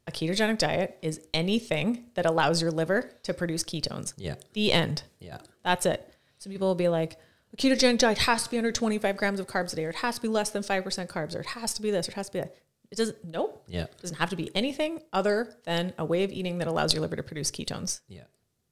A 0.06 0.10
ketogenic 0.10 0.58
diet 0.58 0.96
is 1.02 1.20
anything 1.34 2.06
that 2.14 2.24
allows 2.26 2.62
your 2.62 2.70
liver 2.70 3.12
to 3.24 3.34
produce 3.34 3.62
ketones. 3.62 4.14
yeah, 4.16 4.34
The 4.54 4.72
end. 4.72 5.02
yeah, 5.20 5.38
That's 5.62 5.86
it. 5.86 6.14
Some 6.38 6.50
people 6.52 6.66
will 6.68 6.74
be 6.74 6.88
like, 6.88 7.18
a 7.52 7.56
ketogenic 7.56 7.98
diet 7.98 8.18
has 8.18 8.44
to 8.44 8.50
be 8.50 8.58
under 8.58 8.70
25 8.72 9.16
grams 9.16 9.40
of 9.40 9.46
carbs 9.46 9.72
a 9.72 9.76
day, 9.76 9.84
or 9.84 9.90
it 9.90 9.96
has 9.96 10.16
to 10.16 10.22
be 10.22 10.28
less 10.28 10.50
than 10.50 10.62
5% 10.62 10.82
carbs, 11.08 11.34
or 11.34 11.40
it 11.40 11.46
has 11.46 11.72
to 11.74 11.82
be 11.82 11.90
this, 11.90 12.08
or 12.08 12.12
it 12.12 12.14
has 12.14 12.26
to 12.28 12.32
be 12.34 12.40
that. 12.40 12.54
It 12.90 12.96
doesn't, 12.96 13.22
nope. 13.24 13.64
yeah, 13.68 13.84
It 13.84 13.98
doesn't 14.00 14.16
have 14.16 14.30
to 14.30 14.36
be 14.36 14.50
anything 14.54 15.02
other 15.12 15.54
than 15.64 15.92
a 15.98 16.04
way 16.04 16.24
of 16.24 16.30
eating 16.32 16.58
that 16.58 16.68
allows 16.68 16.94
your 16.94 17.02
liver 17.02 17.16
to 17.16 17.22
produce 17.22 17.50
ketones. 17.50 18.00
yeah, 18.08 18.22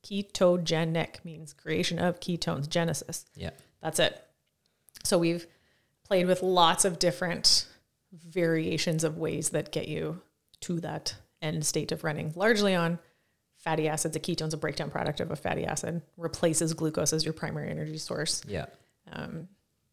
Ketogenic 0.03 1.25
means 1.25 1.53
creation 1.53 1.99
of 1.99 2.21
ketones, 2.21 2.69
genesis. 2.69 3.27
yeah, 3.35 3.51
That's 3.83 3.99
it. 3.99 4.21
So 5.05 5.19
we've 5.19 5.47
played 6.05 6.27
with 6.27 6.43
lots 6.43 6.85
of 6.85 6.99
different 6.99 7.67
variations 8.13 9.05
of 9.05 9.19
ways 9.19 9.51
that 9.51 9.73
get 9.73 9.89
you 9.89 10.21
to 10.61 10.81
that 10.81 11.17
end 11.43 11.67
state 11.67 11.93
of 11.93 12.03
running, 12.05 12.33
largely 12.35 12.75
on 12.75 12.99
fatty 13.67 13.89
acids. 13.89 14.15
A 14.15 14.21
ketone's 14.21 14.55
a 14.55 14.57
breakdown 14.57 14.91
product 14.91 15.19
of 15.19 15.31
a 15.33 15.37
fatty 15.37 15.65
acid, 15.67 16.01
replaces 16.17 16.73
glucose 16.73 17.13
as 17.13 17.25
your 17.25 17.35
primary 17.35 17.69
energy 17.69 17.99
source. 17.99 18.43
yeah. 18.47 18.67
Um, 19.13 19.49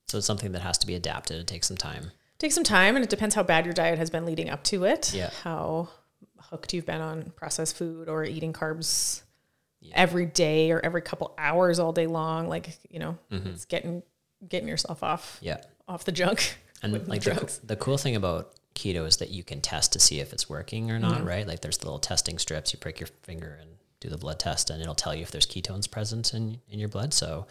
So 0.08 0.20
it's 0.20 0.28
something 0.28 0.52
that 0.52 0.62
has 0.62 0.78
to 0.78 0.88
be 0.88 0.94
adapted. 0.96 1.38
It 1.42 1.48
takes 1.48 1.68
some 1.68 1.78
time. 1.78 2.12
takes 2.38 2.54
some 2.56 2.64
time 2.64 2.96
and 2.96 3.04
it 3.04 3.10
depends 3.10 3.34
how 3.36 3.42
bad 3.44 3.66
your 3.66 3.74
diet 3.74 3.98
has 3.98 4.10
been 4.12 4.26
leading 4.26 4.50
up 4.50 4.64
to 4.66 4.84
it. 4.86 5.12
Yeah. 5.14 5.32
How 5.44 5.90
hooked 6.40 6.72
you've 6.74 6.86
been 6.86 7.02
on 7.02 7.32
processed 7.36 7.76
food 7.78 8.08
or 8.10 8.24
eating 8.24 8.54
carbs 8.54 9.24
Yeah. 9.80 9.94
every 9.96 10.26
day 10.28 10.72
or 10.72 10.80
every 10.86 11.02
couple 11.02 11.34
hours 11.38 11.80
all 11.80 11.94
day 11.94 12.06
long. 12.08 12.48
Like, 12.50 12.78
you 12.90 13.00
know, 13.00 13.18
Mm-hmm. 13.32 13.50
it's 13.50 13.66
getting 13.66 14.04
getting 14.48 14.68
yourself 14.68 15.02
off 15.04 15.40
Yeah. 15.42 15.58
off 15.88 16.04
the 16.06 16.12
junk. 16.12 16.58
And 16.84 16.92
like 17.08 17.24
the, 17.24 17.60
the 17.64 17.76
cool 17.78 17.98
thing 17.98 18.16
about 18.16 18.54
keto 18.76 19.06
is 19.08 19.18
that 19.18 19.30
you 19.32 19.44
can 19.44 19.62
test 19.62 19.94
to 19.94 20.00
see 20.00 20.20
if 20.20 20.34
it's 20.34 20.50
working 20.50 20.90
or 20.92 21.00
Mm-hmm. 21.00 21.10
not, 21.12 21.26
right? 21.26 21.48
Like 21.48 21.62
there's 21.62 21.84
little 21.84 22.00
testing 22.00 22.38
strips. 22.40 22.74
You 22.74 22.80
prick 22.80 23.00
your 23.00 23.08
finger 23.24 23.58
and 23.62 23.70
do 24.00 24.10
the 24.10 24.18
blood 24.18 24.40
test, 24.40 24.70
and 24.70 24.82
it'll 24.82 24.96
tell 24.96 25.16
you 25.16 25.22
if 25.22 25.32
there's 25.32 25.46
ketones 25.46 25.90
present 25.90 26.34
in 26.34 26.60
in 26.70 26.80
your 26.80 26.90
blood. 26.90 27.14
So 27.14 27.48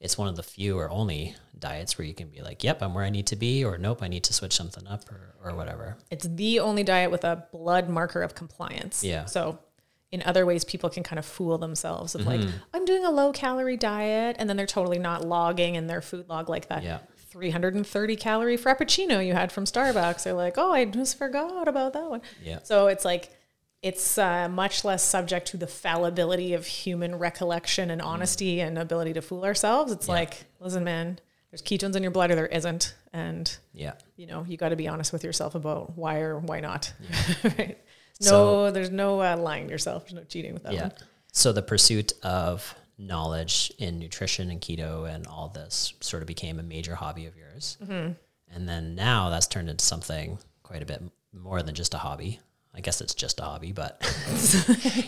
it's 0.00 0.18
one 0.18 0.28
of 0.28 0.36
the 0.36 0.42
few 0.42 0.76
or 0.78 0.90
only 0.90 1.34
diets 1.58 1.96
where 1.96 2.06
you 2.06 2.14
can 2.14 2.28
be 2.28 2.40
like, 2.42 2.64
"Yep, 2.64 2.82
I'm 2.82 2.94
where 2.94 3.04
I 3.04 3.10
need 3.10 3.26
to 3.28 3.36
be," 3.36 3.64
or 3.64 3.78
"Nope, 3.78 4.02
I 4.02 4.08
need 4.08 4.24
to 4.24 4.32
switch 4.32 4.54
something 4.54 4.86
up," 4.86 5.08
or 5.10 5.34
or 5.44 5.54
whatever. 5.54 5.96
It's 6.10 6.26
the 6.26 6.60
only 6.60 6.82
diet 6.82 7.10
with 7.10 7.24
a 7.24 7.46
blood 7.52 7.88
marker 7.88 8.22
of 8.22 8.34
compliance. 8.34 9.04
Yeah. 9.04 9.26
So 9.26 9.58
in 10.10 10.22
other 10.22 10.46
ways 10.46 10.64
people 10.64 10.88
can 10.90 11.02
kind 11.02 11.18
of 11.18 11.26
fool 11.26 11.58
themselves 11.58 12.14
of 12.14 12.24
like, 12.26 12.40
Mm-hmm. 12.40 12.56
I'm 12.72 12.84
doing 12.84 13.04
a 13.04 13.10
low 13.10 13.32
calorie 13.32 13.76
diet 13.76 14.36
and 14.38 14.48
then 14.48 14.56
they're 14.56 14.64
totally 14.66 14.98
not 15.00 15.24
logging 15.26 15.74
in 15.74 15.88
their 15.88 16.00
food 16.00 16.28
log 16.28 16.48
like 16.48 16.68
that. 16.68 16.84
Yeah. 16.84 16.98
330 17.44 18.14
calorie 18.16 18.56
frappuccino 18.56 19.24
you 19.26 19.32
had 19.34 19.50
from 19.50 19.64
Starbucks. 19.64 20.22
They're 20.22 20.32
like, 20.34 20.54
oh, 20.56 20.72
I 20.72 20.84
just 20.84 21.18
forgot 21.18 21.66
about 21.66 21.92
that 21.94 22.08
one. 22.08 22.22
Yeah. 22.42 22.60
So 22.62 22.86
it's 22.86 23.04
like, 23.04 23.30
it's 23.82 24.16
uh, 24.16 24.48
much 24.48 24.84
less 24.84 25.02
subject 25.02 25.48
to 25.48 25.56
the 25.56 25.66
fallibility 25.66 26.54
of 26.54 26.64
human 26.64 27.16
recollection 27.16 27.90
and 27.90 28.00
honesty 28.00 28.60
and 28.60 28.78
ability 28.78 29.14
to 29.14 29.20
fool 29.20 29.44
ourselves. 29.44 29.90
It's 29.90 30.06
Mm. 30.06 30.10
Yeah. 30.10 30.14
like, 30.14 30.44
listen, 30.60 30.84
man, 30.84 31.18
there's 31.50 31.60
ketones 31.60 31.96
in 31.96 32.02
your 32.04 32.12
blood 32.12 32.30
or 32.30 32.36
there 32.36 32.46
isn't. 32.46 32.94
And, 33.12 33.54
Yeah. 33.72 33.94
you 34.16 34.26
know, 34.28 34.44
you 34.48 34.56
got 34.56 34.68
to 34.68 34.76
be 34.76 34.86
honest 34.86 35.12
with 35.12 35.24
yourself 35.24 35.56
about 35.56 35.96
why 35.98 36.20
or 36.20 36.38
why 36.38 36.60
not. 36.60 36.92
right? 37.44 37.76
No, 38.20 38.28
So- 38.28 38.70
there's 38.70 38.90
no 38.90 39.20
uh, 39.20 39.36
lying 39.36 39.66
to 39.66 39.72
yourself. 39.72 40.04
There's 40.04 40.14
no 40.14 40.22
cheating 40.22 40.54
with 40.54 40.62
that 40.62 40.72
Yeah. 40.72 40.82
one. 40.82 40.92
So 41.32 41.50
the 41.52 41.62
pursuit 41.62 42.12
of 42.22 42.76
knowledge 42.98 43.72
in 43.78 43.98
nutrition 43.98 44.50
and 44.50 44.60
keto 44.60 45.12
and 45.12 45.26
all 45.26 45.48
this 45.48 45.94
sort 46.00 46.22
of 46.22 46.26
became 46.26 46.58
a 46.58 46.62
major 46.62 46.94
hobby 46.94 47.26
of 47.26 47.36
yours. 47.36 47.76
Mm-hmm. 47.82 48.12
And 48.54 48.68
then 48.68 48.94
now 48.94 49.30
that's 49.30 49.46
turned 49.46 49.68
into 49.68 49.84
something 49.84 50.38
quite 50.62 50.82
a 50.82 50.86
bit 50.86 51.02
more 51.32 51.62
than 51.62 51.74
just 51.74 51.94
a 51.94 51.98
hobby. 51.98 52.40
I 52.74 52.80
guess 52.80 53.00
it's 53.00 53.14
just 53.14 53.40
a 53.40 53.44
hobby, 53.44 53.72
but 53.72 54.00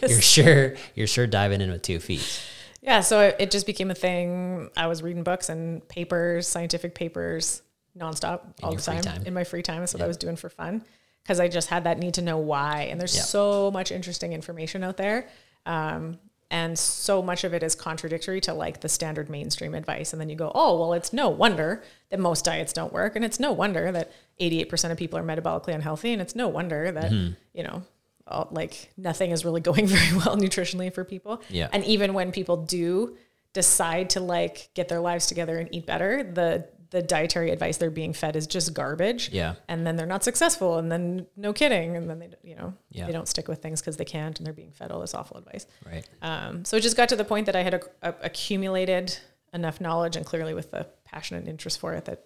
you're 0.09 0.20
sure 0.20 0.75
you're 0.94 1.07
sure 1.07 1.27
diving 1.27 1.61
in 1.61 1.70
with 1.70 1.83
two 1.83 1.99
feet. 1.99 2.42
Yeah, 2.81 3.01
so 3.01 3.20
it, 3.20 3.37
it 3.40 3.51
just 3.51 3.66
became 3.66 3.90
a 3.90 3.94
thing. 3.94 4.70
I 4.77 4.87
was 4.87 5.03
reading 5.03 5.25
books 5.25 5.49
and 5.49 5.87
papers, 5.88 6.46
scientific 6.46 6.94
papers, 6.94 7.62
nonstop 7.99 8.42
all 8.62 8.75
the 8.75 8.81
time, 8.83 9.03
time. 9.03 9.25
in 9.27 9.35
my 9.35 9.42
free 9.42 9.62
time. 9.62 9.81
That's 9.81 9.94
what 9.94 10.03
I 10.03 10.07
was 10.07 10.16
doing 10.16 10.37
for 10.37 10.49
fun 10.49 10.85
because 11.25 11.40
I 11.40 11.49
just 11.49 11.68
had 11.68 11.85
that 11.85 11.99
need 11.99 12.14
to 12.14 12.22
know 12.22 12.38
why. 12.38 12.83
And 12.83 13.01
there's 13.01 13.16
Yeah. 13.16 13.22
so 13.22 13.70
much 13.72 13.90
interesting 13.90 14.33
information 14.33 14.85
out 14.85 14.96
there. 14.96 15.29
Um, 15.64 16.18
and 16.50 16.78
so 16.78 17.22
much 17.22 17.42
of 17.44 17.52
it 17.54 17.62
is 17.62 17.74
contradictory 17.74 18.40
to 18.42 18.54
like 18.54 18.80
the 18.80 18.88
standard 18.88 19.28
mainstream 19.28 19.74
advice. 19.74 20.12
And 20.12 20.20
then 20.20 20.28
you 20.28 20.37
go, 20.37 20.52
oh, 20.54 20.78
well, 20.78 20.92
it's 20.92 21.12
no 21.12 21.28
wonder 21.28 21.82
that 22.11 22.20
most 22.20 22.44
diets 22.44 22.72
don't 22.72 22.92
work. 22.92 23.16
And 23.16 23.24
it's 23.24 23.40
no 23.40 23.50
wonder 23.52 23.90
that 23.90 24.12
88% 24.40 24.92
of 24.92 24.96
people 24.96 25.18
are 25.18 25.24
metabolically 25.24 25.74
unhealthy. 25.74 26.12
And 26.12 26.22
it's 26.22 26.37
no 26.37 26.46
wonder 26.48 26.92
that, 26.92 27.11
Mm-hmm. 27.11 27.32
you 27.52 27.64
know, 27.64 27.82
all, 28.28 28.48
like 28.52 28.92
nothing 28.96 29.32
is 29.32 29.44
really 29.44 29.61
going 29.70 29.87
very 29.88 30.16
well 30.18 30.37
nutritionally 30.37 30.92
for 30.94 31.02
people. 31.04 31.42
Yeah. 31.48 31.68
And 31.72 31.85
even 31.85 32.14
when 32.14 32.30
people 32.30 32.59
do 32.59 33.16
decide 33.52 34.11
to 34.11 34.20
like 34.20 34.68
get 34.74 34.88
their 34.88 35.00
lives 35.00 35.26
together 35.26 35.59
and 35.59 35.68
eat 35.74 35.87
better, 35.87 36.22
the 36.22 36.68
the 36.96 37.02
dietary 37.02 37.50
advice 37.50 37.76
they're 37.76 37.90
being 37.90 38.12
fed 38.14 38.37
is 38.37 38.46
just 38.46 38.72
garbage. 38.72 39.28
Yeah. 39.30 39.54
And 39.68 39.87
then 39.87 39.96
they're 39.96 40.06
not 40.06 40.24
successful 40.24 40.78
and 40.78 40.90
then 40.90 41.26
no 41.37 41.52
kidding 41.52 41.94
and 41.96 42.09
then 42.09 42.18
they 42.18 42.30
you 42.42 42.54
know, 42.56 42.72
Yeah. 42.90 43.06
they 43.06 43.12
don't 43.12 43.28
stick 43.28 43.48
with 43.48 43.61
things 43.61 43.82
cuz 43.82 43.96
they 43.96 44.04
can't 44.06 44.38
and 44.38 44.46
they're 44.46 44.54
being 44.62 44.72
fed 44.72 44.90
all 44.90 45.00
this 45.00 45.14
awful 45.14 45.37
advice. 45.37 45.66
Right. 45.85 46.09
Um, 46.22 46.64
so 46.64 46.76
it 46.76 46.80
just 46.80 46.96
got 46.96 47.09
to 47.11 47.16
the 47.16 47.24
point 47.24 47.46
that 47.46 47.56
I 47.56 47.62
had 47.62 47.74
a, 47.74 47.80
a, 48.02 48.14
accumulated 48.22 49.18
enough 49.52 49.80
knowledge 49.80 50.16
and 50.16 50.24
clearly 50.24 50.54
with 50.54 50.70
the 50.70 50.87
passion 51.04 51.37
and 51.37 51.46
interest 51.48 51.78
for 51.80 51.92
it 51.94 52.04
that 52.06 52.24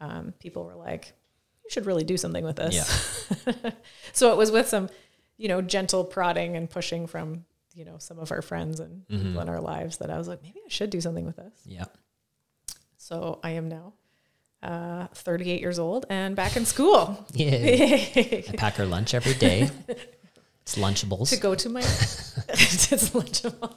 um, 0.00 0.32
people 0.38 0.64
were 0.64 0.76
like, 0.76 1.12
you 1.64 1.70
should 1.70 1.86
really 1.86 2.04
do 2.04 2.16
something 2.16 2.44
with 2.44 2.56
this. 2.56 2.74
Yeah. 2.74 3.70
so 4.12 4.32
it 4.32 4.36
was 4.36 4.50
with 4.50 4.68
some, 4.68 4.88
you 5.38 5.48
know, 5.48 5.60
gentle 5.62 6.04
prodding 6.04 6.56
and 6.56 6.68
pushing 6.68 7.06
from, 7.06 7.44
you 7.74 7.84
know, 7.84 7.96
some 7.98 8.18
of 8.18 8.30
our 8.32 8.42
friends 8.42 8.80
and 8.80 9.06
Mm-hmm. 9.08 9.26
people 9.28 9.40
in 9.42 9.48
our 9.48 9.60
lives 9.60 9.96
that 9.98 10.10
I 10.10 10.18
was 10.18 10.28
like, 10.28 10.42
maybe 10.42 10.60
I 10.66 10.68
should 10.68 10.90
do 10.90 11.00
something 11.00 11.24
with 11.24 11.36
this. 11.36 11.54
Yeah. 11.64 11.84
So 12.96 13.40
I 13.42 13.50
am 13.52 13.68
now 13.68 13.94
uh, 14.62 15.06
38 15.14 15.60
years 15.60 15.78
old 15.78 16.06
and 16.10 16.36
back 16.36 16.56
in 16.56 16.66
school 16.66 17.24
Yeah. 17.34 17.48
I 17.54 18.44
pack 18.56 18.74
her 18.76 18.86
lunch 18.86 19.14
every 19.14 19.34
day. 19.34 19.70
It's 20.62 20.76
Lunchables. 20.78 21.30
to 21.30 21.36
go 21.36 21.56
to 21.56 21.68
my 21.68 21.80
it's 22.50 23.10
lunchable. 23.10 23.76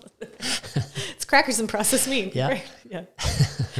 it's 1.16 1.26
crackers 1.26 1.60
and 1.60 1.68
processed 1.68 2.08
meat. 2.08 2.36
Yeah. 2.36 2.50
right? 2.50 2.64
Yeah. 2.88 3.06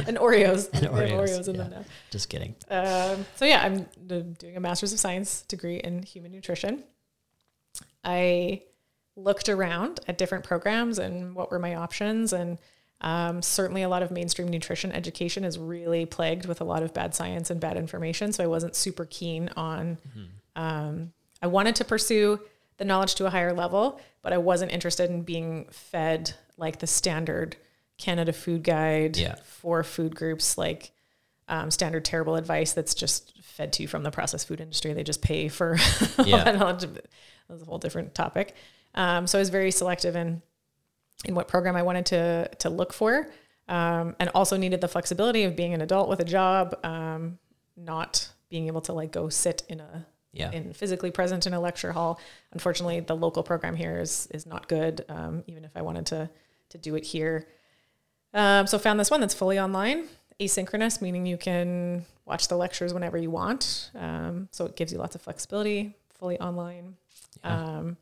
And 0.08 0.16
Oreos. 0.16 0.68
And 0.72 0.86
Oreos, 0.88 1.12
Oreos 1.12 1.48
in 1.48 1.56
them 1.58 1.70
now. 1.70 1.84
Just 2.10 2.28
kidding. 2.28 2.56
Um, 2.70 3.24
so 3.36 3.44
yeah, 3.44 3.62
I'm 3.62 3.86
doing 4.06 4.56
a 4.56 4.60
master's 4.60 4.92
of 4.92 4.98
science 4.98 5.42
degree 5.42 5.76
in 5.76 6.02
human 6.02 6.32
nutrition. 6.32 6.82
I 8.02 8.62
looked 9.14 9.48
around 9.48 10.00
at 10.08 10.18
different 10.18 10.42
programs 10.42 10.98
and 10.98 11.36
what 11.36 11.52
were 11.52 11.60
my 11.60 11.76
options, 11.76 12.32
and 12.32 12.58
um, 13.04 13.42
certainly 13.42 13.82
a 13.82 13.88
lot 13.88 14.02
of 14.02 14.10
mainstream 14.10 14.48
nutrition 14.48 14.90
education 14.90 15.44
is 15.44 15.58
really 15.58 16.06
plagued 16.06 16.46
with 16.46 16.60
a 16.60 16.64
lot 16.64 16.82
of 16.82 16.92
bad 16.94 17.14
science 17.14 17.50
and 17.50 17.60
bad 17.60 17.76
information. 17.76 18.32
So 18.32 18.42
I 18.42 18.46
wasn't 18.48 18.74
super 18.74 19.04
keen 19.04 19.50
on. 19.56 19.98
Um, 20.56 21.12
I 21.42 21.46
wanted 21.46 21.76
to 21.76 21.84
pursue 21.84 22.40
the 22.78 22.84
knowledge 22.84 23.14
to 23.16 23.26
a 23.26 23.30
higher 23.30 23.52
level, 23.52 24.00
but 24.22 24.32
I 24.32 24.38
wasn't 24.38 24.72
interested 24.72 25.10
in 25.10 25.22
being 25.22 25.66
fed 25.70 26.32
like 26.56 26.78
the 26.78 26.86
standard 26.86 27.56
Canada 27.98 28.32
Food 28.32 28.62
Guide 28.64 29.16
Yeah. 29.16 29.36
for 29.44 29.82
food 29.84 30.16
groups, 30.16 30.56
like 30.58 30.90
um, 31.48 31.70
standard 31.70 32.04
terrible 32.04 32.36
advice 32.36 32.72
that's 32.72 32.94
just 32.94 33.32
fed 33.42 33.72
to 33.74 33.82
you 33.82 33.88
from 33.88 34.02
the 34.02 34.10
processed 34.10 34.48
food 34.48 34.60
industry. 34.60 34.94
They 34.94 35.04
just 35.04 35.20
pay 35.22 35.48
for 35.48 35.76
all 36.18 36.24
Yeah. 36.26 36.42
that 36.44 36.58
knowledge. 36.58 36.86
That's 37.48 37.62
a 37.62 37.64
whole 37.66 37.78
different 37.78 38.14
topic. 38.14 38.54
Um, 38.94 39.26
so 39.26 39.38
I 39.38 39.40
was 39.40 39.50
very 39.50 39.70
selective 39.70 40.16
in 40.16 40.40
in 41.24 41.34
what 41.34 41.48
program 41.48 41.76
I 41.76 41.82
wanted 41.82 42.06
to 42.06 42.48
to 42.58 42.70
look 42.70 42.92
for, 42.92 43.28
um, 43.68 44.14
and 44.20 44.30
also 44.34 44.56
needed 44.56 44.80
the 44.80 44.88
flexibility 44.88 45.44
of 45.44 45.56
being 45.56 45.74
an 45.74 45.80
adult 45.80 46.08
with 46.08 46.20
a 46.20 46.24
job, 46.24 46.76
um, 46.84 47.38
not 47.76 48.28
being 48.50 48.66
able 48.66 48.80
to 48.82 48.92
like 48.92 49.10
go 49.12 49.28
sit 49.28 49.62
in 49.68 49.80
a 49.80 50.06
Yeah. 50.32 50.50
in 50.50 50.72
physically 50.72 51.10
present 51.10 51.46
in 51.46 51.54
a 51.54 51.60
lecture 51.60 51.92
hall. 51.92 52.18
Unfortunately, 52.52 53.00
the 53.00 53.14
local 53.16 53.42
program 53.42 53.76
here 53.76 54.00
is 54.00 54.26
is 54.32 54.46
not 54.46 54.68
good. 54.68 55.04
Um, 55.08 55.44
even 55.46 55.64
if 55.64 55.70
I 55.76 55.82
wanted 55.82 56.06
to 56.06 56.28
to 56.70 56.78
do 56.78 56.94
it 56.96 57.04
here, 57.04 57.46
um, 58.32 58.66
so 58.66 58.78
found 58.78 58.98
this 58.98 59.10
one 59.10 59.20
that's 59.20 59.34
fully 59.34 59.58
online, 59.60 60.08
asynchronous, 60.40 61.00
meaning 61.00 61.24
you 61.26 61.36
can 61.36 62.04
watch 62.26 62.48
the 62.48 62.56
lectures 62.56 62.92
whenever 62.92 63.16
you 63.16 63.30
want. 63.30 63.90
Um, 63.94 64.48
so 64.50 64.64
it 64.66 64.74
gives 64.76 64.92
you 64.92 64.98
lots 64.98 65.14
of 65.14 65.22
flexibility. 65.22 65.94
Fully 66.18 66.40
online. 66.40 66.96
Um, 67.44 67.96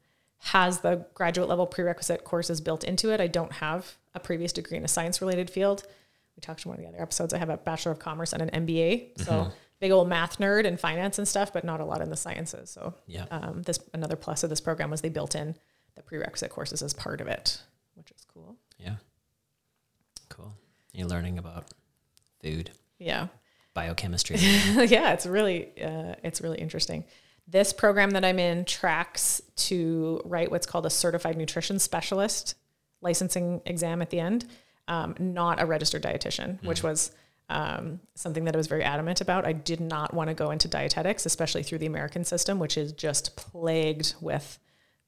has 0.47 0.81
the 0.81 1.07
graduate 1.15 1.49
level 1.49 1.67
prerequisite 1.67 2.25
courses 2.25 2.61
built 2.61 2.83
into 2.85 3.11
it. 3.13 3.21
I 3.21 3.27
don't 3.29 3.53
have 3.53 3.97
a 4.15 4.21
previous 4.21 4.53
degree 4.53 4.77
in 4.77 4.85
a 4.85 4.89
science 4.89 5.21
related 5.21 5.49
field. 5.49 5.85
We 6.37 6.41
talked 6.41 6.65
in 6.65 6.71
one 6.71 6.79
of 6.79 6.85
the 6.85 6.89
other 6.89 7.01
episodes. 7.01 7.33
I 7.33 7.39
have 7.39 7.49
a 7.51 7.57
Bachelor 7.57 7.93
of 7.93 7.99
Commerce 7.99 8.33
and 8.33 8.43
an 8.43 8.67
MBA. 8.67 9.21
So 9.23 9.53
big 9.81 9.93
old 9.93 10.09
math 10.09 10.39
nerd 10.39 10.67
and 10.67 10.79
finance 10.81 11.19
and 11.19 11.29
stuff, 11.29 11.53
but 11.53 11.65
not 11.65 11.81
a 11.81 11.85
lot 11.85 12.01
in 12.01 12.11
the 12.11 12.17
sciences. 12.17 12.71
So 12.71 12.95
Yeah. 13.07 13.27
um, 13.31 13.63
this 13.63 13.79
another 13.95 14.17
plus 14.17 14.43
of 14.43 14.51
this 14.51 14.61
program 14.61 14.91
was 14.91 15.01
they 15.01 15.09
built 15.09 15.35
in 15.35 15.55
the 15.95 16.03
prerequisite 16.03 16.51
courses 16.51 16.83
as 16.83 16.93
part 16.93 17.21
of 17.21 17.29
it, 17.29 17.61
which 17.95 18.11
is 18.11 18.25
cool. 18.33 18.57
Yeah. 18.79 18.97
Cool. 20.29 20.53
You're 20.93 21.09
learning 21.09 21.39
about 21.39 21.67
food, 22.43 22.71
Yeah. 22.99 23.29
biochemistry. 23.75 24.37
yeah, 24.41 25.13
it's 25.13 25.27
really 25.27 25.71
uh, 25.81 26.15
it's 26.25 26.41
really 26.41 26.59
interesting. 26.59 27.05
This 27.47 27.73
program 27.73 28.11
that 28.13 28.25
I'm 28.25 28.39
in 28.39 28.65
tracks 28.65 29.43
to 29.57 30.21
write 30.25 30.51
what's 30.51 30.67
called 30.67 30.87
a 30.87 30.91
certified 30.91 31.37
nutrition 31.37 31.79
specialist 31.79 32.55
licensing 33.01 33.61
exam 33.67 34.01
at 34.01 34.11
the 34.11 34.21
end, 34.21 34.47
um, 34.89 35.15
not 35.19 35.61
a 35.61 35.67
registered 35.67 36.03
dietitian, 36.03 36.63
which 36.65 36.83
was 36.83 37.11
um, 37.49 37.99
something 38.15 38.45
that 38.45 38.55
I 38.55 38.57
was 38.57 38.69
very 38.69 38.85
adamant 38.85 39.21
about. 39.21 39.45
I 39.45 39.53
did 39.53 39.81
not 39.81 40.15
want 40.15 40.29
to 40.29 40.35
go 40.35 40.51
into 40.53 40.69
dietetics, 40.69 41.27
especially 41.27 41.63
through 41.65 41.79
the 41.79 41.87
American 41.87 42.25
system, 42.25 42.59
which 42.59 42.79
is 42.79 42.93
just 42.93 43.35
plagued 43.37 44.15
with 44.21 44.59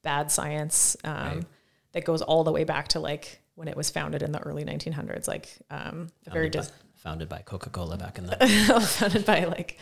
bad 0.03 0.31
science 0.31 0.97
um, 1.05 1.15
Right. 1.15 1.45
that 1.93 2.05
goes 2.05 2.21
all 2.21 2.43
the 2.45 2.53
way 2.53 2.65
back 2.65 2.89
to 2.89 3.01
like 3.01 3.41
when 3.55 3.69
it 3.69 3.77
was 3.77 3.89
founded 3.89 4.23
in 4.23 4.33
the 4.33 4.41
early 4.41 4.65
1900s, 4.65 5.29
like 5.29 5.49
um, 5.71 6.09
a 6.27 6.31
very 6.31 6.49
by, 6.49 6.59
dis- 6.59 6.73
founded 6.97 7.29
by 7.29 7.39
Coca-Cola 7.39 7.97
back 7.97 8.19
in 8.19 8.27
the 8.27 8.37
founded 8.99 9.25
by 9.25 9.45
like 9.45 9.79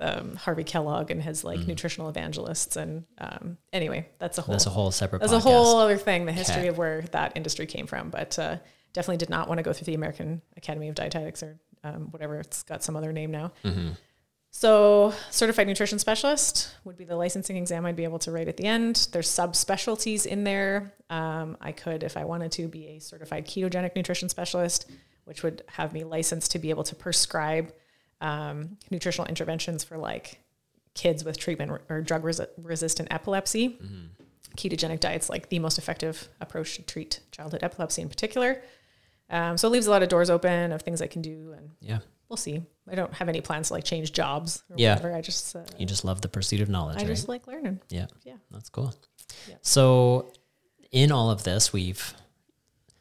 um, 0.00 0.36
Harvey 0.36 0.64
Kellogg 0.64 1.10
and 1.10 1.22
his 1.22 1.44
like 1.44 1.66
nutritional 1.66 2.08
evangelists. 2.08 2.76
And 2.76 3.04
um, 3.18 3.58
anyway, 3.72 4.08
that's 4.18 4.38
a 4.38 4.42
whole 4.42 4.52
That's 4.54 4.66
a 4.66 4.70
whole 4.70 4.90
separate 4.90 5.20
that's 5.20 5.32
podcast. 5.32 5.36
a 5.36 5.40
whole 5.40 5.78
other 5.78 5.96
thing. 5.96 6.26
The 6.26 6.32
history 6.32 6.68
of 6.68 6.78
where 6.78 7.02
that 7.12 7.32
industry 7.36 7.66
came 7.66 7.86
from, 7.86 8.10
but 8.10 8.38
uh, 8.38 8.56
definitely 8.92 9.18
did 9.18 9.30
not 9.30 9.48
want 9.48 9.58
to 9.58 9.62
go 9.62 9.72
through 9.72 9.86
the 9.86 9.94
American 9.94 10.42
Academy 10.56 10.88
of 10.88 10.94
Dietetics 10.94 11.42
or 11.42 11.58
um, 11.84 12.10
whatever. 12.10 12.40
It's 12.40 12.62
got 12.62 12.82
some 12.82 12.96
other 12.96 13.12
name 13.12 13.30
now. 13.30 13.52
Mm-hmm. 13.64 13.90
So, 14.50 15.12
certified 15.30 15.66
nutrition 15.66 15.98
specialist 15.98 16.74
would 16.84 16.96
be 16.96 17.04
the 17.04 17.16
licensing 17.16 17.56
exam 17.58 17.84
I'd 17.84 17.96
be 17.96 18.04
able 18.04 18.18
to 18.20 18.32
write 18.32 18.48
at 18.48 18.56
the 18.56 18.64
end. 18.64 19.08
There's 19.12 19.28
subspecialties 19.28 20.24
in 20.24 20.42
there. 20.42 20.94
Um, 21.10 21.58
I 21.60 21.72
could, 21.72 22.02
if 22.02 22.16
I 22.16 22.24
wanted 22.24 22.52
to, 22.52 22.66
be 22.66 22.86
a 22.88 22.98
certified 22.98 23.46
ketogenic 23.46 23.94
nutrition 23.94 24.30
specialist, 24.30 24.90
which 25.24 25.42
would 25.42 25.62
have 25.68 25.92
me 25.92 26.02
licensed 26.02 26.52
to 26.52 26.58
be 26.58 26.70
able 26.70 26.84
to 26.84 26.94
prescribe 26.94 27.72
um, 28.20 28.76
nutritional 28.90 29.26
interventions 29.28 29.84
for 29.84 29.96
like 29.98 30.40
kids 30.94 31.24
with 31.24 31.38
treatment 31.38 31.70
or- 31.70 31.82
or 31.88 32.00
drug 32.02 32.22
resi- 32.22 32.48
resistant 32.56 33.08
epilepsy. 33.12 33.78
Ketogenic 34.56 34.98
diet's 35.00 35.28
like 35.28 35.48
the 35.50 35.58
most 35.60 35.78
effective 35.78 36.28
approach 36.40 36.76
to 36.76 36.82
treat 36.82 37.20
childhood 37.30 37.62
epilepsy 37.62 38.02
in 38.02 38.08
particular. 38.08 38.62
Um, 39.30 39.56
so 39.58 39.68
it 39.68 39.72
leaves 39.72 39.86
a 39.86 39.90
lot 39.90 40.02
of 40.02 40.08
doors 40.08 40.30
open 40.30 40.72
of 40.72 40.82
things 40.82 41.00
I 41.02 41.06
can 41.06 41.22
do, 41.22 41.52
and 41.56 41.70
Yeah. 41.80 41.98
we'll 42.28 42.38
see. 42.38 42.62
I 42.90 42.94
don't 42.94 43.12
have 43.14 43.28
any 43.28 43.40
plans 43.42 43.68
to 43.68 43.74
like 43.74 43.84
change 43.84 44.12
jobs 44.12 44.62
or 44.70 44.76
Yeah. 44.78 44.94
whatever. 44.94 45.14
I 45.14 45.20
just 45.20 45.54
uh, 45.54 45.64
You 45.78 45.86
just 45.86 46.04
love 46.04 46.22
the 46.22 46.28
pursuit 46.28 46.60
of 46.62 46.68
knowledge, 46.68 46.96
I 46.96 47.00
right? 47.00 47.06
just 47.08 47.28
like 47.28 47.46
learning. 47.46 47.80
yeah. 47.90 48.06
Yeah. 48.24 48.36
That's 48.50 48.70
cool. 48.70 48.94
Yeah. 49.46 49.56
So 49.62 50.32
in 50.90 51.12
all 51.12 51.30
of 51.30 51.44
this, 51.44 51.72
we've 51.72 52.14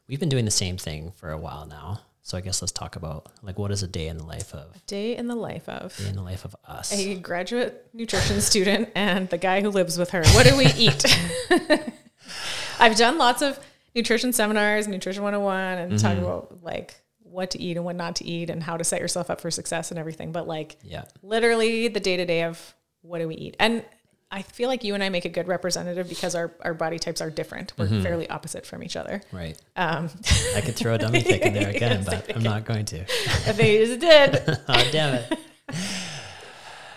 we've 0.07 0.19
been 0.19 0.29
doing 0.29 0.45
the 0.45 0.51
same 0.51 0.77
thing 0.77 1.11
for 1.15 1.31
a 1.31 1.37
while 1.37 1.65
now. 1.65 2.01
So 2.27 2.37
I 2.37 2.41
guess 2.41 2.61
let's 2.61 2.73
talk 2.73 2.97
about 2.97 3.27
like 3.41 3.57
what 3.57 3.71
is 3.71 3.83
a 3.83 3.87
day 3.87 4.09
in 4.09 4.17
the 4.17 4.25
life 4.25 4.53
of 4.53 4.85
Day 4.85 5.15
in 5.15 5.27
the 5.27 5.35
life 5.35 5.69
of 5.69 5.95
day 5.95 6.09
in 6.09 6.15
the 6.17 6.21
life 6.21 6.43
of 6.43 6.57
us. 6.67 6.91
a 6.91 7.15
graduate 7.15 7.87
nutrition 7.93 8.41
student 8.41 8.89
and 8.95 9.29
the 9.29 9.37
guy 9.37 9.61
who 9.61 9.69
lives 9.69 9.97
with 9.97 10.09
her. 10.09 10.25
What 10.33 10.45
do 10.45 10.57
we 10.57 10.65
eat? 10.75 11.05
I've 12.81 12.97
done 12.97 13.17
lots 13.17 13.41
of 13.41 13.57
nutrition 13.95 14.33
seminars, 14.33 14.89
Nutrition 14.89 15.23
101, 15.23 15.77
and 15.77 15.97
talk 15.97 16.17
mm-hmm. 16.17 16.25
about 16.25 16.61
like 16.61 16.95
what 17.23 17.51
to 17.51 17.61
eat 17.61 17.77
and 17.77 17.85
what 17.85 17.95
not 17.95 18.17
to 18.17 18.25
eat 18.25 18.49
and 18.49 18.61
how 18.61 18.75
to 18.75 18.83
set 18.83 18.99
yourself 18.99 19.29
up 19.29 19.39
for 19.39 19.49
success 19.49 19.91
and 19.91 19.97
everything. 19.97 20.33
But 20.33 20.49
like 20.49 20.75
Yeah. 20.83 21.05
literally 21.21 21.87
the 21.87 22.01
day 22.01 22.17
to 22.17 22.25
day 22.25 22.43
of 22.43 22.75
what 23.03 23.19
do 23.19 23.29
we 23.29 23.35
eat? 23.35 23.55
And 23.57 23.85
I 24.29 24.41
feel 24.41 24.67
like 24.67 24.83
you 24.83 24.93
and 24.93 25.01
I 25.01 25.07
make 25.09 25.23
a 25.23 25.29
good 25.29 25.47
representative 25.47 26.09
because 26.09 26.35
our, 26.35 26.51
our 26.61 26.73
body 26.73 26.99
types 26.99 27.21
are 27.21 27.29
different. 27.29 27.71
We're 27.77 27.87
fairly 28.01 28.29
opposite 28.29 28.65
from 28.65 28.83
each 28.83 28.97
other. 28.97 29.21
Right. 29.31 29.57
Um, 29.77 30.09
I 30.53 30.59
could 30.61 30.75
throw 30.75 30.95
a 30.95 30.97
dummy 30.97 31.21
thicc 31.21 31.39
in 31.39 31.53
there 31.53 31.69
again, 31.75 32.03
but 32.05 32.35
I'm 32.35 32.43
not 32.43 32.65
going 32.65 32.83
to. 32.85 33.01
I 33.03 33.53
think 33.53 33.79
you 33.79 33.85
just 33.85 33.99
did. 34.01 34.59
oh 34.67 34.89
damn 34.91 35.13
it. 35.15 35.39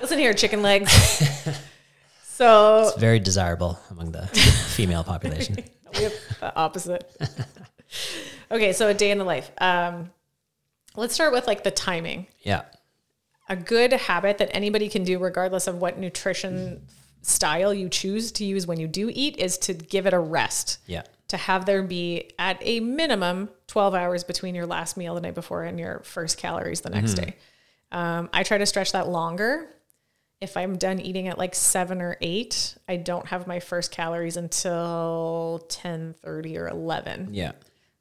Listen 0.01 0.19
here, 0.19 0.35
chicken 0.35 0.63
legs. 0.63 0.91
So 2.25 2.89
It's 2.89 2.99
very 2.99 3.21
desirable 3.21 3.79
among 3.91 4.11
the 4.13 4.27
female 4.27 5.05
population. 5.05 5.57
we 5.97 6.03
have 6.05 6.13
the 6.41 6.57
opposite. 6.57 7.09
okay, 8.51 8.73
so 8.73 8.89
a 8.89 8.95
day 8.95 9.11
in 9.11 9.19
the 9.19 9.25
life. 9.25 9.51
Um, 9.59 10.11
let's 10.97 11.15
start 11.15 11.33
with 11.33 11.47
like 11.47 11.63
the 11.65 11.71
timing. 11.71 12.27
Yeah. 12.43 12.63
A 13.49 13.57
good 13.57 13.93
habit 13.93 14.39
that 14.39 14.49
anybody 14.53 14.89
can 14.89 15.05
do, 15.05 15.19
regardless 15.19 15.67
of 15.67 15.77
what 15.81 15.99
nutrition 15.99 16.87
style 17.23 17.73
you 17.73 17.89
choose 17.89 18.33
to 18.33 18.45
use 18.45 18.67
when 18.67 18.81
you 18.81 18.87
do 18.87 19.11
eat, 19.13 19.37
is 19.39 19.59
to 19.59 19.75
give 19.75 20.07
it 20.07 20.13
a 20.13 20.19
rest. 20.19 20.79
Yeah. 20.87 21.03
To 21.29 21.37
have 21.37 21.67
there 21.67 21.83
be 21.83 22.31
at 22.39 22.59
a 22.61 22.81
minimum 22.81 23.51
12 23.69 23.95
hours 23.95 24.25
between 24.25 24.55
your 24.55 24.67
last 24.67 24.97
meal 24.97 25.15
the 25.15 25.21
night 25.21 25.35
before 25.35 25.63
and 25.63 25.79
your 25.79 26.01
first 26.01 26.39
calories 26.39 26.81
the 26.81 26.91
next 26.91 27.15
day. 27.15 27.37
Um, 27.93 28.29
I 28.33 28.43
try 28.43 28.59
to 28.59 28.67
stretch 28.67 28.93
that 28.93 29.09
longer. 29.09 29.69
If 30.41 30.57
I'm 30.57 30.77
done 30.77 30.99
eating 31.01 31.29
at 31.29 31.39
like 31.39 31.55
seven 31.55 32.01
or 32.01 32.17
eight, 32.21 32.77
I 32.89 32.97
don't 32.97 33.27
have 33.27 33.47
my 33.47 33.61
first 33.61 33.91
calories 33.93 34.37
until 34.37 35.65
10 35.69 36.15
30 36.15 36.59
or 36.59 36.69
11. 36.69 37.29
Yeah. 37.33 37.53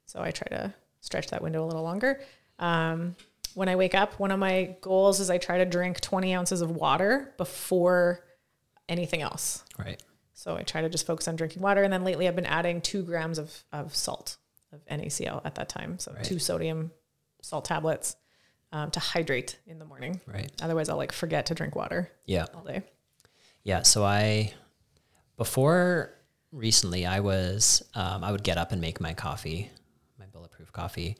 So 0.06 0.20
I 0.20 0.30
try 0.30 0.48
to 0.56 0.74
stretch 1.00 1.28
that 1.28 1.42
window 1.42 1.64
a 1.64 1.66
little 1.66 1.82
longer. 1.82 2.20
Um, 2.58 3.14
when 3.54 3.68
I 3.68 3.76
wake 3.76 3.94
up, 3.94 4.18
one 4.18 4.30
of 4.30 4.38
my 4.38 4.76
goals 4.80 5.20
is 5.20 5.30
I 5.30 5.38
try 5.38 5.58
to 5.58 5.66
drink 5.66 6.00
20 6.00 6.34
ounces 6.34 6.62
of 6.62 6.70
water 6.70 7.32
before 7.36 8.24
anything 8.90 9.22
else. 9.22 9.64
Right. 9.78 10.02
So 10.34 10.56
I 10.56 10.62
try 10.62 10.82
to 10.82 10.88
just 10.88 11.06
focus 11.06 11.28
on 11.28 11.36
drinking 11.36 11.62
water. 11.62 11.82
And 11.82 11.92
then 11.92 12.04
lately 12.04 12.26
I've 12.28 12.36
been 12.36 12.46
adding 12.46 12.80
two 12.80 13.02
grams 13.02 13.38
of, 13.38 13.64
of 13.72 13.94
salt, 13.96 14.36
of 14.72 14.84
NaCl 14.86 15.40
at 15.44 15.54
that 15.54 15.68
time. 15.68 15.98
So 15.98 16.12
Right. 16.12 16.24
two 16.24 16.38
sodium 16.38 16.90
salt 17.42 17.64
tablets 17.64 18.16
um, 18.72 18.90
to 18.92 19.00
hydrate 19.00 19.58
in 19.66 19.78
the 19.78 19.84
morning. 19.84 20.20
Right. 20.26 20.50
Otherwise, 20.62 20.88
I'll 20.88 20.96
like 20.96 21.12
forget 21.12 21.46
to 21.46 21.54
drink 21.54 21.74
water 21.76 22.10
Yeah. 22.26 22.46
all 22.54 22.62
day. 22.64 22.82
Yeah. 23.64 23.82
So 23.82 24.04
I, 24.04 24.52
before 25.36 26.14
recently, 26.52 27.06
I 27.06 27.20
was, 27.20 27.82
um, 27.94 28.24
I 28.24 28.32
would 28.32 28.42
get 28.42 28.58
up 28.58 28.72
and 28.72 28.80
make 28.80 29.00
my 29.00 29.14
coffee, 29.14 29.70
my 30.18 30.26
bulletproof 30.26 30.72
coffee. 30.72 31.16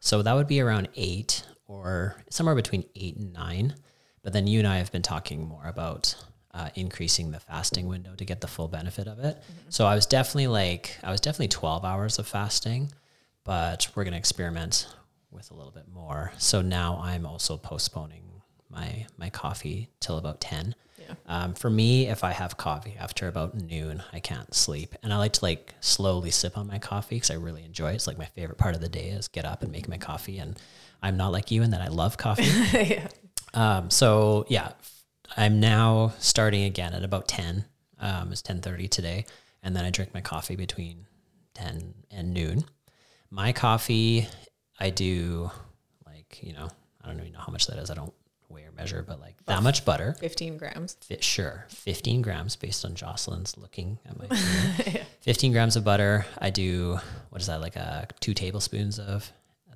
So 0.00 0.22
that 0.22 0.32
would 0.34 0.46
be 0.48 0.60
around 0.60 0.88
eight 0.96 1.44
or 1.66 2.16
somewhere 2.30 2.54
between 2.54 2.84
eight 2.94 3.16
and 3.16 3.32
nine. 3.32 3.74
But 4.22 4.32
then 4.32 4.46
you 4.46 4.58
and 4.58 4.68
I 4.68 4.78
have 4.78 4.90
been 4.92 5.02
talking 5.02 5.46
more 5.46 5.66
about 5.66 6.14
uh, 6.54 6.70
increasing 6.76 7.32
the 7.32 7.40
fasting 7.40 7.88
window 7.88 8.14
to 8.14 8.24
get 8.24 8.40
the 8.40 8.46
full 8.46 8.68
benefit 8.68 9.08
of 9.08 9.18
it. 9.18 9.42
So 9.68 9.86
I 9.86 9.94
was 9.94 10.06
definitely 10.06 10.46
like, 10.46 10.96
I 11.02 11.10
was 11.10 11.20
definitely 11.20 11.48
12 11.48 11.84
hours 11.84 12.18
of 12.18 12.28
fasting, 12.28 12.92
but 13.42 13.88
we're 13.94 14.04
going 14.04 14.12
to 14.12 14.18
experiment 14.18 14.86
with 15.32 15.50
a 15.50 15.54
little 15.54 15.72
bit 15.72 15.88
more. 15.92 16.32
So 16.38 16.62
now 16.62 17.00
I'm 17.02 17.26
also 17.26 17.56
postponing 17.56 18.22
my 18.70 19.06
my 19.18 19.30
coffee 19.30 19.90
till 20.00 20.18
about 20.18 20.40
10. 20.40 20.74
Yeah. 20.98 21.14
Um, 21.26 21.54
for 21.54 21.68
me, 21.68 22.08
if 22.08 22.24
I 22.24 22.32
have 22.32 22.56
coffee 22.56 22.96
after 22.98 23.28
about 23.28 23.54
noon, 23.54 24.02
I 24.12 24.20
can't 24.20 24.54
sleep, 24.54 24.94
and 25.02 25.12
I 25.12 25.18
like 25.18 25.34
to 25.34 25.44
like 25.44 25.74
slowly 25.80 26.30
sip 26.30 26.56
on 26.56 26.66
my 26.66 26.78
coffee 26.78 27.16
because 27.16 27.30
I 27.30 27.34
really 27.34 27.64
enjoy 27.64 27.90
it. 27.90 27.96
It's 27.96 28.06
like 28.06 28.16
my 28.16 28.24
favorite 28.24 28.58
part 28.58 28.74
of 28.74 28.80
the 28.80 28.88
day 28.88 29.08
is 29.08 29.28
get 29.28 29.44
up 29.44 29.62
and 29.62 29.70
make 29.70 29.88
my 29.88 29.98
coffee. 29.98 30.38
And 30.38 30.58
I'm 31.02 31.16
not 31.16 31.32
like 31.32 31.50
you 31.50 31.62
in 31.62 31.70
that 31.70 31.82
I 31.82 31.88
love 31.88 32.16
coffee. 32.16 32.44
yeah. 32.72 33.08
um, 33.52 33.90
so 33.90 34.46
yeah, 34.48 34.70
I'm 35.36 35.60
now 35.60 36.14
starting 36.18 36.64
again 36.64 36.92
at 36.94 37.04
about 37.04 37.28
10. 37.28 37.64
Um, 37.98 38.32
it's 38.32 38.42
10:30 38.42 38.88
today, 38.88 39.26
and 39.62 39.74
then 39.74 39.84
I 39.84 39.90
drink 39.90 40.12
my 40.14 40.20
coffee 40.20 40.56
between 40.56 41.06
10 41.54 41.94
and 42.10 42.34
noon. 42.34 42.64
My 43.30 43.52
coffee, 43.52 44.28
I 44.78 44.90
do 44.90 45.50
like 46.06 46.40
you 46.42 46.52
know 46.52 46.68
I 47.02 47.08
don't 47.08 47.20
even 47.20 47.32
know 47.32 47.40
how 47.40 47.52
much 47.52 47.66
that 47.66 47.78
is. 47.78 47.90
I 47.90 47.94
don't 47.94 48.12
weigh 48.48 48.64
or 48.64 48.72
measure, 48.72 49.04
but 49.06 49.20
like 49.20 49.36
that 49.46 49.62
much 49.62 49.84
butter. 49.84 50.16
15 50.20 50.56
grams. 50.56 50.96
Sure, 51.20 51.66
15 51.68 52.22
grams 52.22 52.56
based 52.56 52.84
on 52.84 52.94
Jocelyn's 52.94 53.56
looking 53.56 53.98
at 54.06 54.18
my 54.18 54.26
finger. 54.36 55.00
15 55.20 55.52
grams 55.52 55.76
of 55.76 55.84
butter. 55.84 56.26
I 56.38 56.50
do, 56.50 56.98
what 57.30 57.40
is 57.40 57.48
that, 57.48 57.60
like 57.60 57.76
a 57.76 58.06
two 58.20 58.34
tablespoons 58.34 58.98
of 58.98 59.30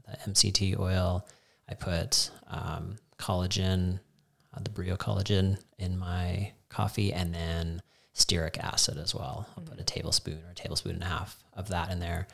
the 0.07 0.17
MCT 0.31 0.79
oil. 0.79 1.27
I 1.69 1.75
put 1.75 2.31
um, 2.49 2.97
collagen, 3.19 3.97
uh, 3.97 4.01
the 4.65 4.71
Brio 4.71 4.97
collagen 4.97 5.59
in 5.79 5.99
my 5.99 6.53
coffee, 6.69 7.13
and 7.13 7.35
then 7.35 7.83
stearic 8.15 8.59
acid 8.59 8.99
as 8.99 9.15
well. 9.15 9.47
I'll 9.57 9.63
put 9.63 9.79
a 9.81 9.85
tablespoon 9.85 10.43
or 10.47 10.51
a 10.51 10.55
tablespoon 10.55 10.95
and 10.95 11.03
a 11.03 11.07
half 11.07 11.43
of 11.55 11.69
that 11.69 11.91
in 11.91 12.01
there 12.01 12.27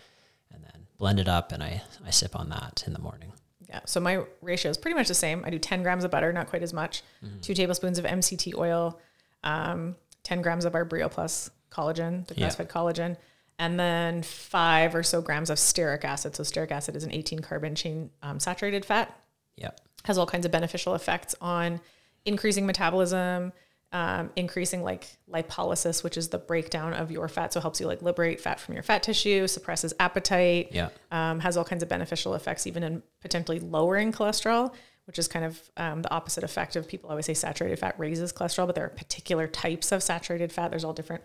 and 0.53 0.65
then 0.65 0.87
blend 0.99 1.21
it 1.21 1.29
up 1.29 1.53
and 1.53 1.63
I, 1.63 1.83
I 2.07 2.11
sip 2.11 2.35
on 2.39 2.49
that 2.49 2.85
in 2.87 2.95
the 2.95 2.99
morning. 3.01 3.33
Yeah. 3.69 3.81
So 3.85 4.01
my 4.01 4.23
ratio 4.41 4.71
is 4.71 4.79
pretty 4.79 4.95
much 4.95 5.09
the 5.09 5.15
same. 5.15 5.45
I 5.45 5.51
do 5.51 5.59
10 5.59 5.83
grams 5.83 6.05
of 6.05 6.11
butter, 6.11 6.33
not 6.33 6.47
quite 6.49 6.63
as 6.63 6.73
much, 6.73 7.03
two 7.43 7.53
tablespoons 7.55 7.99
of 7.99 8.07
MCT 8.07 8.55
oil, 8.57 8.99
um, 9.43 9.97
10 10.23 10.41
grams 10.41 10.65
of 10.65 10.75
our 10.75 10.85
Brio 10.87 11.09
Plus 11.11 11.51
collagen, 11.71 12.27
the 12.29 12.35
Yeah. 12.35 12.41
grass 12.45 12.57
fed 12.57 12.69
collagen, 12.71 13.17
and 13.59 13.79
then 13.79 14.23
five 14.23 14.95
or 14.95 15.03
so 15.03 15.21
grams 15.21 15.51
of 15.51 15.59
stearic 15.59 16.05
acid. 16.05 16.35
So 16.35 16.45
stearic 16.45 16.71
acid 16.71 16.97
is 16.97 17.05
an 17.05 17.13
18 17.13 17.41
carbon 17.41 17.75
chain 17.75 18.11
um, 18.23 18.41
saturated 18.41 18.85
fat, 18.87 19.15
Yep. 19.57 19.81
has 20.05 20.17
all 20.17 20.27
kinds 20.27 20.47
of 20.47 20.53
beneficial 20.53 20.95
effects 20.95 21.35
on 21.43 21.81
increasing 22.25 22.67
metabolism, 22.67 23.53
um, 23.93 24.31
increasing 24.35 24.83
like 24.83 25.07
lipolysis, 25.31 26.03
which 26.03 26.17
is 26.17 26.29
the 26.29 26.39
breakdown 26.39 26.93
of 26.95 27.11
your 27.13 27.29
fat. 27.29 27.53
So 27.53 27.59
it 27.59 27.63
helps 27.63 27.81
you 27.81 27.87
like 27.87 28.03
liberate 28.03 28.41
fat 28.41 28.59
from 28.59 28.75
your 28.75 28.83
fat 28.83 29.03
tissue, 29.03 29.47
suppresses 29.47 29.95
appetite, 30.01 30.71
Yeah. 30.73 30.89
um, 31.13 31.41
has 31.41 31.57
all 31.57 31.65
kinds 31.65 31.83
of 31.83 31.89
beneficial 31.89 32.35
effects, 32.35 32.67
even 32.67 32.83
in 32.83 33.03
potentially 33.21 33.61
lowering 33.61 34.11
cholesterol, 34.11 34.75
which 35.07 35.19
is 35.19 35.29
kind 35.29 35.45
of 35.45 35.61
um, 35.77 36.03
the 36.03 36.11
opposite 36.11 36.43
effect 36.43 36.75
of 36.77 36.89
people 36.89 37.11
always 37.11 37.27
say 37.27 37.35
saturated 37.35 37.79
fat 37.79 37.95
raises 37.99 38.33
cholesterol, 38.33 38.67
but 38.67 38.75
there 38.75 38.85
are 38.87 38.89
particular 38.89 39.47
types 39.47 39.93
of 39.93 40.03
saturated 40.03 40.51
fat. 40.51 40.71
There's 40.71 40.83
all 40.85 40.95
different 40.95 41.23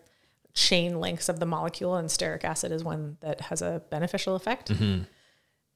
chain 0.54 1.00
links 1.00 1.30
of 1.30 1.40
the 1.40 1.46
molecule, 1.46 1.96
and 1.96 2.10
stearic 2.10 2.44
acid 2.44 2.72
is 2.72 2.84
one 2.84 3.18
that 3.22 3.40
has 3.42 3.62
a 3.62 3.82
beneficial 3.90 4.36
effect. 4.36 4.70
Um, 4.70 5.06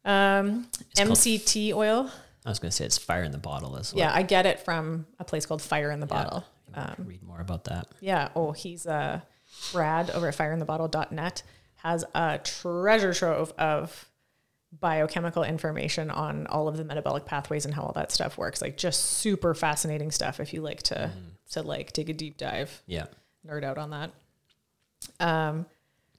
called- 0.06 0.68
MCT 0.98 1.74
oil. 1.74 2.12
I 2.46 2.50
was 2.50 2.60
going 2.60 2.70
to 2.72 2.76
say 2.76 2.86
it's 2.86 2.98
fire 2.98 3.24
in 3.24 3.32
the 3.32 3.38
bottle 3.38 3.78
as 3.78 3.94
well. 3.94 4.00
Yeah, 4.06 4.12
I 4.14 4.22
get 4.24 4.46
it 4.46 4.60
from 4.60 5.06
a 5.20 5.24
place 5.24 5.46
called 5.46 5.62
Fire 5.62 5.92
in 5.92 6.00
the 6.00 6.06
Bottle. 6.06 6.44
Um, 6.74 6.96
Read 7.08 7.24
more 7.24 7.40
about 7.40 7.66
that. 7.66 7.88
Yeah. 8.02 8.30
Oh, 8.36 8.52
he's 8.52 8.86
uh, 8.86 9.22
Brad 9.72 10.10
over 10.12 10.28
at 10.28 10.36
fireinthebottle.net 10.36 11.44
has 11.78 12.06
a 12.16 12.40
treasure 12.44 13.14
trove 13.14 13.52
of 13.58 14.10
biochemical 14.80 15.44
information 15.44 16.10
on 16.10 16.48
all 16.48 16.68
of 16.68 16.78
the 16.78 16.84
metabolic 16.84 17.26
pathways 17.26 17.66
and 17.66 17.74
how 17.74 17.84
all 17.84 17.92
that 17.94 18.12
stuff 18.12 18.38
works. 18.38 18.62
Like 18.62 18.78
just 18.78 19.02
super 19.04 19.54
fascinating 19.54 20.10
stuff 20.12 20.40
if 20.40 20.54
you 20.54 20.62
like 20.62 20.82
to 20.84 21.12
to 21.52 21.62
like 21.62 21.92
take 21.92 22.10
a 22.10 22.14
deep 22.14 22.38
dive, 22.38 22.82
Yeah. 22.88 23.06
nerd 23.46 23.64
out 23.64 23.78
on 23.78 23.92
that. 23.92 24.12
Um, 25.20 25.66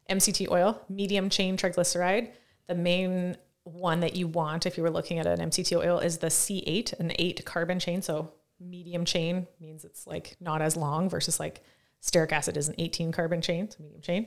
MCT 0.09 0.49
oil, 0.51 0.81
medium 0.89 1.31
chain 1.31 1.57
triglyceride. 1.57 2.31
The 2.69 2.75
main 2.75 3.37
one 3.65 4.01
that 4.01 4.15
you 4.15 4.29
want 4.29 4.67
if 4.67 4.77
you 4.77 4.83
were 4.83 4.91
looking 4.91 5.19
at 5.19 5.27
an 5.27 5.41
MCT 5.51 5.77
oil 5.77 5.99
is 5.99 6.19
the 6.19 6.29
C8, 6.29 6.99
an 7.01 7.13
eight 7.19 7.45
carbon 7.45 7.79
chain. 7.79 8.03
So 8.03 8.33
medium 8.61 9.05
chain 9.05 9.47
means 9.61 9.85
it's 9.85 10.07
like 10.07 10.37
not 10.41 10.63
as 10.63 10.77
long 10.77 11.09
versus 11.09 11.41
like 11.41 11.63
stearic 12.03 12.33
acid 12.33 12.57
is 12.57 12.69
an 12.69 12.75
18 12.79 13.13
carbon 13.13 13.41
chain, 13.41 13.71
so 13.71 13.83
medium 13.83 14.03
chain. 14.03 14.27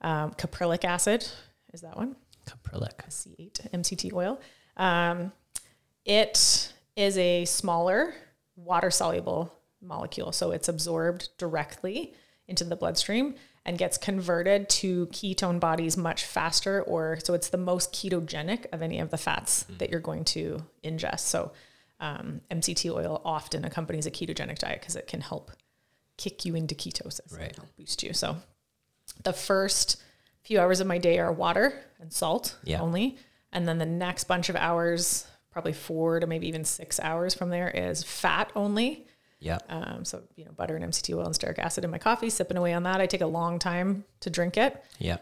Um, 0.00 0.32
caprylic 0.32 0.84
acid 0.84 1.26
is 1.72 1.82
that 1.82 1.96
one. 1.96 2.16
Caprylic. 2.46 2.96
C8 3.08 3.70
MCT 3.72 4.12
oil. 4.12 4.40
Um, 4.76 5.32
it 6.04 6.72
is 6.96 7.18
a 7.18 7.44
smaller 7.44 8.14
water 8.56 8.90
soluble 8.90 9.52
molecule, 9.82 10.32
so 10.32 10.50
it's 10.52 10.68
absorbed 10.68 11.28
directly 11.36 12.14
into 12.46 12.64
the 12.64 12.76
bloodstream 12.76 13.34
and 13.68 13.76
gets 13.76 13.98
converted 13.98 14.66
to 14.70 15.06
ketone 15.08 15.60
bodies 15.60 15.94
much 15.94 16.24
faster 16.24 16.80
or 16.84 17.18
so 17.22 17.34
it's 17.34 17.50
the 17.50 17.58
most 17.58 17.92
ketogenic 17.92 18.64
of 18.72 18.80
any 18.80 18.98
of 18.98 19.10
the 19.10 19.18
fats 19.18 19.64
that 19.76 19.90
you're 19.90 20.00
going 20.00 20.24
to 20.24 20.64
ingest. 20.82 21.20
So 21.20 21.52
um, 22.00 22.40
MCT 22.50 22.90
oil 22.94 23.20
often 23.26 23.66
accompanies 23.66 24.06
a 24.06 24.10
ketogenic 24.10 24.58
diet 24.58 24.80
because 24.80 24.96
it 24.96 25.06
can 25.06 25.20
help 25.20 25.50
kick 26.16 26.46
you 26.46 26.54
into 26.54 26.74
ketosis, 26.74 27.36
Right. 27.38 27.54
help 27.54 27.68
boost 27.76 28.02
you. 28.02 28.14
So 28.14 28.36
the 29.22 29.34
first 29.34 30.02
few 30.40 30.58
hours 30.58 30.80
of 30.80 30.86
my 30.86 30.96
day 30.96 31.18
are 31.18 31.30
water 31.30 31.78
and 32.00 32.10
salt 32.10 32.56
Yeah. 32.64 32.80
only. 32.80 33.18
And 33.52 33.68
then 33.68 33.76
the 33.76 33.84
next 33.86 34.24
bunch 34.24 34.48
of 34.48 34.56
hours, 34.56 35.26
probably 35.50 35.74
four 35.74 36.20
to 36.20 36.26
maybe 36.26 36.48
even 36.48 36.64
six 36.64 36.98
hours 37.00 37.34
from 37.34 37.50
there, 37.50 37.68
is 37.68 38.02
fat 38.02 38.50
only. 38.56 39.06
Yeah. 39.40 39.58
Um, 39.68 40.04
so, 40.04 40.22
you 40.36 40.44
know, 40.44 40.52
butter 40.52 40.74
and 40.76 40.84
MCT 40.84 41.16
oil 41.16 41.24
and 41.26 41.34
stearic 41.34 41.58
acid 41.58 41.84
in 41.84 41.90
my 41.90 41.98
coffee, 41.98 42.28
sipping 42.30 42.56
away 42.56 42.72
on 42.74 42.82
that. 42.82 43.00
I 43.00 43.06
take 43.06 43.20
a 43.20 43.26
long 43.26 43.58
time 43.58 44.04
to 44.20 44.30
drink 44.30 44.56
it. 44.56 44.82
Yeah. 44.98 45.18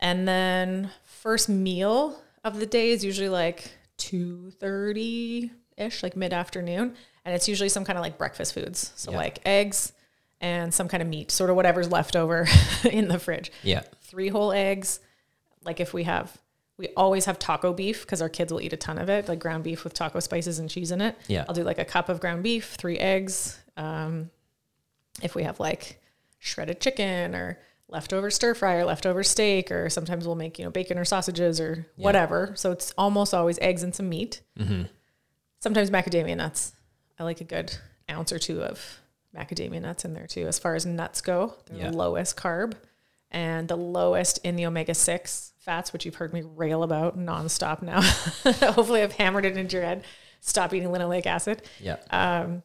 And 0.00 0.28
then 0.28 0.90
first 1.04 1.48
meal 1.48 2.20
of 2.44 2.60
the 2.60 2.66
day 2.66 2.90
is 2.90 3.04
usually 3.04 3.28
like 3.28 3.72
2.30 3.98 5.50
ish, 5.76 6.02
like 6.02 6.16
mid-afternoon. 6.16 6.94
And 7.24 7.34
it's 7.34 7.48
usually 7.48 7.68
some 7.68 7.84
kind 7.84 7.98
of 7.98 8.02
like 8.02 8.18
breakfast 8.18 8.54
foods. 8.54 8.92
So 8.96 9.10
Yeah. 9.10 9.16
like 9.18 9.40
eggs 9.46 9.92
and 10.40 10.72
some 10.72 10.88
kind 10.88 11.02
of 11.02 11.08
meat, 11.08 11.30
sort 11.30 11.50
of 11.50 11.56
whatever's 11.56 11.90
left 11.90 12.16
over 12.16 12.46
in 12.90 13.08
the 13.08 13.18
fridge 13.18 13.50
Yeah. 13.62 13.82
three 14.02 14.28
whole 14.28 14.52
eggs. 14.52 15.00
Like 15.64 15.80
if 15.80 15.92
we 15.92 16.04
have, 16.04 16.36
we 16.78 16.88
always 16.96 17.24
have 17.26 17.38
taco 17.38 17.72
beef 17.72 18.02
because 18.02 18.22
our 18.22 18.28
kids 18.28 18.52
will 18.52 18.60
eat 18.60 18.72
a 18.72 18.76
ton 18.76 18.98
of 18.98 19.08
it, 19.08 19.28
like 19.28 19.38
ground 19.40 19.64
beef 19.64 19.84
with 19.84 19.92
taco 19.94 20.20
spices 20.20 20.58
and 20.60 20.70
cheese 20.70 20.90
in 20.92 21.00
it. 21.00 21.16
Yeah. 21.26 21.44
I'll 21.48 21.54
do 21.54 21.64
like 21.64 21.78
a 21.78 21.84
cup 21.84 22.08
of 22.08 22.20
ground 22.20 22.42
beef, 22.44 22.76
three 22.78 22.96
eggs. 22.98 23.58
Um, 23.76 24.30
if 25.22 25.34
we 25.34 25.42
have 25.42 25.58
like 25.60 26.00
shredded 26.38 26.80
chicken 26.80 27.34
or 27.34 27.58
leftover 27.88 28.30
stir 28.30 28.54
fry 28.54 28.74
or 28.76 28.84
leftover 28.84 29.22
steak, 29.24 29.72
or 29.72 29.90
sometimes 29.90 30.24
we'll 30.26 30.36
make, 30.36 30.58
you 30.58 30.64
know, 30.64 30.70
bacon 30.70 30.98
or 30.98 31.04
sausages 31.04 31.60
or 31.60 31.86
whatever. 31.96 32.52
So 32.54 32.70
it's 32.70 32.92
almost 32.96 33.34
always 33.34 33.58
eggs 33.60 33.82
and 33.82 33.92
some 33.94 34.08
meat. 34.08 34.40
Sometimes 35.60 35.90
macadamia 35.90 36.36
nuts. 36.36 36.72
I 37.18 37.24
like 37.24 37.40
a 37.40 37.44
good 37.44 37.74
ounce 38.08 38.32
or 38.32 38.38
two 38.38 38.62
of 38.62 39.00
macadamia 39.36 39.82
nuts 39.82 40.04
in 40.04 40.14
there 40.14 40.26
too. 40.28 40.46
As 40.46 40.58
far 40.58 40.76
as 40.76 40.86
nuts 40.86 41.20
go, 41.20 41.54
they're 41.66 41.78
Yeah. 41.78 41.90
the 41.90 41.96
lowest 41.96 42.36
carb 42.36 42.74
and 43.30 43.68
the 43.68 43.76
lowest 43.76 44.38
in 44.44 44.56
the 44.56 44.66
omega 44.66 44.94
6 44.94 45.52
fats, 45.58 45.92
which 45.92 46.04
you've 46.06 46.14
heard 46.14 46.32
me 46.32 46.42
rail 46.42 46.82
about 46.82 47.18
nonstop 47.18 47.82
now. 47.82 48.00
Hopefully, 48.72 49.02
I've 49.02 49.12
hammered 49.12 49.44
it 49.44 49.56
into 49.56 49.76
your 49.76 49.84
head. 49.84 50.04
Stop 50.40 50.72
eating 50.72 50.88
linoleic 50.88 51.26
acid. 51.26 51.62
Yeah. 51.80 51.96
Um, 52.10 52.62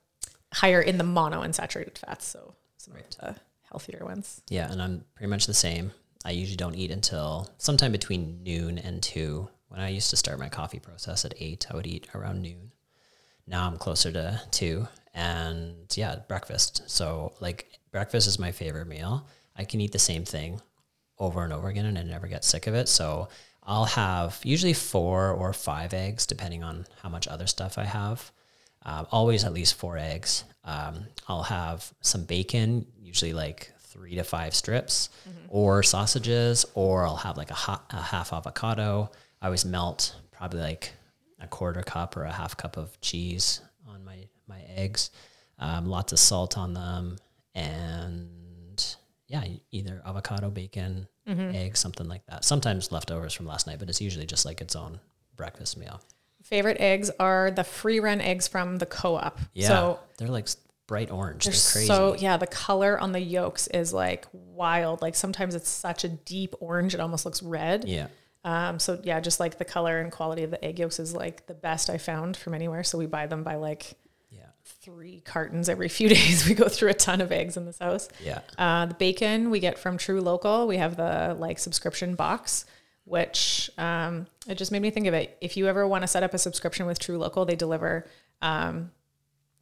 higher 0.53 0.81
in 0.81 0.97
the 0.97 1.03
monounsaturated 1.03 1.97
fats, 1.97 2.25
so 2.25 2.53
some 2.77 2.95
of 2.95 3.03
the 3.17 3.35
healthier 3.69 4.05
ones. 4.05 4.41
Yeah, 4.49 4.71
and 4.71 4.81
I'm 4.81 5.03
pretty 5.15 5.29
much 5.29 5.47
the 5.47 5.53
same. 5.53 5.91
I 6.23 6.31
usually 6.31 6.55
don't 6.55 6.75
eat 6.75 6.91
until 6.91 7.49
sometime 7.57 7.91
between 7.91 8.43
noon 8.43 8.77
and 8.77 9.01
two. 9.01 9.49
When 9.67 9.81
I 9.81 9.89
used 9.89 10.11
to 10.11 10.15
start 10.15 10.39
my 10.39 10.49
coffee 10.49 10.79
process 10.79 11.25
at 11.25 11.33
eight, 11.39 11.67
I 11.69 11.75
would 11.75 11.87
eat 11.87 12.07
around 12.13 12.41
noon. 12.41 12.71
Now 13.47 13.67
I'm 13.67 13.77
closer 13.77 14.11
to 14.11 14.39
two, 14.51 14.87
and 15.13 15.75
yeah, 15.97 16.17
breakfast. 16.27 16.83
So 16.87 17.33
like 17.41 17.79
breakfast 17.91 18.27
is 18.27 18.39
my 18.39 18.51
favorite 18.51 18.87
meal. 18.87 19.27
I 19.55 19.65
can 19.65 19.81
eat 19.81 19.91
the 19.91 19.99
same 19.99 20.25
thing 20.25 20.61
over 21.19 21.43
and 21.43 21.53
over 21.53 21.67
again, 21.67 21.85
and 21.85 21.97
I 21.97 22.03
never 22.03 22.27
get 22.27 22.43
sick 22.43 22.67
of 22.67 22.75
it. 22.75 22.89
So 22.89 23.29
I'll 23.63 23.85
have 23.85 24.39
usually 24.43 24.73
four 24.73 25.31
or 25.31 25.53
five 25.53 25.93
eggs, 25.93 26.25
depending 26.25 26.63
on 26.63 26.85
how 27.01 27.09
much 27.09 27.27
other 27.27 27.47
stuff 27.47 27.77
I 27.77 27.85
have. 27.85 28.31
Um, 28.85 29.07
always 29.11 29.45
at 29.45 29.53
least 29.53 29.75
four 29.75 29.97
eggs. 29.97 30.43
Um, 30.65 31.05
I'll 31.27 31.43
have 31.43 31.93
some 32.01 32.25
bacon, 32.25 32.85
usually 32.99 33.33
like 33.33 33.71
three 33.79 34.15
to 34.15 34.23
five 34.23 34.53
strips, 34.55 35.09
or 35.49 35.83
sausages, 35.83 36.65
or 36.73 37.05
I'll 37.05 37.15
have 37.15 37.37
like 37.37 37.51
a, 37.51 37.55
hot, 37.55 37.85
a 37.91 38.01
half 38.01 38.33
avocado. 38.33 39.11
I 39.41 39.45
always 39.45 39.65
melt 39.65 40.15
probably 40.31 40.59
like 40.61 40.91
a 41.39 41.47
quarter 41.47 41.83
cup 41.83 42.17
or 42.17 42.23
a 42.23 42.31
half 42.31 42.57
cup 42.57 42.75
of 42.75 42.99
cheese 43.01 43.61
on 43.87 44.03
my 44.03 44.27
my 44.47 44.61
eggs. 44.75 45.11
Um, 45.59 45.85
lots 45.85 46.11
of 46.11 46.19
salt 46.19 46.57
on 46.57 46.73
them, 46.73 47.17
and 47.55 48.29
yeah, 49.33 49.43
either 49.71 49.99
avocado, 50.05 50.51
bacon, 50.51 51.07
eggs, 51.27 51.79
something 51.79 52.07
like 52.07 52.23
that. 52.27 52.45
Sometimes 52.45 52.91
leftovers 52.91 53.33
from 53.33 53.47
last 53.47 53.65
night, 53.65 53.79
but 53.79 53.89
it's 53.89 53.99
usually 53.99 54.27
just 54.27 54.45
like 54.45 54.61
its 54.61 54.75
own 54.75 54.99
breakfast 55.35 55.75
meal. 55.75 55.99
Favorite 56.43 56.77
eggs 56.79 57.09
are 57.19 57.49
the 57.49 57.63
free 57.63 57.99
run 57.99 58.21
eggs 58.21 58.47
from 58.47 58.77
the 58.77 58.85
co 58.85 59.15
op. 59.15 59.39
Yeah, 59.53 59.67
So 59.69 59.99
they're 60.17 60.27
like 60.27 60.47
bright 60.85 61.09
orange. 61.09 61.45
They're, 61.45 61.53
They're 61.53 61.71
crazy. 61.71 61.87
So 61.87 62.15
yeah, 62.15 62.37
the 62.37 62.45
color 62.47 62.99
on 62.99 63.11
the 63.11 63.19
yolks 63.21 63.65
is 63.67 63.91
like 63.91 64.27
wild. 64.33 65.01
Like 65.01 65.15
sometimes 65.15 65.55
it's 65.55 65.69
such 65.69 66.03
a 66.03 66.09
deep 66.09 66.53
orange, 66.59 66.93
it 66.93 66.99
almost 66.99 67.25
looks 67.25 67.41
red. 67.41 67.85
yeah, 67.87 68.07
Um, 68.43 68.77
so 68.77 68.99
yeah, 69.03 69.19
just 69.19 69.39
like 69.39 69.57
the 69.57 69.65
color 69.65 69.99
and 69.99 70.11
quality 70.11 70.43
of 70.43 70.51
the 70.51 70.63
egg 70.63 70.77
yolks 70.77 70.99
is 70.99 71.15
like 71.15 71.47
the 71.47 71.53
best 71.55 71.89
I 71.89 71.97
found 71.97 72.37
from 72.37 72.53
anywhere. 72.53 72.83
So 72.83 72.97
we 72.99 73.07
buy 73.07 73.25
them 73.25 73.43
by 73.43 73.55
like 73.55 73.95
three 74.65 75.21
cartons 75.25 75.69
every 75.69 75.89
few 75.89 76.09
days. 76.17 76.47
We 76.47 76.53
go 76.55 76.67
through 76.67 76.89
a 76.89 76.93
ton 76.93 77.21
of 77.21 77.31
eggs 77.31 77.57
in 77.57 77.65
this 77.65 77.79
house. 77.79 78.09
yeah, 78.23 78.39
Uh, 78.57 78.85
the 78.87 78.93
bacon 78.95 79.49
we 79.49 79.59
get 79.59 79.77
from 79.77 79.97
TruLocal. 79.97 80.67
We 80.67 80.77
have 80.77 80.95
the 80.97 81.35
like 81.37 81.59
subscription 81.59 82.15
box, 82.15 82.65
which 83.05 83.69
um, 83.77 84.27
it 84.47 84.55
just 84.55 84.71
made 84.71 84.81
me 84.81 84.89
think 84.89 85.07
of 85.07 85.13
it. 85.13 85.37
If 85.41 85.57
you 85.57 85.67
ever 85.67 85.87
want 85.87 86.03
to 86.03 86.07
set 86.07 86.23
up 86.23 86.33
a 86.33 86.37
subscription 86.37 86.85
with 86.85 86.99
TruLocal, 86.99 87.45
they 87.47 87.55
deliver 87.55 88.05
um, 88.41 88.91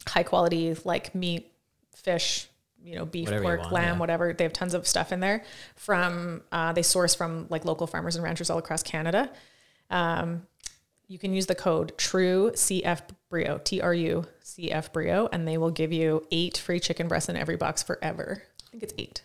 high 0.06 0.22
quality 0.22 0.74
like 0.84 1.14
meat, 1.14 1.52
fish, 1.94 2.48
you 2.84 2.96
know, 2.96 3.04
beef, 3.04 3.26
Whatever 3.26 3.42
pork, 3.44 3.60
want, 3.60 3.72
lamb, 3.72 3.94
yeah. 3.94 3.98
whatever. 4.00 4.32
They 4.32 4.44
have 4.44 4.52
tons 4.52 4.74
of 4.74 4.86
stuff 4.88 5.12
in 5.12 5.20
there 5.20 5.44
from, 5.76 6.42
uh, 6.50 6.72
they 6.72 6.82
source 6.82 7.14
from 7.14 7.46
like 7.48 7.64
local 7.64 7.86
farmers 7.86 8.16
and 8.16 8.24
ranchers 8.24 8.50
all 8.50 8.58
across 8.58 8.82
Canada. 8.82 9.30
Um, 9.90 10.46
you 11.12 11.18
can 11.18 11.34
use 11.34 11.44
the 11.44 11.54
code 11.54 11.92
TRUE 11.98 12.52
CF 12.54 13.02
Brio, 13.28 13.60
T 13.62 13.82
R 13.82 13.92
U 13.92 14.24
C 14.42 14.72
F 14.72 14.92
Brio, 14.94 15.28
and 15.30 15.46
they 15.46 15.58
will 15.58 15.70
give 15.70 15.92
you 15.92 16.26
eight 16.32 16.56
free 16.56 16.80
chicken 16.80 17.06
breasts 17.06 17.28
in 17.28 17.36
every 17.36 17.56
box 17.56 17.82
forever. 17.82 18.42
I 18.66 18.70
think 18.70 18.82
it's 18.82 18.94
eight. 18.96 19.22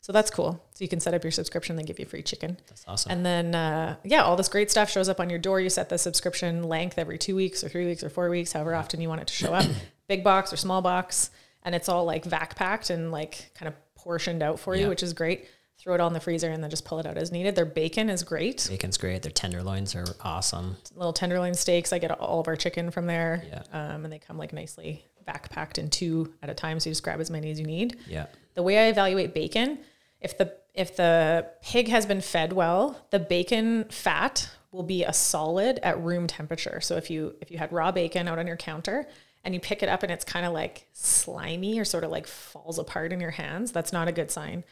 So 0.00 0.14
that's 0.14 0.30
cool. 0.30 0.64
So 0.72 0.82
you 0.82 0.88
can 0.88 0.98
set 0.98 1.12
up 1.12 1.22
your 1.22 1.30
subscription, 1.30 1.76
they 1.76 1.82
give 1.82 1.98
you 1.98 2.06
free 2.06 2.22
chicken. 2.22 2.56
That's 2.68 2.84
awesome. 2.88 3.12
And 3.12 3.26
then, 3.26 3.54
uh, 3.54 3.96
yeah, 4.02 4.22
all 4.22 4.34
this 4.34 4.48
great 4.48 4.70
stuff 4.70 4.90
shows 4.90 5.10
up 5.10 5.20
on 5.20 5.28
your 5.28 5.38
door. 5.38 5.60
You 5.60 5.68
set 5.68 5.90
the 5.90 5.98
subscription 5.98 6.62
length 6.62 6.98
every 6.98 7.18
two 7.18 7.36
weeks 7.36 7.62
or 7.62 7.68
three 7.68 7.84
weeks 7.84 8.02
or 8.02 8.08
four 8.08 8.30
weeks, 8.30 8.52
however 8.52 8.74
often 8.74 9.02
you 9.02 9.10
want 9.10 9.20
it 9.20 9.26
to 9.26 9.34
show 9.34 9.52
up. 9.52 9.66
Big 10.08 10.24
box 10.24 10.54
or 10.54 10.56
small 10.56 10.80
box. 10.80 11.30
And 11.64 11.74
it's 11.74 11.90
all 11.90 12.06
like 12.06 12.24
vac 12.24 12.56
packed 12.56 12.88
and 12.88 13.12
like 13.12 13.50
kind 13.54 13.68
of 13.68 13.74
portioned 13.94 14.42
out 14.42 14.58
for 14.58 14.74
you, 14.74 14.88
which 14.88 15.02
is 15.02 15.12
great. 15.12 15.46
Throw 15.80 15.94
it 15.94 16.00
all 16.00 16.08
in 16.08 16.12
the 16.12 16.20
freezer 16.20 16.50
and 16.50 16.62
then 16.62 16.68
just 16.68 16.84
pull 16.84 16.98
it 16.98 17.06
out 17.06 17.16
as 17.16 17.32
needed. 17.32 17.56
Their 17.56 17.64
bacon 17.64 18.10
is 18.10 18.22
great. 18.22 18.66
Bacon's 18.68 18.98
great. 18.98 19.22
Their 19.22 19.32
tenderloins 19.32 19.94
are 19.94 20.04
awesome. 20.20 20.76
Little 20.94 21.14
tenderloin 21.14 21.54
steaks. 21.54 21.90
I 21.90 21.98
get 21.98 22.10
all 22.10 22.38
of 22.38 22.48
our 22.48 22.56
chicken 22.56 22.90
from 22.90 23.06
there. 23.06 23.42
Yeah. 23.48 23.62
Um, 23.72 24.04
and 24.04 24.12
they 24.12 24.18
come 24.18 24.36
like 24.36 24.52
nicely 24.52 25.06
vac 25.24 25.48
packed 25.48 25.78
in 25.78 25.88
two 25.88 26.34
at 26.42 26.50
a 26.50 26.54
time. 26.54 26.80
So 26.80 26.90
you 26.90 26.92
just 26.92 27.02
grab 27.02 27.18
as 27.18 27.30
many 27.30 27.50
as 27.50 27.58
you 27.58 27.64
need. 27.64 27.96
Yeah. 28.06 28.26
The 28.54 28.62
way 28.62 28.78
I 28.78 28.90
evaluate 28.90 29.32
bacon, 29.32 29.78
if 30.20 30.36
the 30.36 30.54
if 30.74 30.96
the 30.96 31.46
pig 31.62 31.88
has 31.88 32.04
been 32.04 32.20
fed 32.20 32.52
well, 32.52 33.06
the 33.10 33.18
bacon 33.18 33.84
fat 33.84 34.50
will 34.72 34.82
be 34.82 35.02
a 35.04 35.14
solid 35.14 35.78
at 35.82 35.98
room 36.02 36.26
temperature. 36.26 36.80
So 36.82 36.96
if 36.96 37.10
you 37.10 37.34
if 37.40 37.50
you 37.50 37.56
had 37.56 37.72
raw 37.72 37.90
bacon 37.90 38.28
out 38.28 38.38
on 38.38 38.46
your 38.46 38.56
counter 38.56 39.08
and 39.44 39.54
you 39.54 39.60
pick 39.60 39.82
it 39.82 39.88
up 39.88 40.02
and 40.02 40.12
it's 40.12 40.24
kind 40.24 40.44
of 40.44 40.52
like 40.52 40.86
slimy 40.92 41.78
or 41.80 41.86
sort 41.86 42.04
of 42.04 42.10
like 42.10 42.26
falls 42.26 42.78
apart 42.78 43.14
in 43.14 43.20
your 43.20 43.30
hands, 43.30 43.72
that's 43.72 43.94
not 43.94 44.08
a 44.08 44.12
good 44.12 44.30
sign. 44.30 44.62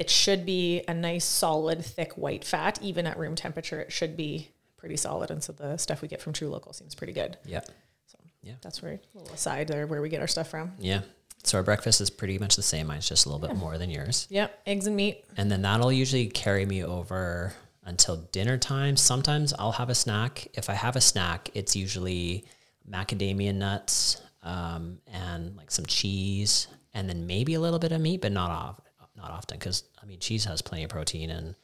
It 0.00 0.08
should 0.08 0.46
be 0.46 0.82
a 0.88 0.94
nice 0.94 1.26
solid 1.26 1.84
thick 1.84 2.14
white 2.14 2.42
fat 2.42 2.78
even 2.80 3.06
at 3.06 3.18
room 3.18 3.36
temperature. 3.36 3.80
It 3.80 3.92
should 3.92 4.16
be 4.16 4.48
pretty 4.78 4.96
solid 4.96 5.30
and 5.30 5.44
so 5.44 5.52
the 5.52 5.76
stuff 5.76 6.00
we 6.00 6.08
get 6.08 6.22
from 6.22 6.32
TruLocal 6.32 6.74
seems 6.74 6.94
pretty 6.94 7.12
good. 7.12 7.36
Yeah. 7.44 7.60
So 8.06 8.18
yeah, 8.42 8.54
that's 8.62 8.80
where 8.80 8.94
a 8.94 9.18
little 9.18 9.34
aside 9.34 9.68
there 9.68 9.86
where 9.86 10.00
we 10.00 10.08
get 10.08 10.22
our 10.22 10.26
stuff 10.26 10.48
from. 10.48 10.72
Yeah. 10.78 11.02
So 11.44 11.58
our 11.58 11.64
breakfast 11.64 12.00
is 12.00 12.08
pretty 12.08 12.38
much 12.38 12.56
the 12.56 12.62
same. 12.62 12.86
Mine's 12.86 13.08
just 13.08 13.26
a 13.26 13.28
little 13.28 13.46
bit 13.46 13.56
more 13.56 13.76
than 13.76 13.90
yours. 13.90 14.26
Yep, 14.30 14.60
eggs 14.66 14.86
and 14.86 14.96
meat. 14.96 15.24
And 15.36 15.50
then 15.50 15.62
that'll 15.62 15.92
usually 15.92 16.28
carry 16.28 16.64
me 16.64 16.82
over 16.82 17.52
until 17.84 18.16
dinner 18.32 18.56
time. 18.56 18.96
Sometimes 18.96 19.52
I'll 19.58 19.72
have 19.72 19.90
a 19.90 19.94
snack. 19.94 20.48
If 20.54 20.70
I 20.70 20.74
have 20.74 20.96
a 20.96 21.00
snack, 21.00 21.50
it's 21.54 21.76
usually 21.76 22.46
macadamia 22.90 23.54
nuts 23.54 24.22
um, 24.42 24.98
and 25.06 25.56
like 25.56 25.70
some 25.70 25.84
cheese, 25.86 26.68
and 26.94 27.08
then 27.08 27.26
maybe 27.26 27.54
a 27.54 27.60
little 27.60 27.78
bit 27.78 27.92
of 27.92 28.00
meat, 28.00 28.22
but 28.22 28.32
not 28.32 28.50
off, 28.50 28.80
not 29.20 29.30
often 29.30 29.58
because 29.58 29.84
I 30.02 30.06
mean 30.06 30.18
cheese 30.18 30.44
has 30.44 30.62
plenty 30.62 30.84
of 30.84 30.90
protein, 30.90 31.30
and 31.30 31.54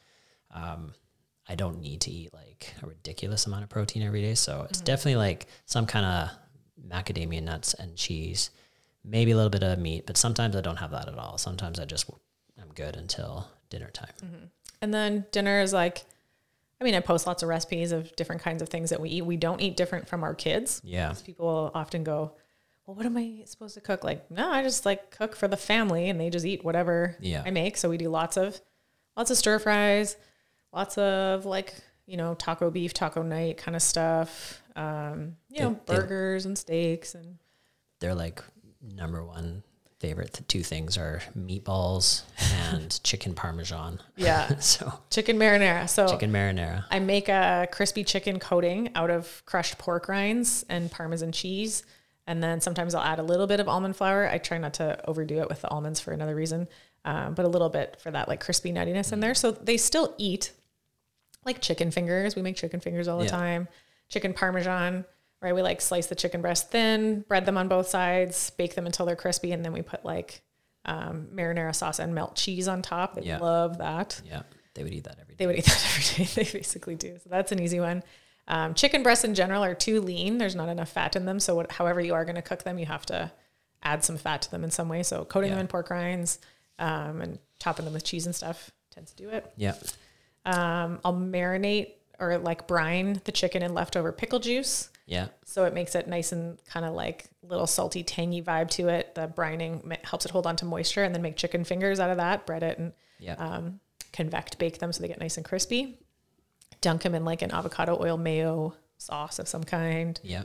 um, 0.55 0.93
I 1.49 1.55
don't 1.55 1.81
need 1.81 2.01
to 2.03 2.11
eat 2.11 2.33
like 2.35 2.75
a 2.83 2.87
ridiculous 2.87 3.47
amount 3.47 3.65
of 3.65 3.69
protein 3.69 4.03
every 4.03 4.23
day. 4.23 4.35
So 4.35 4.67
it's 4.69 4.81
definitely 4.81 5.17
like 5.17 5.47
some 5.67 5.87
kind 5.87 6.05
of 6.07 6.31
macadamia 6.91 7.43
nuts 7.43 7.75
and 7.75 7.97
cheese, 7.97 8.51
maybe 9.05 9.31
a 9.31 9.37
little 9.37 9.51
bit 9.51 9.63
of 9.63 9.79
meat, 9.79 10.07
but 10.07 10.17
sometimes 10.17 10.57
I 10.57 10.61
don't 10.61 10.77
have 10.77 10.91
that 10.91 11.09
at 11.09 11.19
all. 11.19 11.39
Sometimes 11.39 11.79
I 11.79 11.85
just 11.85 12.11
I'm 12.61 12.69
good 12.75 12.97
until 12.97 13.49
dinner 13.71 13.91
time. 13.91 14.51
And 14.83 14.93
then 14.93 15.25
dinner 15.33 15.61
is 15.61 15.73
like, 15.73 16.05
I 16.81 16.85
mean, 16.85 16.95
I 16.95 17.01
post 17.01 17.27
lots 17.27 17.43
of 17.43 17.49
recipes 17.49 17.93
of 17.93 18.15
different 18.17 18.43
kinds 18.43 18.61
of 18.61 18.69
things 18.69 18.91
that 18.91 19.01
we 19.01 19.09
eat. 19.09 19.23
We 19.23 19.37
don't 19.37 19.61
eat 19.61 19.77
different 19.77 20.09
from 20.09 20.23
our 20.23 20.35
kids. 20.35 20.81
Yeah. 20.85 21.15
People 21.25 21.71
often 21.75 22.05
go, 22.05 22.33
Well, 22.87 22.95
what 22.95 23.05
am 23.07 23.16
I 23.16 23.43
supposed 23.47 23.74
to 23.74 23.80
cook? 23.80 24.05
Like, 24.05 24.30
no, 24.30 24.49
I 24.51 24.62
just 24.62 24.87
like 24.87 25.11
cook 25.11 25.34
for 25.34 25.49
the 25.49 25.57
family 25.57 26.09
and 26.09 26.20
they 26.20 26.30
just 26.30 26.47
eat 26.47 26.64
whatever 26.64 27.16
Yeah. 27.20 27.43
I 27.45 27.51
make. 27.51 27.76
So 27.76 27.89
we 27.91 27.97
do 27.99 28.09
lots 28.09 28.37
of 28.37 28.61
lots 29.16 29.30
of 29.30 29.37
stir 29.37 29.59
fries, 29.59 30.16
lots 30.72 30.97
of 30.99 31.45
like, 31.47 31.74
you 32.07 32.16
know, 32.16 32.34
taco 32.34 32.70
beef, 32.70 32.95
taco 32.95 33.22
night 33.22 33.57
kind 33.57 33.74
of 33.74 33.82
stuff. 33.82 34.62
Um, 34.76 35.37
you 35.49 35.62
know, 35.62 35.80
They- 35.87 35.95
they- 35.95 36.01
burgers 36.01 36.47
and 36.47 36.57
steaks 36.57 37.14
and 37.14 37.39
They're 37.99 38.14
like 38.14 38.43
number 38.82 39.24
one 39.24 39.62
favorite 39.99 40.34
th- 40.34 40.47
two 40.47 40.62
things 40.62 40.99
are 40.99 41.22
meatballs 41.37 42.22
and 42.70 43.01
chicken 43.03 43.34
parmesan. 43.34 43.99
yeah, 44.14 44.59
so 44.61 44.93
chicken 45.11 45.39
marinara. 45.39 45.89
So 45.89 46.07
chicken 46.07 46.30
marinara. 46.30 46.84
I 46.91 47.01
make 47.01 47.28
a 47.30 47.66
crispy 47.72 48.05
chicken 48.05 48.39
coating 48.39 48.91
out 48.95 49.11
of 49.11 49.43
crushed 49.47 49.78
pork 49.78 50.07
rinds 50.09 50.64
and 50.68 50.91
parmesan 50.91 51.32
cheese. 51.32 51.82
And 52.27 52.43
then 52.43 52.61
sometimes 52.61 52.95
I'll 52.95 53.03
add 53.05 53.18
a 53.18 53.22
little 53.22 53.47
bit 53.47 53.61
of 53.61 53.68
almond 53.68 53.97
flour. 53.97 54.29
I 54.29 54.39
try 54.39 54.59
not 54.59 54.74
to 54.74 54.99
overdo 55.09 55.39
it 55.41 55.49
with 55.49 55.61
the 55.62 55.68
almonds 55.68 56.01
for 56.01 56.12
another 56.12 56.35
reason, 56.35 56.66
um, 57.05 57.35
but 57.35 57.45
a 57.45 57.49
little 57.49 57.68
bit 57.68 57.99
for 58.01 58.11
that 58.11 58.27
like 58.29 58.41
crispy 58.41 58.72
nuttiness 58.72 59.12
in 59.12 59.20
there. 59.20 59.35
So 59.35 59.53
they 59.53 59.77
still 59.77 60.14
eat 60.18 60.53
like 61.45 61.61
chicken 61.61 61.91
fingers. 61.91 62.35
We 62.35 62.43
make 62.43 62.57
chicken 62.57 62.81
fingers 62.81 63.07
all 63.09 63.18
the 63.18 63.27
Yeah. 63.27 63.31
time. 63.31 63.68
Chicken 64.09 64.33
parmesan, 64.35 65.05
right? 65.41 65.55
We 65.55 65.62
like 65.62 65.81
slice 65.81 66.07
the 66.07 66.14
chicken 66.16 66.41
breast 66.43 66.70
thin, 66.70 67.20
bread 67.29 67.47
them 67.47 67.57
on 67.57 67.68
both 67.68 67.89
sides, 67.89 68.51
bake 68.51 68.74
them 68.74 68.87
until 68.87 69.07
they're 69.07 69.14
crispy, 69.16 69.53
and 69.53 69.64
then 69.64 69.72
we 69.72 69.83
put 69.83 70.05
like 70.05 70.43
um, 70.85 71.29
marinara 71.35 71.74
sauce 71.74 71.99
and 71.99 72.14
melt 72.14 72.37
cheese 72.37 72.68
on 72.68 72.81
top. 72.83 73.14
They 73.14 73.22
Yeah. 73.22 73.39
love 73.39 73.79
that. 73.79 74.20
Yeah. 74.24 74.43
They 74.74 74.83
would 74.85 74.93
eat 74.93 75.05
that 75.05 75.18
every 75.20 75.35
day. 75.35 75.37
They 75.39 75.47
would 75.49 75.57
eat 75.59 75.64
that 75.64 75.85
every 75.97 76.24
day. 76.24 76.31
They 76.45 76.59
basically 76.59 76.95
do. 76.97 77.18
So 77.24 77.29
that's 77.31 77.51
an 77.53 77.61
easy 77.61 77.81
one. 77.81 78.03
Um, 78.49 78.75
chicken 78.75 79.03
breasts 79.03 79.25
in 79.25 79.35
general 79.35 79.65
are 79.65 79.75
too 79.75 80.01
lean. 80.01 80.39
There's 80.39 80.55
not 80.55 80.69
enough 80.69 80.91
fat 80.91 81.17
in 81.17 81.25
them. 81.27 81.41
So 81.41 81.55
what, 81.57 81.73
however 81.73 82.01
you 82.01 82.15
are 82.15 82.25
going 82.25 82.37
to 82.37 82.43
cook 82.43 82.63
them, 82.63 82.79
you 82.79 82.87
have 82.87 83.05
to 83.07 83.33
add 83.83 84.05
some 84.05 84.17
fat 84.17 84.43
to 84.43 84.51
them 84.51 84.63
in 84.65 84.71
some 84.71 84.89
way. 84.89 85.03
So 85.03 85.25
coating 85.25 85.51
them 85.51 85.59
in 85.59 85.67
pork 85.67 85.91
rinds 85.91 86.39
um, 86.79 87.21
and 87.21 87.39
topping 87.59 87.85
them 87.85 87.95
with 87.95 88.05
cheese 88.05 88.27
and 88.27 88.35
stuff 88.35 88.71
tends 88.91 89.13
to 89.13 89.23
do 89.23 89.29
it. 89.31 89.51
Yeah. 89.57 89.75
Um, 90.45 91.01
I'll 91.05 91.15
marinate 91.15 91.93
or 92.19 92.39
like 92.39 92.67
brine 92.67 93.21
the 93.25 93.33
chicken 93.33 93.63
in 93.63 93.75
leftover 93.75 94.13
pickle 94.13 94.39
juice. 94.39 94.91
Yeah. 95.07 95.27
So 95.45 95.65
it 95.65 95.75
makes 95.75 95.95
it 95.95 96.09
nice 96.09 96.33
and 96.33 96.59
kind 96.67 96.87
of 96.87 96.95
like 96.95 97.27
little 97.43 97.67
salty, 97.67 98.03
tangy 98.03 98.43
vibe 98.43 98.71
to 98.71 98.89
it. 98.89 99.15
The 99.15 99.29
brining 99.29 100.05
helps 100.05 100.25
it 100.25 100.31
hold 100.33 100.47
on 100.47 100.57
to 100.57 100.65
moisture 100.65 101.05
and 101.05 101.15
then 101.15 101.23
make 101.23 101.37
chicken 101.37 101.65
fingers 101.65 102.01
out 102.01 102.11
of 102.11 102.17
that, 102.17 102.47
bread 102.47 102.63
it 102.63 102.79
and 102.79 102.93
Yeah. 103.19 103.35
um, 103.35 103.81
convect 104.13 104.59
bake 104.59 104.79
them 104.79 104.93
so 104.93 105.03
they 105.03 105.09
get 105.09 105.21
nice 105.21 105.37
and 105.37 105.45
crispy. 105.45 105.99
Dunk 106.81 107.03
them 107.03 107.14
in 107.14 107.24
like 107.24 107.43
an 107.43 107.51
avocado 107.53 107.99
oil 108.01 108.16
mayo 108.16 108.74
sauce 108.99 109.39
of 109.39 109.49
some 109.49 109.64
kind. 109.64 110.18
yeah. 110.22 110.45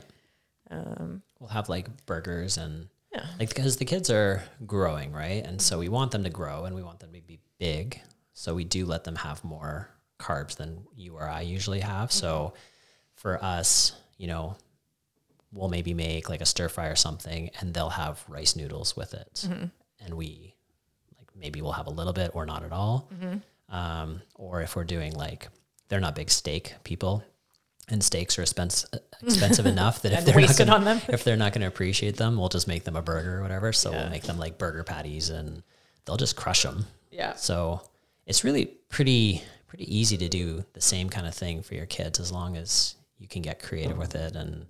Um, 0.70 1.22
We'll 1.38 1.50
have 1.50 1.68
like 1.68 2.06
burgers 2.06 2.56
and 2.56 2.88
yeah. 3.12 3.26
like 3.38 3.48
because 3.54 3.76
the 3.76 3.84
kids 3.84 4.10
are 4.10 4.42
growing, 4.66 5.12
right? 5.12 5.44
And 5.44 5.60
so 5.60 5.78
we 5.78 5.88
want 5.88 6.12
them 6.12 6.24
to 6.24 6.30
grow 6.30 6.64
and 6.64 6.74
we 6.74 6.82
want 6.82 7.00
them 7.00 7.12
to 7.12 7.20
be 7.20 7.40
big. 7.58 8.00
So 8.32 8.54
we 8.54 8.64
do 8.64 8.86
let 8.86 9.04
them 9.04 9.16
have 9.16 9.42
more 9.44 9.88
carbs 10.18 10.56
than 10.56 10.84
you 10.96 11.14
or 11.16 11.28
I 11.28 11.40
usually 11.42 11.80
have. 11.80 12.12
So 12.12 12.54
for 13.16 13.42
us, 13.44 13.92
you 14.18 14.28
know, 14.28 14.56
we'll 15.52 15.68
maybe 15.68 15.92
make 15.94 16.28
like 16.30 16.40
a 16.40 16.46
stir 16.46 16.68
fry 16.68 16.86
or 16.86 16.96
something 16.96 17.50
and 17.60 17.74
they'll 17.74 17.90
have 17.90 18.24
rice 18.28 18.56
noodles 18.56 18.96
with 18.96 19.12
it. 19.14 19.46
And 20.00 20.14
we 20.14 20.54
like 21.18 21.28
maybe 21.36 21.60
we'll 21.60 21.72
have 21.72 21.88
a 21.88 21.90
little 21.90 22.12
bit 22.14 22.30
or 22.34 22.46
not 22.46 22.62
at 22.64 22.72
all. 22.72 23.10
Um, 23.68 24.22
or 24.36 24.62
if 24.62 24.76
we're 24.76 24.84
doing 24.84 25.12
like 25.14 25.48
they're 25.92 26.00
not 26.00 26.14
big 26.14 26.30
steak 26.30 26.74
people 26.84 27.22
and 27.88 28.02
steaks 28.02 28.38
are 28.38 28.42
expensive 28.42 28.88
expensive 29.22 29.66
enough 29.76 30.00
that 30.02 30.12
if 30.14 30.24
they're 30.24 30.40
not 30.40 30.56
gonna, 30.56 30.72
on 30.72 30.84
them. 30.84 31.00
if 31.08 31.22
they're 31.22 31.36
not 31.36 31.52
going 31.52 31.60
to 31.60 31.66
appreciate 31.66 32.16
them, 32.16 32.38
we'll 32.38 32.48
just 32.48 32.66
make 32.66 32.84
them 32.84 32.96
a 32.96 33.02
burger 33.02 33.38
or 33.38 33.42
whatever. 33.42 33.72
So 33.74 33.90
Yeah. 33.90 34.00
we'll 34.02 34.10
make 34.10 34.22
them 34.22 34.38
like 34.38 34.56
burger 34.56 34.84
patties 34.84 35.28
and 35.28 35.62
they'll 36.06 36.16
just 36.16 36.34
crush 36.34 36.62
them. 36.62 36.86
Yeah. 37.10 37.34
So 37.34 37.82
it's 38.24 38.42
really 38.42 38.66
pretty 38.88 39.42
pretty 39.66 39.94
easy 39.94 40.16
to 40.16 40.28
do 40.30 40.64
the 40.72 40.80
same 40.80 41.10
kind 41.10 41.26
of 41.26 41.34
thing 41.34 41.62
for 41.62 41.74
your 41.74 41.86
kids 41.86 42.18
as 42.20 42.32
long 42.32 42.56
as 42.56 42.94
you 43.18 43.28
can 43.28 43.42
get 43.42 43.62
creative 43.62 43.98
with 43.98 44.14
it 44.14 44.34
and 44.34 44.64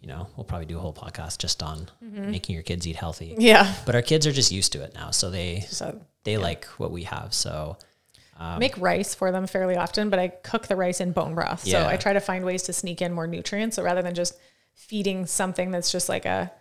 you 0.00 0.08
know, 0.08 0.26
we'll 0.36 0.44
probably 0.44 0.66
do 0.66 0.78
a 0.78 0.80
whole 0.80 0.92
podcast 0.94 1.38
just 1.38 1.62
on 1.62 1.88
Mm-hmm. 2.04 2.30
making 2.30 2.54
your 2.54 2.62
kids 2.64 2.86
eat 2.86 2.96
healthy. 2.96 3.34
Yeah. 3.38 3.72
But 3.86 3.94
our 3.94 4.02
kids 4.02 4.26
are 4.26 4.32
just 4.32 4.50
used 4.52 4.72
to 4.72 4.82
it 4.82 4.94
now, 4.94 5.10
so 5.12 5.30
they 5.30 5.60
So 5.68 6.00
they 6.24 6.36
like 6.38 6.64
what 6.78 6.90
we 6.90 7.02
have. 7.04 7.34
So 7.34 7.76
Um, 8.38 8.58
make 8.60 8.78
rice 8.78 9.14
for 9.14 9.32
them 9.32 9.46
fairly 9.46 9.76
often, 9.76 10.10
but 10.10 10.18
I 10.18 10.28
cook 10.28 10.68
the 10.68 10.76
rice 10.76 11.00
in 11.00 11.12
bone 11.12 11.34
broth. 11.34 11.66
So 11.66 11.86
I 11.86 11.96
try 11.96 12.12
to 12.12 12.20
find 12.20 12.44
ways 12.44 12.62
to 12.64 12.72
sneak 12.72 13.02
in 13.02 13.12
more 13.12 13.26
nutrients. 13.26 13.76
So 13.76 13.82
rather 13.82 14.00
than 14.02 14.14
just 14.14 14.34
feeding 14.74 15.26
something 15.26 15.70
that's 15.72 15.90
just 15.90 16.08
like 16.08 16.24
a 16.24 16.52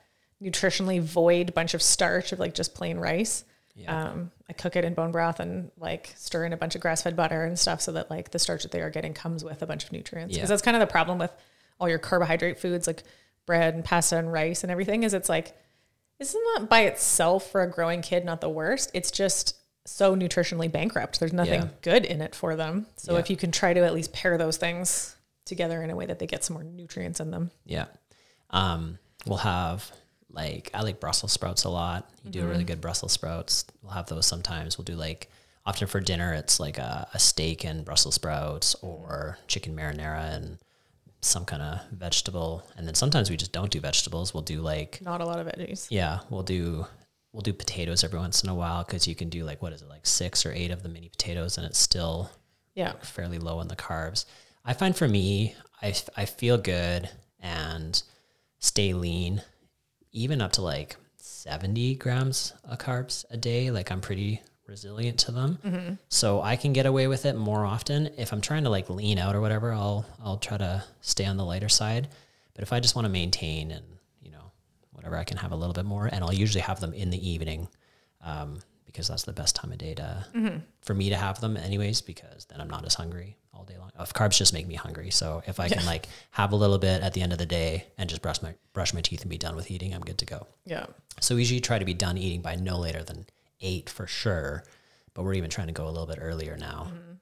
nutritionally 0.42 1.02
void 1.02 1.54
bunch 1.54 1.74
of 1.74 1.82
starch 1.82 2.32
of 2.32 2.40
like 2.40 2.54
just 2.54 2.74
plain 2.76 2.98
rice, 2.98 3.44
Yeah. 3.76 4.10
um, 4.10 4.32
I 4.50 4.54
cook 4.54 4.76
it 4.76 4.86
in 4.86 4.94
bone 4.96 5.12
broth 5.12 5.40
and 5.40 5.72
like 5.78 6.14
stir 6.18 6.46
in 6.46 6.54
a 6.54 6.58
bunch 6.58 6.74
of 6.76 6.82
grass 6.82 7.04
fed 7.04 7.16
butter 7.16 7.44
and 7.44 7.58
stuff 7.60 7.82
so 7.82 7.92
that 7.92 8.10
like 8.10 8.32
the 8.32 8.40
starch 8.40 8.64
that 8.64 8.72
they 8.72 8.82
are 8.82 8.90
getting 8.90 9.14
comes 9.14 9.44
with 9.44 9.62
a 9.62 9.68
bunch 9.68 9.84
of 9.86 9.92
nutrients. 9.92 10.34
Because 10.36 10.50
Yeah. 10.50 10.54
that's 10.54 10.62
kind 10.64 10.76
of 10.76 10.82
the 10.82 10.92
problem 10.92 11.20
with 11.20 11.32
all 11.80 11.88
your 11.88 12.00
carbohydrate 12.00 12.60
foods 12.60 12.88
like 12.88 13.04
bread 13.46 13.76
and 13.76 13.86
pasta 13.86 14.18
and 14.18 14.32
rice 14.34 14.64
and 14.64 14.72
everything 14.72 15.04
is 15.04 15.14
it's 15.14 15.30
like 15.30 15.56
isn't 16.20 16.42
that 16.56 16.68
by 16.70 16.82
itself 16.82 17.52
for 17.52 17.62
a 17.62 17.70
growing 17.70 18.02
kid 18.02 18.26
not 18.26 18.42
the 18.42 18.50
worst? 18.50 18.90
It's 18.96 19.12
just 19.12 19.56
so 19.88 20.16
nutritionally 20.16 20.72
bankrupt. 20.72 21.20
There's 21.20 21.34
nothing 21.34 21.62
Yeah. 21.62 21.70
good 21.82 22.06
in 22.06 22.22
it 22.22 22.36
for 22.36 22.56
them. 22.56 22.88
So 22.98 23.14
Yeah. 23.14 23.20
if 23.20 23.30
you 23.30 23.38
can 23.38 23.52
try 23.52 23.74
to 23.74 23.82
at 23.86 23.94
least 23.94 24.12
pair 24.14 24.38
those 24.38 24.58
things 24.58 25.16
together 25.46 25.82
in 25.82 25.90
a 25.90 25.96
way 25.96 26.06
that 26.06 26.20
they 26.20 26.28
get 26.28 26.44
some 26.44 26.56
more 26.56 26.64
nutrients 26.64 27.20
in 27.20 27.32
them. 27.32 27.52
Yeah. 27.66 27.86
Um, 28.50 29.00
we'll 29.26 29.38
have 29.40 29.92
like 30.30 30.70
I 30.74 30.82
like 30.82 31.00
Brussels 31.00 31.32
sprouts 31.32 31.64
a 31.64 31.70
lot. 31.70 32.10
You 32.24 32.32
do 32.32 32.44
a 32.44 32.48
really 32.48 32.64
good 32.66 32.82
Brussels 32.82 33.14
sprouts. 33.14 33.66
We'll 33.82 33.94
have 33.94 34.08
those 34.08 34.26
sometimes. 34.26 34.78
We'll 34.78 34.86
do 34.86 34.96
like 34.96 35.30
often 35.66 35.88
for 35.88 36.00
dinner. 36.00 36.34
It's 36.34 36.60
like 36.60 36.78
a, 36.78 37.08
a 37.14 37.20
steak 37.20 37.64
and 37.66 37.84
Brussels 37.86 38.16
sprouts 38.16 38.76
or 38.82 39.38
chicken 39.48 39.76
marinara 39.76 40.34
and 40.36 40.58
some 41.22 41.46
kind 41.46 41.62
of 41.64 41.80
vegetable. 41.92 42.64
And 42.78 42.86
then 42.88 42.94
sometimes 42.94 43.30
we 43.30 43.38
just 43.38 43.52
don't 43.54 43.72
do 43.72 43.80
vegetables. 43.80 44.34
We'll 44.34 44.44
do 44.44 44.62
like 44.62 45.00
Not 45.02 45.22
a 45.22 45.26
lot 45.26 45.40
of 45.40 45.48
veggies. 45.48 45.88
yeah, 45.90 46.20
we'll 46.30 46.44
do 46.44 46.86
we'll 47.32 47.42
do 47.42 47.54
potatoes 47.54 48.04
every 48.04 48.20
once 48.20 48.44
in 48.44 48.50
a 48.50 48.56
while 48.56 48.84
because 48.84 49.08
you 49.08 49.16
can 49.16 49.30
do 49.30 49.44
like 49.44 49.62
what 49.62 49.74
is 49.74 49.82
it 49.82 49.90
like 49.90 50.06
six 50.06 50.46
or 50.46 50.52
eight 50.54 50.72
of 50.72 50.82
the 50.84 50.90
mini 50.90 51.10
potatoes 51.10 51.58
and 51.58 51.66
it's 51.66 51.78
still 51.80 52.32
Yeah. 52.76 52.94
fairly 53.02 53.38
low 53.40 53.60
in 53.62 53.68
the 53.68 53.76
carbs. 53.76 54.26
I 54.66 54.74
find 54.74 54.96
for 54.96 55.08
me, 55.08 55.56
I 55.82 55.94
I 56.16 56.26
feel 56.26 56.58
good 56.58 57.10
and 57.40 58.02
stay 58.60 58.94
lean, 58.94 59.42
even 60.12 60.42
up 60.42 60.54
to 60.54 60.62
like 60.62 60.96
70 61.18 61.96
grams 61.96 62.54
of 62.64 62.78
carbs 62.80 63.24
a 63.30 63.38
day. 63.38 63.70
Like 63.72 63.92
I'm 63.92 64.02
pretty 64.02 64.42
resilient 64.66 65.20
to 65.20 65.32
them. 65.32 65.60
Mm-hmm. 65.64 65.94
So 66.10 66.42
I 66.42 66.56
can 66.58 66.74
get 66.74 66.86
away 66.86 67.08
with 67.08 67.26
it 67.26 67.36
more 67.38 67.66
often. 67.66 68.08
If 68.18 68.34
I'm 68.34 68.42
trying 68.42 68.64
to 68.64 68.70
like 68.70 68.90
lean 68.90 69.18
out 69.20 69.36
or 69.36 69.42
whatever, 69.42 69.72
I'll, 69.72 70.06
I'll 70.22 70.38
try 70.38 70.58
to 70.58 70.84
stay 71.02 71.26
on 71.26 71.38
the 71.38 71.46
lighter 71.46 71.70
side. 71.70 72.10
But 72.54 72.64
if 72.64 72.74
I 72.74 72.80
just 72.80 72.96
want 72.96 73.06
to 73.06 73.10
maintain 73.12 73.72
and, 73.72 73.86
whatever, 75.08 75.20
I 75.20 75.24
can 75.24 75.38
have 75.38 75.52
a 75.52 75.56
little 75.56 75.74
bit 75.74 75.86
more. 75.86 76.08
And 76.12 76.24
I'll 76.24 76.34
usually 76.34 76.62
have 76.62 76.80
them 76.80 76.94
in 76.94 77.10
the 77.10 77.30
evening 77.30 77.68
um, 78.22 78.60
because 78.86 79.08
that's 79.08 79.24
the 79.24 79.34
best 79.34 79.56
time 79.56 79.72
of 79.72 79.78
day 79.78 79.94
to 79.96 80.26
mm-hmm. 80.36 80.58
for 80.82 80.94
me 80.94 81.10
to 81.10 81.16
have 81.16 81.40
them 81.40 81.58
anyways 81.58 82.02
because 82.02 82.46
then 82.46 82.60
I'm 82.60 82.70
not 82.70 82.86
as 82.86 82.94
hungry 82.94 83.38
all 83.54 83.64
day 83.64 83.78
long. 83.78 83.92
If 84.00 84.14
carbs 84.14 84.38
just 84.38 84.54
make 84.54 84.68
me 84.68 84.76
hungry, 84.76 85.10
so 85.10 85.42
if 85.48 85.60
I 85.60 85.70
can 85.70 85.86
like 85.86 86.08
have 86.32 86.52
a 86.52 86.56
little 86.56 86.78
bit 86.78 87.02
at 87.02 87.14
the 87.14 87.22
end 87.22 87.32
of 87.32 87.40
the 87.40 87.46
day 87.46 87.86
and 87.98 88.10
just 88.10 88.22
brush 88.22 88.42
my 88.42 88.54
brush 88.74 88.94
my 88.94 89.02
teeth 89.02 89.22
and 89.22 89.30
be 89.30 89.38
done 89.38 89.56
with 89.56 89.72
eating, 89.72 89.94
I'm 89.94 90.02
good 90.02 90.18
to 90.20 90.26
go. 90.26 90.48
Yeah. 90.66 90.86
So 91.20 91.36
we 91.36 91.42
usually 91.42 91.62
try 91.62 91.80
to 91.80 91.86
be 91.86 91.94
done 91.94 92.18
eating 92.18 92.42
by 92.42 92.56
no 92.56 92.78
later 92.78 93.04
than 93.04 93.26
eight 93.62 93.90
for 93.90 94.08
sure, 94.08 94.64
but 95.14 95.24
we're 95.24 95.34
even 95.34 95.50
trying 95.50 95.68
to 95.68 95.74
go 95.74 95.86
a 95.86 95.90
little 95.92 96.06
bit 96.06 96.20
earlier 96.22 96.58
now. 96.58 96.88
Mm-hmm. 96.90 97.14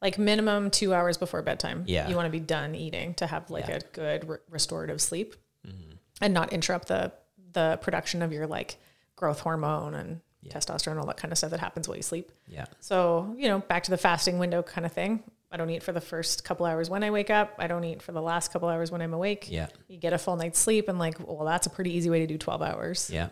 Like 0.00 0.18
minimum 0.18 0.70
two 0.70 0.94
hours 0.94 1.16
before 1.16 1.42
bedtime. 1.42 1.84
Yeah. 1.86 2.08
You 2.08 2.16
want 2.16 2.26
to 2.26 2.30
be 2.30 2.40
done 2.40 2.74
eating 2.74 3.14
to 3.14 3.26
have 3.26 3.50
like 3.50 3.68
Yeah. 3.68 3.76
a 3.76 3.80
good 3.92 4.28
re- 4.28 4.38
restorative 4.50 5.00
sleep 5.00 5.34
mm-hmm. 5.66 5.95
And 6.20 6.32
not 6.34 6.52
interrupt 6.52 6.88
the, 6.88 7.12
the 7.52 7.78
production 7.82 8.22
of 8.22 8.32
your 8.32 8.46
like 8.46 8.76
growth 9.16 9.40
hormone 9.40 9.94
and 9.94 10.20
testosterone, 10.48 10.98
all 10.98 11.06
that 11.06 11.16
kind 11.16 11.32
of 11.32 11.38
stuff 11.38 11.50
that 11.50 11.60
happens 11.60 11.88
while 11.88 11.96
you 11.96 12.02
sleep. 12.02 12.30
Yeah, 12.46 12.66
So, 12.80 13.34
you 13.36 13.48
know, 13.48 13.58
back 13.58 13.82
to 13.84 13.90
the 13.90 13.96
fasting 13.96 14.38
window 14.38 14.62
kind 14.62 14.86
of 14.86 14.92
thing. 14.92 15.22
I 15.50 15.56
don't 15.56 15.70
eat 15.70 15.82
for 15.82 15.92
the 15.92 16.00
first 16.00 16.44
couple 16.44 16.66
hours 16.66 16.88
when 16.90 17.02
I 17.02 17.10
wake 17.10 17.30
up. 17.30 17.54
I 17.58 17.66
don't 17.66 17.82
eat 17.84 18.02
for 18.02 18.12
the 18.12 18.20
last 18.22 18.52
couple 18.52 18.68
hours 18.68 18.90
when 18.90 19.00
I'm 19.02 19.14
awake. 19.14 19.50
yeah. 19.50 19.68
You 19.88 19.96
get 19.96 20.12
a 20.12 20.18
full 20.18 20.36
night's 20.36 20.58
sleep 20.58 20.88
and 20.88 20.98
like, 20.98 21.16
well, 21.26 21.44
that's 21.44 21.66
a 21.66 21.70
pretty 21.70 21.92
easy 21.94 22.10
way 22.10 22.20
to 22.20 22.26
do 22.26 22.36
12 22.38 22.62
hours. 22.62 23.10
Yeah. 23.12 23.28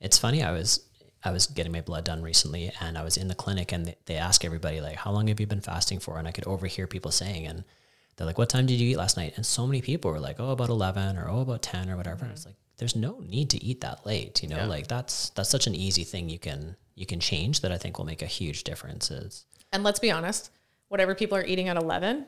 It's 0.00 0.18
funny. 0.18 0.42
I 0.42 0.52
was 0.52 0.84
I 1.24 1.32
was 1.32 1.46
getting 1.48 1.72
my 1.72 1.80
blood 1.80 2.04
done 2.04 2.22
recently 2.22 2.70
and 2.80 2.96
I 2.96 3.02
was 3.02 3.16
in 3.16 3.26
the 3.28 3.34
clinic 3.34 3.72
and 3.72 3.86
they, 3.86 3.96
they 4.06 4.16
ask 4.16 4.44
everybody 4.44 4.80
like, 4.80 4.96
how 4.96 5.10
long 5.10 5.26
have 5.28 5.40
you 5.40 5.46
been 5.46 5.60
fasting 5.60 5.98
for? 5.98 6.16
And 6.18 6.28
I 6.28 6.30
could 6.30 6.46
overhear 6.46 6.86
people 6.86 7.10
saying, 7.10 7.46
and 7.46 7.64
they're 8.18 8.26
like, 8.26 8.36
what 8.36 8.50
time 8.50 8.66
did 8.66 8.74
you 8.80 8.90
eat 8.90 8.96
last 8.98 9.16
night? 9.16 9.32
And 9.36 9.46
so 9.46 9.66
many 9.66 9.80
people 9.80 10.10
were 10.10 10.20
like, 10.20 10.36
oh, 10.38 10.50
about 10.50 10.68
11 10.68 11.16
or 11.16 11.28
oh, 11.30 11.40
about 11.40 11.62
10 11.62 11.88
or 11.88 11.96
whatever. 11.96 12.24
And 12.24 12.32
it's 12.32 12.44
like, 12.44 12.56
there's 12.76 12.94
no 12.96 13.20
need 13.26 13.48
to 13.50 13.64
eat 13.64 13.80
that 13.80 14.04
late. 14.04 14.42
You 14.42 14.48
know, 14.50 14.56
Yeah. 14.56 14.66
like 14.66 14.88
that's, 14.88 15.30
that's 15.30 15.48
such 15.48 15.66
an 15.66 15.74
easy 15.74 16.04
thing 16.04 16.28
you 16.28 16.38
can, 16.38 16.76
you 16.94 17.06
can 17.06 17.20
change 17.20 17.60
that 17.62 17.72
I 17.72 17.78
think 17.78 17.96
will 17.96 18.04
make 18.04 18.20
a 18.22 18.26
huge 18.26 18.64
difference 18.64 19.10
is 19.10 19.46
And 19.72 19.82
let's 19.84 19.98
be 20.00 20.10
honest, 20.10 20.50
whatever 20.88 21.14
people 21.14 21.38
are 21.38 21.44
eating 21.44 21.68
at 21.68 21.76
11, 21.76 22.26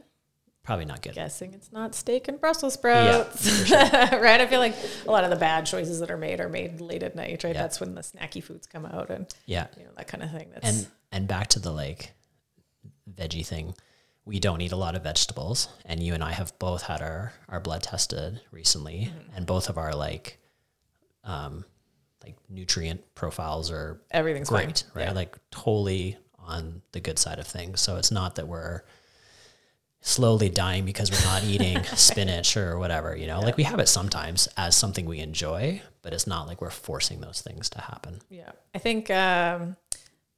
probably 0.62 0.84
not 0.84 1.02
good. 1.02 1.14
guessing 1.14 1.54
it's 1.54 1.72
not 1.72 1.94
steak 1.94 2.28
and 2.28 2.40
Brussels 2.40 2.78
Yeah, 2.84 3.24
sprouts. 3.32 3.70
right? 4.12 4.40
I 4.40 4.46
feel 4.46 4.60
like 4.60 4.76
a 5.06 5.10
lot 5.10 5.24
of 5.24 5.30
the 5.30 5.36
bad 5.36 5.66
choices 5.66 5.98
that 6.00 6.10
are 6.10 6.16
made 6.18 6.38
are 6.40 6.48
made 6.48 6.80
late 6.80 7.02
at 7.02 7.16
night, 7.16 7.42
right? 7.42 7.54
Yeah. 7.54 7.62
That's 7.62 7.80
when 7.80 7.94
the 7.96 8.02
snacky 8.02 8.42
foods 8.44 8.66
come 8.66 8.86
out 8.86 9.10
and 9.10 9.26
Yeah. 9.46 9.66
you 9.76 9.84
know 9.84 9.90
that 9.96 10.06
kind 10.08 10.22
of 10.22 10.30
thing. 10.30 10.50
That's 10.52 10.68
and 10.68 10.86
and 11.10 11.26
back 11.26 11.48
to 11.48 11.58
the 11.58 11.72
like 11.72 12.12
veggie 13.12 13.44
thing 13.46 13.74
we 14.30 14.38
don't 14.38 14.60
eat 14.60 14.70
a 14.72 14.76
lot 14.76 14.94
of 14.94 15.02
vegetables 15.02 15.68
and 15.84 16.00
you 16.02 16.14
and 16.14 16.22
i 16.22 16.32
have 16.32 16.56
both 16.60 16.82
had 16.82 17.02
our 17.02 17.32
our 17.48 17.58
blood 17.60 17.82
tested 17.82 18.40
recently 18.52 19.12
and 19.34 19.44
both 19.44 19.68
of 19.68 19.76
our 19.76 19.92
like 19.94 20.38
um 21.24 21.64
like 22.24 22.36
nutrient 22.48 23.00
profiles 23.14 23.70
are 23.72 24.00
everything's 24.12 24.48
great 24.48 24.84
fine. 24.84 24.90
right 24.94 25.08
Yeah. 25.08 25.12
like 25.12 25.36
totally 25.50 26.16
on 26.38 26.80
the 26.92 27.00
good 27.00 27.18
side 27.18 27.38
of 27.40 27.46
things 27.46 27.80
so 27.80 27.96
it's 27.96 28.12
not 28.12 28.36
that 28.36 28.46
we're 28.46 28.82
slowly 30.02 30.48
dying 30.48 30.84
because 30.86 31.10
we're 31.10 31.24
not 31.32 31.44
eating 31.44 31.82
spinach 31.96 32.56
or 32.56 32.78
whatever 32.78 33.14
you 33.16 33.26
know 33.26 33.40
like 33.40 33.56
we 33.56 33.64
have 33.64 33.80
it 33.80 33.88
sometimes 33.88 34.48
as 34.56 34.74
something 34.76 35.04
we 35.06 35.18
enjoy 35.18 35.82
but 36.02 36.14
it's 36.14 36.26
not 36.26 36.46
like 36.46 36.60
we're 36.62 36.70
forcing 36.70 37.20
those 37.20 37.40
things 37.42 37.68
to 37.68 37.80
happen 37.80 38.20
Yeah. 38.30 38.52
I 38.74 38.78
think 38.78 39.10
um, 39.10 39.76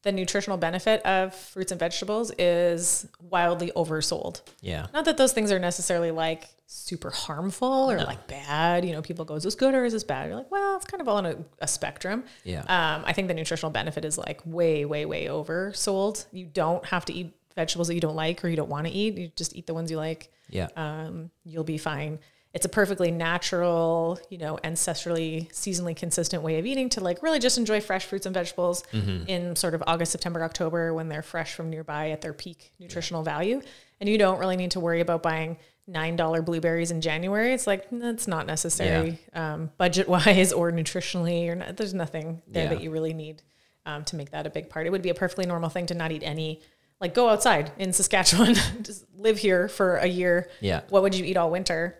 the 0.02 0.12
nutritional 0.12 0.58
benefit 0.58 1.00
of 1.02 1.34
fruits 1.34 1.70
and 1.72 1.78
vegetables 1.78 2.32
is 2.38 3.06
wildly 3.30 3.70
oversold. 3.76 4.40
yeah 4.60 4.86
Not 4.92 5.04
that 5.04 5.16
those 5.16 5.32
things 5.32 5.52
are 5.52 5.58
necessarily 5.58 6.10
like 6.10 6.48
super 6.66 7.10
harmful 7.10 7.90
or 7.90 7.98
like 7.98 8.26
bad. 8.26 8.84
You 8.84 8.92
know, 8.92 9.02
people 9.02 9.24
go, 9.24 9.34
is 9.34 9.42
this 9.44 9.54
good 9.54 9.74
or 9.74 9.84
is 9.84 9.92
this 9.92 10.04
bad? 10.04 10.26
You're 10.28 10.36
like, 10.36 10.50
well, 10.50 10.76
it's 10.76 10.86
kind 10.86 11.00
of 11.00 11.08
all 11.08 11.18
on 11.18 11.26
a, 11.26 11.36
a 11.60 11.68
spectrum. 11.68 12.24
yeah 12.44 12.60
Um, 12.62 13.04
I 13.06 13.12
think 13.12 13.28
the 13.28 13.34
nutritional 13.34 13.70
benefit 13.70 14.04
is 14.04 14.16
like 14.18 14.40
way, 14.44 14.84
way, 14.84 15.04
way 15.04 15.26
oversold. 15.26 16.26
You 16.32 16.46
don't 16.46 16.84
have 16.86 17.04
to 17.06 17.12
eat 17.12 17.32
vegetables 17.54 17.88
that 17.88 17.94
you 17.94 18.00
don't 18.00 18.16
like 18.16 18.44
or 18.44 18.48
you 18.48 18.56
don't 18.56 18.70
want 18.70 18.86
to 18.86 18.92
eat. 18.92 19.16
You 19.18 19.30
just 19.36 19.54
eat 19.54 19.66
the 19.66 19.74
ones 19.74 19.90
you 19.90 19.96
like. 19.98 20.32
yeah 20.48 20.68
Um, 20.76 21.30
you'll 21.44 21.64
be 21.64 21.78
fine. 21.78 22.18
It's 22.54 22.66
a 22.66 22.68
perfectly 22.68 23.10
natural, 23.10 24.18
you 24.28 24.36
know, 24.38 24.58
ancestrally, 24.62 25.50
seasonally 25.52 25.96
consistent 25.96 26.42
way 26.42 26.58
of 26.58 26.66
eating 26.66 26.88
to 26.90 27.00
like 27.00 27.22
really 27.22 27.38
just 27.38 27.56
enjoy 27.58 27.80
fresh 27.80 28.04
fruits 28.04 28.26
and 28.26 28.34
vegetables 28.34 28.84
in 28.92 29.56
sort 29.56 29.74
of 29.74 29.82
August, 29.86 30.12
September, 30.12 30.42
October 30.44 30.92
when 30.92 31.08
they're 31.08 31.22
fresh 31.22 31.54
from 31.54 31.70
nearby 31.70 32.10
at 32.10 32.20
their 32.20 32.32
peak 32.34 32.72
nutritional 32.78 33.22
value. 33.22 33.60
And 34.00 34.08
you 34.08 34.18
don't 34.18 34.38
really 34.38 34.56
need 34.56 34.72
to 34.72 34.80
worry 34.80 35.00
about 35.00 35.22
buying 35.22 35.56
$9 35.90 36.44
blueberries 36.44 36.90
in 36.90 37.00
January. 37.00 37.52
It's 37.54 37.66
like, 37.66 37.86
that's 37.90 38.28
not 38.28 38.46
necessary 38.46 39.18
um, 39.32 39.70
budget 39.78 40.08
wise 40.08 40.52
or 40.58 40.70
nutritionally, 40.72 41.48
or 41.48 41.54
not, 41.54 41.76
there's 41.76 41.94
nothing 41.94 42.42
there 42.46 42.64
Yeah. 42.64 42.70
that 42.70 42.82
you 42.82 42.90
really 42.90 43.14
need 43.14 43.42
um, 43.86 44.04
to 44.04 44.16
make 44.16 44.30
that 44.32 44.46
a 44.46 44.50
big 44.50 44.68
part. 44.68 44.86
It 44.86 44.90
would 44.90 45.02
be 45.02 45.10
a 45.10 45.14
perfectly 45.14 45.46
normal 45.46 45.70
thing 45.70 45.86
to 45.86 45.94
not 45.94 46.12
eat 46.12 46.22
any, 46.22 46.60
like 47.00 47.14
go 47.14 47.28
outside 47.30 47.72
in 47.78 47.92
Saskatchewan, 47.92 48.54
just 48.82 49.04
live 49.16 49.38
here 49.38 49.68
for 49.68 49.96
a 49.96 50.06
year. 50.06 50.48
Yeah. 50.60 50.82
What 50.90 51.02
would 51.02 51.14
you 51.14 51.24
eat 51.24 51.36
all 51.36 51.50
winter 51.50 51.98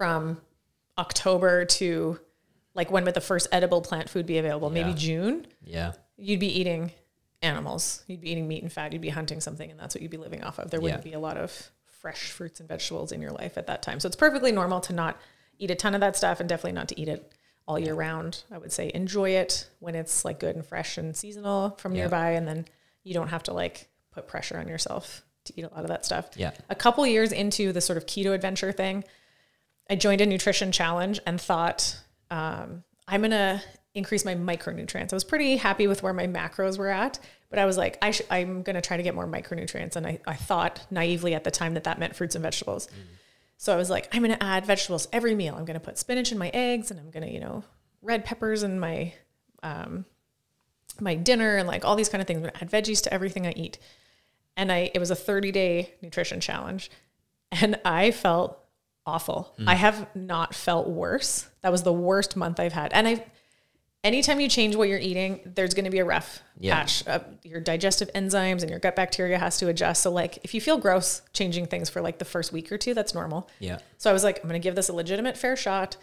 from 0.00 0.40
October 0.96 1.66
to 1.66 2.18
like 2.74 2.90
when 2.90 3.04
would 3.04 3.12
the 3.12 3.20
first 3.20 3.48
edible 3.52 3.82
plant 3.82 4.08
food 4.08 4.24
be 4.24 4.38
available? 4.38 4.70
Maybe 4.70 4.90
Yeah. 4.90 4.96
June. 4.96 5.46
yeah 5.62 5.92
You'd 6.16 6.40
be 6.40 6.46
eating 6.60 6.92
animals. 7.42 8.02
You'd 8.06 8.22
be 8.22 8.30
eating 8.30 8.48
meat 8.48 8.62
and 8.62 8.72
fat. 8.72 8.92
You'd 8.94 9.02
be 9.02 9.10
hunting 9.10 9.40
something, 9.42 9.70
and 9.70 9.78
that's 9.78 9.94
what 9.94 10.00
you'd 10.00 10.10
be 10.10 10.16
living 10.16 10.42
off 10.42 10.58
of. 10.58 10.70
There 10.70 10.80
wouldn't 10.80 11.04
Yeah. 11.04 11.10
be 11.10 11.14
a 11.14 11.18
lot 11.20 11.36
of 11.36 11.70
fresh 11.84 12.30
fruits 12.30 12.60
and 12.60 12.68
vegetables 12.68 13.12
in 13.12 13.20
your 13.20 13.30
life 13.32 13.58
at 13.58 13.66
that 13.66 13.82
time. 13.82 14.00
So 14.00 14.06
it's 14.06 14.16
perfectly 14.16 14.52
normal 14.52 14.80
to 14.80 14.94
not 14.94 15.20
eat 15.58 15.70
a 15.70 15.74
ton 15.74 15.94
of 15.94 16.00
that 16.00 16.16
stuff, 16.16 16.40
and 16.40 16.48
definitely 16.48 16.72
not 16.72 16.88
to 16.88 16.98
eat 17.00 17.08
it 17.08 17.30
all 17.68 17.78
year 17.78 17.92
round. 17.94 18.44
I 18.50 18.56
would 18.56 18.72
say 18.72 18.90
enjoy 18.94 19.30
it 19.30 19.68
when 19.80 19.94
it's 19.94 20.24
like 20.24 20.40
good 20.40 20.56
and 20.56 20.64
fresh 20.64 20.96
and 20.96 21.14
seasonal 21.14 21.70
from 21.78 21.92
nearby, 21.92 22.30
and 22.30 22.48
then 22.48 22.64
you 23.04 23.12
don't 23.12 23.28
have 23.28 23.42
to 23.44 23.52
like 23.52 23.88
put 24.12 24.26
pressure 24.26 24.56
on 24.56 24.68
yourself 24.68 25.22
to 25.44 25.52
eat 25.58 25.62
a 25.64 25.68
lot 25.68 25.80
of 25.82 25.88
that 25.88 26.04
stuff 26.04 26.28
yeah 26.36 26.50
a 26.68 26.74
couple 26.74 27.06
years 27.06 27.32
into 27.32 27.72
the 27.72 27.80
sort 27.80 27.96
of 27.96 28.04
keto 28.06 28.34
adventure 28.34 28.72
thing, 28.72 29.02
I 29.90 29.96
joined 29.96 30.20
a 30.20 30.26
nutrition 30.26 30.72
challenge 30.72 31.20
and 31.26 31.40
thought, 31.40 31.98
um, 32.30 32.84
I'm 33.08 33.20
going 33.20 33.32
to 33.32 33.60
increase 33.94 34.24
my 34.24 34.36
micronutrients. 34.36 35.12
I 35.12 35.16
was 35.16 35.24
pretty 35.24 35.56
happy 35.56 35.88
with 35.88 36.02
where 36.02 36.12
my 36.12 36.28
macros 36.28 36.78
were 36.78 36.88
at, 36.88 37.18
but 37.50 37.58
I 37.58 37.66
was 37.66 37.76
like, 37.76 37.98
I 38.00 38.12
sh- 38.12 38.22
I'm 38.30 38.62
going 38.62 38.76
to 38.76 38.80
try 38.80 38.96
to 38.96 39.02
get 39.02 39.16
more 39.16 39.26
micronutrients. 39.26 39.96
And 39.96 40.06
I, 40.06 40.20
I 40.26 40.36
thought 40.36 40.86
naively 40.90 41.34
at 41.34 41.42
the 41.42 41.50
time 41.50 41.74
that 41.74 41.84
that 41.84 41.98
meant 41.98 42.14
fruits 42.14 42.36
and 42.36 42.42
vegetables. 42.42 42.88
So 43.56 43.74
I 43.74 43.76
was 43.76 43.90
like, 43.90 44.08
I'm 44.14 44.22
going 44.22 44.34
to 44.34 44.42
add 44.42 44.64
vegetables 44.64 45.08
every 45.12 45.34
meal. 45.34 45.56
I'm 45.56 45.64
going 45.64 45.74
to 45.74 45.84
put 45.84 45.98
spinach 45.98 46.30
in 46.30 46.38
my 46.38 46.50
eggs 46.54 46.90
and 46.90 47.00
I'm 47.00 47.10
going 47.10 47.26
to, 47.26 47.32
you 47.32 47.40
know, 47.40 47.64
red 48.00 48.24
peppers 48.24 48.62
in 48.62 48.78
my, 48.78 49.12
um, 49.62 50.06
my 51.00 51.16
dinner 51.16 51.56
and 51.56 51.66
like 51.66 51.84
all 51.84 51.96
these 51.96 52.08
kind 52.08 52.22
of 52.22 52.28
things. 52.28 52.38
I'm 52.38 52.42
going 52.42 52.52
to 52.52 52.62
add 52.62 52.70
veggies 52.70 53.02
to 53.02 53.12
everything 53.12 53.46
I 53.46 53.52
eat 53.52 53.78
and 54.56 54.70
I 54.70 54.90
it 54.94 54.98
was 54.98 55.10
a 55.10 55.16
30 55.16 55.52
day 55.52 55.94
nutrition 56.02 56.40
challenge 56.40 56.90
and 57.50 57.80
I 57.84 58.10
felt 58.10 58.59
awful. 59.14 59.54
I 59.66 59.74
have 59.74 60.06
not 60.14 60.54
felt 60.54 60.88
worse. 60.88 61.48
That 61.62 61.72
was 61.72 61.82
the 61.82 61.92
worst 61.92 62.36
month 62.36 62.58
I've 62.60 62.72
had. 62.72 62.92
And 62.92 63.06
I 63.08 63.24
anytime 64.02 64.40
you 64.40 64.48
change 64.48 64.76
what 64.76 64.88
you're 64.88 64.98
eating, 64.98 65.40
there's 65.44 65.74
going 65.74 65.84
to 65.84 65.90
be 65.90 65.98
a 65.98 66.04
rough 66.04 66.40
Yeah. 66.58 66.74
patch. 66.76 67.06
Uh, 67.06 67.20
your 67.42 67.60
digestive 67.60 68.10
enzymes 68.14 68.62
and 68.62 68.70
your 68.70 68.78
gut 68.78 68.96
bacteria 68.96 69.38
has 69.38 69.58
to 69.58 69.68
adjust. 69.68 70.02
So 70.02 70.10
like 70.10 70.38
if 70.42 70.54
you 70.54 70.60
feel 70.60 70.78
gross 70.78 71.20
changing 71.34 71.66
things 71.66 71.90
for 71.90 72.00
like 72.00 72.18
the 72.18 72.24
first 72.24 72.52
week 72.52 72.72
or 72.72 72.78
two, 72.78 72.94
that's 72.94 73.12
normal. 73.14 73.48
yeah 73.58 73.78
So 73.98 74.08
I 74.08 74.12
was 74.14 74.24
like, 74.24 74.38
I'm 74.42 74.48
going 74.48 74.60
to 74.60 74.64
give 74.66 74.74
this 74.74 74.88
a 74.88 74.94
legitimate 74.94 75.36
fair 75.36 75.56
shot. 75.56 75.96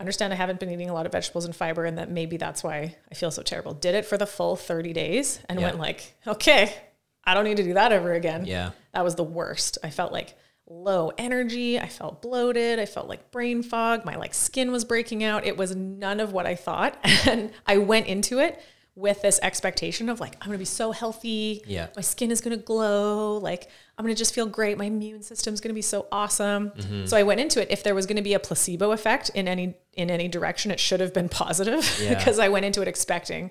Understand 0.00 0.32
I 0.32 0.36
haven't 0.36 0.58
been 0.58 0.70
eating 0.70 0.90
a 0.90 0.94
lot 0.94 1.06
of 1.06 1.12
vegetables 1.12 1.44
and 1.44 1.54
fiber, 1.54 1.84
and 1.84 1.98
that 1.98 2.10
maybe 2.10 2.36
that's 2.36 2.64
why 2.64 2.96
I 3.10 3.14
feel 3.14 3.30
so 3.30 3.42
terrible. 3.44 3.74
Did 3.74 3.94
it 3.94 4.04
for 4.04 4.18
the 4.18 4.26
full 4.26 4.56
30 4.56 4.92
days 4.92 5.38
and 5.48 5.60
Yeah. 5.60 5.66
went 5.66 5.78
like, 5.78 6.14
okay, 6.26 6.74
I 7.22 7.34
don't 7.34 7.44
need 7.44 7.58
to 7.58 7.62
do 7.62 7.74
that 7.74 7.92
ever 7.92 8.12
again. 8.12 8.44
yeah 8.46 8.70
That 8.92 9.04
was 9.04 9.14
the 9.14 9.22
worst. 9.22 9.78
I 9.84 9.90
felt 9.90 10.12
like 10.12 10.34
low 10.82 11.12
energy. 11.18 11.78
I 11.78 11.88
felt 11.88 12.22
bloated. 12.22 12.78
I 12.78 12.86
felt 12.86 13.08
like 13.08 13.30
brain 13.30 13.62
fog. 13.62 14.04
My 14.04 14.16
like 14.16 14.34
skin 14.34 14.72
was 14.72 14.84
breaking 14.84 15.22
out. 15.24 15.46
It 15.46 15.56
was 15.56 15.74
none 15.74 16.20
of 16.20 16.32
what 16.32 16.46
I 16.46 16.54
thought. 16.54 16.96
And 17.26 17.52
I 17.66 17.78
went 17.78 18.06
into 18.06 18.38
it 18.38 18.60
with 18.96 19.22
this 19.22 19.40
expectation 19.42 20.08
of 20.08 20.20
like, 20.20 20.34
I'm 20.40 20.46
going 20.48 20.52
to 20.56 20.58
be 20.58 20.64
so 20.66 20.92
healthy. 20.92 21.62
Yeah. 21.66 21.88
My 21.96 22.02
skin 22.02 22.30
is 22.30 22.40
going 22.40 22.56
to 22.56 22.62
glow. 22.62 23.38
Like, 23.38 23.68
I'm 23.96 24.04
going 24.04 24.14
to 24.14 24.18
just 24.18 24.34
feel 24.34 24.46
great. 24.46 24.76
My 24.78 24.84
immune 24.84 25.22
system's 25.22 25.60
going 25.60 25.70
to 25.70 25.74
be 25.74 25.82
so 25.82 26.06
awesome. 26.12 26.70
Mm-hmm. 26.70 27.06
So 27.06 27.16
I 27.16 27.22
went 27.22 27.40
into 27.40 27.60
it. 27.62 27.70
If 27.70 27.82
there 27.82 27.94
was 27.94 28.06
going 28.06 28.16
to 28.16 28.22
be 28.22 28.34
a 28.34 28.38
placebo 28.38 28.92
effect 28.92 29.30
in 29.30 29.48
any, 29.48 29.74
in 29.94 30.10
any 30.10 30.28
direction, 30.28 30.70
it 30.70 30.78
should 30.78 31.00
have 31.00 31.14
been 31.14 31.28
positive 31.28 31.98
Yeah. 32.02 32.14
because 32.14 32.38
I 32.38 32.48
went 32.48 32.66
into 32.66 32.82
it 32.82 32.88
expecting 32.88 33.50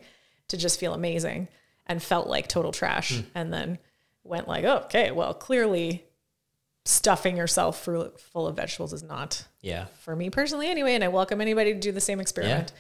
to 0.50 0.58
just 0.58 0.80
feel 0.80 0.94
amazing 0.94 1.48
and 1.88 2.02
felt 2.02 2.28
like 2.28 2.48
total 2.48 2.72
trash. 2.72 3.18
Hmm. 3.18 3.22
And 3.36 3.54
then 3.54 3.80
went 4.24 4.48
like, 4.48 4.64
oh, 4.66 4.84
okay, 4.86 5.12
well, 5.12 5.34
clearly 5.34 6.06
stuffing 6.86 7.38
yourself 7.38 7.82
full 7.84 8.10
full 8.18 8.48
of 8.48 8.56
vegetables 8.56 8.92
is 8.94 9.04
not 9.04 9.46
Yeah. 9.62 9.86
for 10.02 10.16
me 10.16 10.30
personally 10.30 10.68
anyway. 10.70 10.96
And 10.96 11.04
I 11.04 11.08
welcome 11.08 11.40
anybody 11.42 11.74
to 11.74 11.80
do 11.80 11.92
the 11.92 12.02
same 12.02 12.20
experiment. 12.20 12.74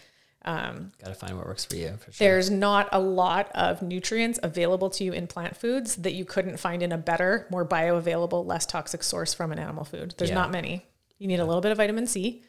Yeah, 0.46 0.68
um, 0.70 0.92
Got 1.02 1.08
to 1.10 1.16
find 1.16 1.38
what 1.38 1.46
works 1.46 1.64
for 1.64 1.76
you 1.78 1.96
for 1.98 2.12
sure. 2.12 2.28
There's 2.28 2.50
not 2.52 2.90
a 2.92 3.00
lot 3.00 3.50
of 3.56 3.82
nutrients 3.82 4.40
available 4.44 4.90
to 4.92 5.04
you 5.06 5.14
in 5.14 5.28
plant 5.28 5.56
foods 5.56 5.96
that 5.98 6.14
you 6.14 6.26
couldn't 6.26 6.58
find 6.58 6.84
in 6.84 6.92
a 6.92 6.98
better, 6.98 7.48
more 7.50 7.66
bioavailable, 7.66 8.46
less 8.46 8.66
toxic 8.66 9.04
source 9.04 9.34
from 9.34 9.54
an 9.54 9.60
animal 9.60 9.86
food. 9.86 10.16
There's 10.18 10.32
Yeah. 10.32 10.36
not 10.36 10.52
many. 10.52 10.86
You 11.18 11.28
need 11.28 11.40
a 11.40 11.46
little 11.46 11.62
bit 11.62 11.72
of 11.72 11.78
vitamin 11.78 12.06
C, 12.06 12.44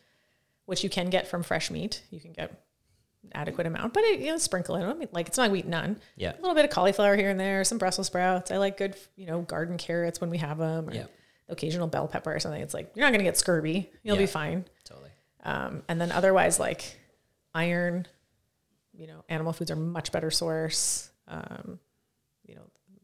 which 0.66 0.82
you 0.82 0.90
can 0.90 1.08
get 1.08 1.28
from 1.28 1.44
fresh 1.44 1.70
meat. 1.70 2.02
You 2.10 2.18
can 2.20 2.32
get 2.32 2.60
adequate 3.32 3.66
amount, 3.68 3.94
but 3.94 4.02
it, 4.02 4.18
you 4.20 4.32
know, 4.32 4.38
sprinkle 4.38 4.74
it. 4.74 4.82
I 4.84 4.92
mean, 4.92 5.08
like 5.12 5.28
it's 5.28 5.38
not 5.38 5.52
wheat 5.52 5.66
none. 5.66 6.00
Yeah. 6.16 6.32
A 6.32 6.40
little 6.40 6.54
bit 6.56 6.64
of 6.64 6.70
cauliflower 6.72 7.14
here 7.16 7.30
and 7.30 7.38
there, 7.38 7.62
some 7.62 7.78
Brussels 7.78 8.08
sprouts. 8.08 8.50
I 8.50 8.56
like 8.56 8.76
good, 8.76 8.96
you 9.14 9.26
know, 9.26 9.40
garden 9.42 9.78
carrots 9.78 10.20
when 10.20 10.30
we 10.30 10.38
have 10.38 10.58
them, 10.58 10.88
or 10.90 10.94
Yeah. 10.94 11.06
Occasional 11.48 11.86
bell 11.86 12.08
pepper 12.08 12.34
or 12.34 12.40
something. 12.40 12.60
It's 12.62 12.74
like 12.74 12.92
you're 12.94 13.04
not 13.04 13.10
going 13.10 13.18
to 13.20 13.24
get 13.24 13.36
scurvy. 13.36 13.90
You'll 14.02 14.16
Yeah. 14.16 14.22
be 14.22 14.26
fine. 14.26 14.64
Totally. 14.84 15.10
Um, 15.42 15.82
and 15.88 16.00
then 16.00 16.10
otherwise, 16.12 16.58
like 16.58 16.98
iron, 17.54 18.06
you 18.92 19.06
know, 19.06 19.24
animal 19.28 19.52
foods 19.52 19.70
are 19.70 19.76
much 19.76 20.10
better 20.12 20.30
source. 20.30 21.10
Um, 21.28 21.78
you 22.46 22.54
know, 22.54 22.62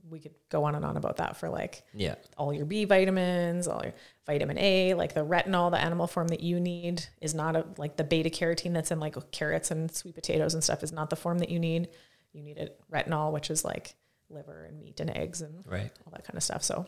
we 0.08 0.18
could 0.20 0.34
go 0.48 0.64
on 0.64 0.74
and 0.74 0.84
on 0.84 0.96
about 0.96 1.18
that 1.18 1.36
for 1.36 1.48
like 1.48 1.82
Yeah. 1.94 2.16
all 2.36 2.52
your 2.52 2.64
B 2.66 2.84
vitamins, 2.84 3.68
all 3.68 3.82
your 3.82 3.94
vitamin 4.26 4.58
A, 4.58 4.94
like 4.94 5.14
the 5.14 5.24
retinol, 5.24 5.70
the 5.70 5.78
animal 5.78 6.06
form 6.06 6.28
that 6.28 6.40
you 6.40 6.58
need 6.60 7.04
is 7.20 7.34
not 7.34 7.54
a, 7.56 7.66
like 7.76 7.96
the 7.96 8.04
beta 8.04 8.28
carotene 8.30 8.72
that's 8.72 8.90
in 8.90 8.98
like 9.00 9.14
carrots 9.30 9.70
and 9.70 9.90
sweet 9.94 10.14
potatoes 10.14 10.54
and 10.54 10.64
stuff 10.64 10.82
is 10.82 10.92
not 10.92 11.10
the 11.10 11.16
form 11.16 11.38
that 11.38 11.48
you 11.50 11.58
need. 11.60 11.88
You 12.32 12.42
need 12.42 12.58
it 12.58 12.80
retinol, 12.92 13.32
which 13.32 13.50
is 13.50 13.64
like 13.64 13.94
liver 14.28 14.64
and 14.64 14.78
meat 14.80 14.98
and 15.00 15.10
eggs 15.16 15.42
and 15.42 15.64
Right. 15.66 15.92
all 16.06 16.12
that 16.12 16.24
kind 16.24 16.36
of 16.36 16.42
stuff. 16.42 16.62
So 16.64 16.86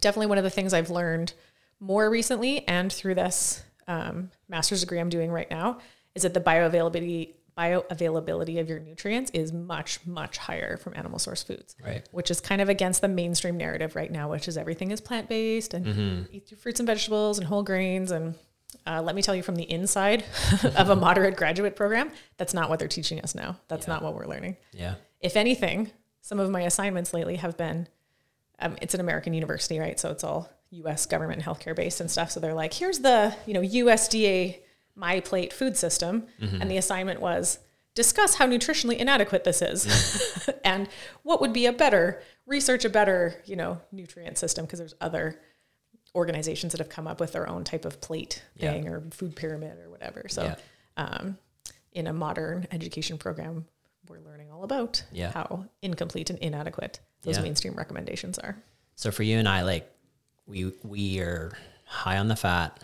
definitely 0.00 0.26
one 0.26 0.38
of 0.38 0.44
the 0.44 0.50
things 0.50 0.72
I've 0.74 0.90
learned 0.90 1.32
more 1.80 2.08
recently 2.10 2.66
and 2.68 2.92
through 2.92 3.14
this 3.16 3.62
um, 3.86 4.30
master's 4.48 4.80
degree 4.80 4.98
I'm 5.00 5.08
doing 5.10 5.30
right 5.30 5.50
now 5.50 5.78
is 6.14 6.22
that 6.22 6.34
the 6.34 6.40
bioavailability 6.40 7.34
bioavailability 7.56 8.60
of 8.60 8.68
your 8.68 8.78
nutrients 8.80 9.30
is 9.32 9.52
much 9.52 10.04
much 10.06 10.38
higher 10.38 10.76
from 10.76 10.92
animal 10.96 11.18
source 11.18 11.42
foods 11.42 11.76
Right. 11.84 12.06
which 12.10 12.30
is 12.30 12.40
kind 12.40 12.60
of 12.60 12.68
against 12.68 13.00
the 13.00 13.06
mainstream 13.08 13.56
narrative 13.56 13.94
right 13.94 14.10
now 14.10 14.28
which 14.30 14.48
is 14.48 14.56
everything 14.56 14.90
is 14.90 15.00
plant-based 15.00 15.72
and 15.74 16.28
eat 16.32 16.50
your 16.50 16.58
fruits 16.58 16.80
and 16.80 16.86
vegetables 16.86 17.38
and 17.38 17.46
whole 17.46 17.62
grains 17.62 18.10
and 18.10 18.34
uh, 18.86 19.00
let 19.00 19.14
me 19.14 19.22
tell 19.22 19.36
you 19.36 19.42
from 19.42 19.54
the 19.54 19.70
inside 19.70 20.24
of 20.76 20.90
a 20.90 20.96
moderate 20.96 21.36
graduate 21.36 21.76
program 21.76 22.10
that's 22.38 22.54
not 22.54 22.68
what 22.68 22.78
they're 22.80 22.88
teaching 22.88 23.20
us 23.20 23.34
now 23.34 23.56
that's 23.68 23.86
not 23.86 24.02
what 24.02 24.14
we're 24.14 24.26
learning 24.26 24.56
Yeah. 24.72 24.94
if 25.20 25.36
anything, 25.36 25.90
some 26.22 26.40
of 26.40 26.50
my 26.50 26.62
assignments 26.62 27.14
lately 27.14 27.36
have 27.36 27.56
been 27.56 27.86
um, 28.58 28.76
it's 28.82 28.94
an 28.94 29.00
American 29.00 29.34
university, 29.34 29.78
right? 29.78 29.98
So 29.98 30.10
it's 30.10 30.24
all 30.24 30.48
U.S. 30.70 31.06
government 31.06 31.44
and 31.44 31.46
healthcare 31.56 31.74
based 31.76 32.00
and 32.00 32.10
stuff. 32.10 32.30
So 32.30 32.40
they're 32.40 32.54
like, 32.54 32.72
here's 32.74 33.00
the 33.00 33.34
you 33.46 33.54
know 33.54 33.60
USDA 33.60 34.58
My 34.96 35.20
Plate 35.20 35.52
food 35.52 35.76
system, 35.76 36.26
and 36.40 36.70
the 36.70 36.76
assignment 36.76 37.20
was 37.20 37.58
discuss 37.94 38.34
how 38.34 38.46
nutritionally 38.46 38.96
inadequate 38.96 39.44
this 39.44 39.62
is, 39.62 40.48
and 40.64 40.88
what 41.22 41.40
would 41.40 41.52
be 41.52 41.66
a 41.66 41.72
better 41.72 42.22
research 42.46 42.84
a 42.84 42.90
better 42.90 43.40
you 43.46 43.56
know 43.56 43.80
nutrient 43.92 44.36
system 44.38 44.64
because 44.66 44.78
there's 44.78 44.94
other 45.00 45.40
organizations 46.14 46.72
that 46.72 46.78
have 46.78 46.88
come 46.88 47.06
up 47.06 47.20
with 47.20 47.32
their 47.32 47.48
own 47.48 47.64
type 47.64 47.84
of 47.84 48.00
plate 48.00 48.42
Yeah. 48.56 48.72
thing 48.72 48.88
or 48.88 49.02
food 49.10 49.34
pyramid 49.34 49.78
or 49.78 49.90
whatever. 49.90 50.26
So 50.28 50.44
Yeah. 50.44 50.54
um, 50.96 51.38
in 51.92 52.06
a 52.06 52.12
modern 52.12 52.66
education 52.70 53.18
program, 53.18 53.66
we're 54.08 54.20
learning 54.20 54.50
all 54.50 54.64
about 54.64 55.02
Yeah. 55.12 55.30
how 55.32 55.66
incomplete 55.82 56.30
and 56.30 56.38
inadequate 56.38 57.00
those 57.22 57.36
Yeah. 57.36 57.42
mainstream 57.42 57.74
recommendations 57.74 58.38
are. 58.38 58.62
So 58.96 59.10
for 59.10 59.22
you 59.22 59.38
and 59.38 59.48
I, 59.48 59.62
like 59.62 59.90
we 60.46 60.72
we 60.82 61.20
are 61.20 61.52
high 61.86 62.18
on 62.18 62.28
the 62.28 62.36
fat, 62.36 62.82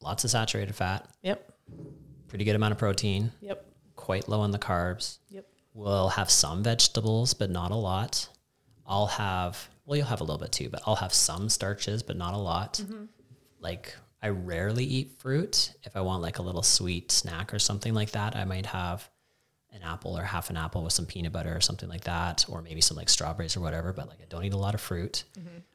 lots 0.00 0.24
of 0.24 0.30
saturated 0.30 0.74
fat, 0.74 1.08
Yep. 1.22 1.52
pretty 2.28 2.44
good 2.44 2.56
amount 2.56 2.72
of 2.72 2.78
protein, 2.78 3.32
Yep. 3.40 3.64
quite 3.96 4.28
low 4.28 4.40
on 4.40 4.50
the 4.50 4.58
carbs. 4.58 5.18
Yep. 5.28 5.46
We'll 5.74 6.08
have 6.10 6.30
some 6.30 6.62
vegetables, 6.62 7.34
but 7.34 7.50
not 7.50 7.70
a 7.70 7.76
lot. 7.76 8.28
I'll 8.86 9.06
have 9.06 9.68
well, 9.86 9.96
you'll 9.96 10.06
have 10.06 10.20
a 10.20 10.24
little 10.24 10.38
bit 10.38 10.52
too, 10.52 10.68
but 10.68 10.82
I'll 10.86 10.96
have 10.96 11.12
some 11.12 11.48
starches, 11.48 12.02
but 12.04 12.16
not 12.16 12.32
a 12.32 12.36
lot. 12.38 12.74
Mm-hmm. 12.74 13.06
Like 13.58 13.96
I 14.22 14.28
rarely 14.28 14.84
eat 14.84 15.18
fruit. 15.18 15.72
If 15.82 15.96
I 15.96 16.00
want 16.02 16.22
like 16.22 16.38
a 16.38 16.42
little 16.42 16.62
sweet 16.62 17.10
snack 17.10 17.52
or 17.52 17.58
something 17.58 17.92
like 17.94 18.10
that, 18.12 18.36
I 18.36 18.44
might 18.44 18.66
have 18.66 19.08
an 19.72 19.82
apple 19.82 20.16
or 20.18 20.22
half 20.24 20.50
an 20.50 20.56
apple 20.56 20.82
with 20.82 20.92
some 20.92 21.06
peanut 21.06 21.32
butter 21.32 21.54
or 21.54 21.60
something 21.60 21.88
like 21.88 22.04
that, 22.04 22.44
or 22.48 22.60
maybe 22.62 22.80
some 22.80 22.96
like 22.96 23.08
strawberries 23.08 23.56
or 23.56 23.60
whatever. 23.60 23.92
But 23.92 24.08
like 24.08 24.18
I 24.20 24.26
don't 24.28 24.44
eat 24.44 24.52
a 24.52 24.58
lot 24.58 24.74
of 24.74 24.80
fruit. 24.80 25.24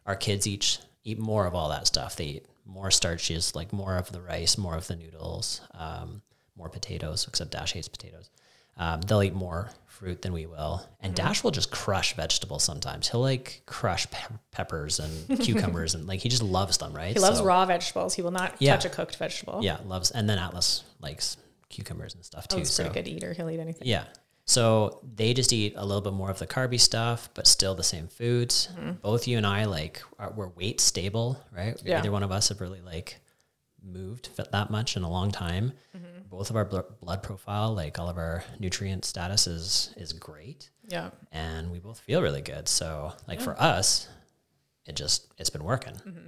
Our 0.05 0.15
kids 0.15 0.45
each 0.47 0.79
eat 1.03 1.19
more 1.19 1.45
of 1.45 1.55
all 1.55 1.69
that 1.69 1.87
stuff. 1.87 2.15
They 2.15 2.25
eat 2.25 2.45
more 2.65 2.91
starches, 2.91 3.55
like 3.55 3.71
more 3.71 3.95
of 3.95 4.11
the 4.11 4.21
rice, 4.21 4.57
more 4.57 4.75
of 4.75 4.87
the 4.87 4.95
noodles, 4.95 5.61
um, 5.73 6.21
more 6.57 6.69
potatoes. 6.69 7.25
Except 7.27 7.51
Dash 7.51 7.73
hates 7.73 7.87
potatoes. 7.87 8.29
Um, 8.77 8.99
they'll 9.01 9.23
eat 9.23 9.33
more 9.33 9.69
fruit 9.87 10.21
than 10.21 10.33
we 10.33 10.45
will, 10.45 10.85
and 10.99 11.15
Dash 11.15 11.41
will 11.45 11.51
just 11.51 11.71
crush 11.71 12.13
vegetables 12.17 12.61
sometimes. 12.63 13.07
He'll 13.07 13.21
like 13.21 13.61
crush 13.65 14.09
pe- 14.11 14.35
peppers 14.51 14.99
and 14.99 15.39
cucumbers, 15.39 15.95
and 15.95 16.05
like 16.05 16.19
he 16.19 16.27
just 16.27 16.43
loves 16.43 16.77
them, 16.79 16.91
right? 16.91 17.13
He 17.13 17.19
loves 17.21 17.37
So- 17.37 17.45
raw 17.45 17.65
vegetables. 17.65 18.13
He 18.15 18.21
will 18.21 18.31
not 18.31 18.55
Yeah. 18.59 18.73
touch 18.75 18.83
a 18.83 18.89
cooked 18.89 19.15
vegetable. 19.15 19.61
Yeah, 19.63 19.77
loves, 19.85 20.11
and 20.11 20.27
then 20.29 20.37
Atlas 20.37 20.83
likes 20.99 21.37
cucumbers 21.69 22.15
and 22.15 22.23
stuff 22.23 22.47
oh, 22.49 22.55
too. 22.55 22.55
Oh, 22.55 22.59
he's 22.59 22.69
a 22.69 22.73
so 22.73 22.83
pretty 22.85 23.01
good 23.01 23.17
eater. 23.17 23.33
He'll 23.33 23.49
eat 23.49 23.59
anything. 23.59 23.87
yeah. 23.87 24.05
So 24.47 24.99
they 25.15 25.33
just 25.33 25.51
eat 25.51 25.73
a 25.75 25.83
little 25.83 26.01
bit 26.01 26.13
more 26.13 26.29
of 26.29 26.37
the 26.37 26.45
carby 26.45 26.79
stuff, 26.79 27.29
but 27.33 27.47
still 27.47 27.73
the 27.73 27.83
same 27.83 28.07
foods. 28.07 28.69
Mm-hmm. 28.73 28.91
Both 29.01 29.27
you 29.27 29.37
and 29.37 29.47
I 29.47 29.65
like 29.65 30.03
are, 30.19 30.31
we're 30.31 30.49
weight 30.49 30.79
stable, 30.79 31.43
right? 31.51 31.81
Yeah. 31.83 31.95
Neither 31.95 32.11
one 32.11 32.21
of 32.21 32.31
us 32.31 32.49
have 32.49 32.61
really 32.61 32.81
like 32.81 33.19
moved 33.83 34.29
that 34.37 34.69
much 34.69 34.95
in 34.97 35.03
a 35.03 35.09
long 35.09 35.31
time. 35.31 35.73
Mm-hmm. 35.97 36.27
Both 36.29 36.51
of 36.51 36.55
our 36.55 36.65
bl- 36.65 36.79
blood 37.01 37.23
profile, 37.23 37.73
like 37.73 37.97
all 37.97 38.07
of 38.07 38.17
our 38.17 38.43
nutrient 38.59 39.03
status 39.05 39.47
is 39.47 39.93
is 39.97 40.13
great, 40.13 40.69
Yeah. 40.87 41.09
and 41.31 41.71
we 41.71 41.79
both 41.79 41.99
feel 41.99 42.21
really 42.21 42.41
good. 42.41 42.67
So 42.67 43.13
like 43.27 43.41
for 43.41 43.59
us, 43.59 44.07
it 44.85 44.95
just 44.95 45.33
it's 45.39 45.49
been 45.49 45.63
working. 45.63 45.93
Mm-hmm. 45.95 46.27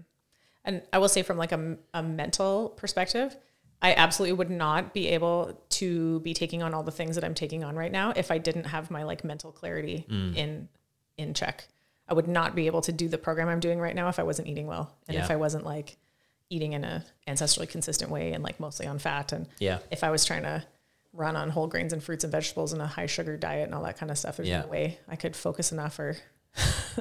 And 0.66 0.82
I 0.92 0.98
will 0.98 1.10
say 1.10 1.22
from 1.24 1.38
like 1.38 1.52
a, 1.52 1.78
a 1.94 2.02
mental 2.04 2.70
perspective, 2.70 3.36
I 3.82 3.94
absolutely 3.94 4.34
would 4.34 4.50
not 4.50 4.94
be 4.94 5.08
able 5.10 5.62
to 5.70 6.20
be 6.22 6.34
taking 6.34 6.64
on 6.64 6.74
all 6.74 6.84
the 6.84 6.92
things 6.92 7.16
that 7.16 7.24
I'm 7.24 7.36
taking 7.36 7.64
on 7.64 7.76
right 7.76 7.92
now 7.92 8.12
if 8.16 8.32
I 8.32 8.38
didn't 8.40 8.66
have 8.66 8.90
my 8.90 9.04
like 9.04 9.24
mental 9.24 9.52
clarity 9.52 10.06
mm. 10.10 10.36
in 10.36 10.68
in 11.18 11.34
check. 11.34 11.68
I 12.10 12.14
would 12.14 12.28
not 12.28 12.56
be 12.56 12.68
able 12.68 12.82
to 12.82 12.92
do 12.92 13.08
the 13.10 13.18
program 13.18 13.50
I'm 13.50 13.60
doing 13.60 13.80
right 13.80 13.96
now 13.96 14.08
if 14.08 14.18
I 14.18 14.24
wasn't 14.24 14.48
eating 14.48 14.66
well 14.66 14.96
and 15.08 15.18
if 15.18 15.30
I 15.30 15.36
wasn't 15.36 15.66
like 15.66 15.98
eating 16.50 16.72
in 16.74 16.84
a 16.86 17.04
ancestrally 17.28 17.68
consistent 17.68 18.10
way 18.10 18.32
and 18.32 18.44
like 18.44 18.60
mostly 18.60 18.88
on 18.88 18.98
fat 19.00 19.34
and 19.34 19.48
Yeah. 19.60 19.80
if 19.92 20.04
I 20.04 20.10
was 20.10 20.24
trying 20.24 20.44
to 20.44 20.64
run 21.12 21.36
on 21.36 21.50
whole 21.50 21.68
grains 21.68 21.92
and 21.94 22.02
fruits 22.02 22.24
and 22.24 22.32
vegetables 22.32 22.72
and 22.72 22.82
a 22.82 22.88
high 22.88 23.08
sugar 23.08 23.36
diet 23.36 23.66
and 23.66 23.76
all 23.76 23.84
that 23.84 23.98
kind 23.98 24.10
of 24.12 24.18
stuff, 24.18 24.38
there's 24.38 24.48
Yeah. 24.48 24.62
no 24.62 24.68
way 24.68 25.00
I 25.10 25.18
could 25.18 25.36
focus 25.36 25.72
enough 25.74 26.00
or 26.00 26.16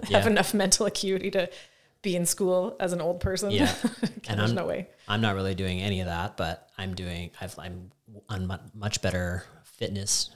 Yeah. 0.09 0.19
have 0.19 0.27
enough 0.27 0.53
mental 0.53 0.87
acuity 0.93 1.31
to 1.31 1.49
be 2.03 2.15
in 2.17 2.27
school 2.27 2.77
as 2.81 2.93
an 2.93 3.01
old 3.01 3.21
person. 3.21 3.51
Yeah. 3.51 3.73
and 4.29 4.39
there's 4.41 4.53
no 4.53 4.67
way. 4.67 4.89
I'm 5.09 5.21
not 5.21 5.35
really 5.35 5.55
doing 5.55 5.81
any 5.81 6.01
of 6.01 6.07
that, 6.07 6.37
but 6.37 6.69
I'm 6.79 6.95
doing. 6.95 7.31
I've, 7.41 7.59
I'm 7.59 7.91
on 8.29 8.59
much 8.75 9.03
better 9.03 9.45
fitness 9.65 10.31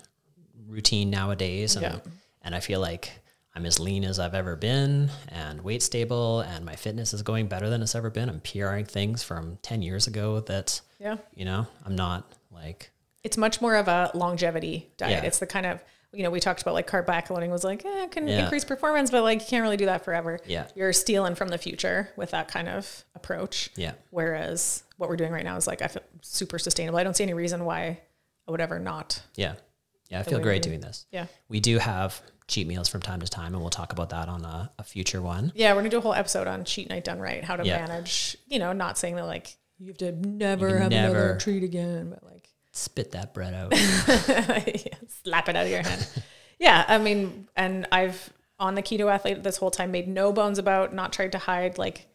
routine 0.66 1.11
nowadays, 1.11 1.76
and 1.76 1.82
Yeah. 1.82 1.98
and 2.42 2.54
I 2.54 2.61
feel 2.61 2.80
like 2.80 3.12
I'm 3.54 3.66
as 3.66 3.80
lean 3.80 4.04
as 4.04 4.18
I've 4.18 4.34
ever 4.34 4.56
been, 4.56 5.11
and 5.28 5.62
weight 5.62 5.82
stable, 5.82 6.40
and 6.40 6.64
my 6.64 6.76
fitness 6.76 7.12
is 7.12 7.22
going 7.22 7.48
better 7.48 7.68
than 7.68 7.82
it's 7.82 7.94
ever 7.94 8.11
been. 8.11 8.28
I'm 8.28 8.40
PRing 8.40 8.84
things 8.86 9.22
from 9.22 9.58
ten 9.62 9.82
years 9.82 10.06
ago 10.06 10.40
that 10.40 10.80
Yeah. 10.98 11.16
you 11.34 11.44
know 11.44 11.66
I'm 11.84 11.96
not 11.96 12.32
like 12.52 12.90
It's 13.24 13.36
much 13.36 13.61
more 13.61 13.76
of 13.76 13.88
a 13.88 14.11
longevity 14.14 14.90
diet. 14.96 15.22
Yeah. 15.22 15.26
It's 15.26 15.38
the 15.40 15.46
kind 15.46 15.66
of, 15.66 15.82
you 16.12 16.22
know, 16.24 16.30
we 16.30 16.40
talked 16.40 16.61
about 16.62 16.74
like 16.74 16.88
carb 16.90 17.06
backloading 17.06 17.50
was 17.50 17.62
like, 17.64 17.84
eh, 17.84 18.04
it 18.04 18.11
can 18.11 18.26
Yeah. 18.26 18.42
increase 18.42 18.64
performance, 18.64 19.11
but 19.11 19.22
like 19.22 19.40
you 19.40 19.46
can't 19.46 19.62
really 19.62 19.76
do 19.76 19.86
that 19.86 20.04
forever. 20.04 20.40
Yeah. 20.46 20.66
You're 20.74 20.92
stealing 20.92 21.34
from 21.36 21.48
the 21.48 21.58
future 21.58 22.11
with 22.16 22.32
that 22.32 22.48
kind 22.48 22.68
of 22.68 23.04
approach. 23.14 23.70
yeah 23.76 23.92
Whereas 24.11 24.82
what 24.96 25.08
we're 25.08 25.16
doing 25.16 25.32
right 25.32 25.44
now 25.44 25.56
is 25.56 25.66
like, 25.66 25.82
I 25.82 25.86
feel 25.88 26.02
super 26.22 26.58
sustainable. 26.58 26.98
I 26.98 27.04
don't 27.04 27.14
see 27.16 27.22
any 27.24 27.34
reason 27.34 27.64
why 27.64 28.00
I 28.46 28.50
would 28.50 28.61
ever 28.61 28.78
not 28.78 29.22
yeah 29.36 29.54
Yeah, 30.08 30.20
I 30.20 30.22
feel 30.24 30.40
great 30.40 30.62
doing 30.62 30.80
this. 30.80 31.06
Yeah. 31.12 31.26
We 31.48 31.61
do 31.61 31.78
have 31.78 32.20
cheat 32.48 32.66
meals 32.66 32.88
from 32.88 33.00
time 33.00 33.20
to 33.20 33.28
time, 33.28 33.54
and 33.54 33.61
we'll 33.61 33.70
talk 33.70 33.92
about 33.92 34.11
that 34.11 34.28
on 34.28 34.44
a, 34.44 34.72
a 34.80 34.82
future 34.82 35.22
one. 35.22 35.52
Yeah, 35.54 35.72
we're 35.72 35.80
gonna 35.80 35.90
do 35.90 35.98
a 35.98 36.00
whole 36.00 36.14
episode 36.14 36.48
on 36.48 36.64
cheat 36.64 36.88
night 36.88 37.04
done 37.04 37.20
right, 37.20 37.44
how 37.44 37.54
to 37.54 37.64
Yeah. 37.64 37.86
manage. 37.86 38.36
You 38.48 38.58
know, 38.58 38.72
not 38.72 38.98
saying 38.98 39.14
that 39.14 39.26
like 39.26 39.56
you 39.78 39.86
have 39.86 39.98
to 39.98 40.11
never 40.12 40.68
can 40.70 40.78
have 40.78 40.90
never- 40.90 41.18
another 41.18 41.38
treat 41.38 41.62
again, 41.62 42.11
but 42.11 42.24
like 42.24 42.39
Spit 42.72 43.12
that 43.12 43.34
bread 43.34 43.52
out. 43.54 43.74
slap 45.24 45.48
it 45.48 45.56
out 45.56 45.64
of 45.66 45.70
your 45.70 45.82
hand. 45.82 46.06
yeah, 46.58 46.84
I 46.86 46.98
mean, 46.98 47.48
and 47.56 47.86
I've 47.92 48.32
on 48.58 48.74
the 48.74 48.82
keto 48.82 49.10
athlete 49.12 49.42
this 49.42 49.56
whole 49.56 49.70
time 49.70 49.90
made 49.90 50.06
no 50.06 50.32
bones 50.32 50.58
about 50.58 50.94
not 50.94 51.12
tried 51.12 51.32
to 51.32 51.38
hide 51.38 51.78
like 51.78 52.06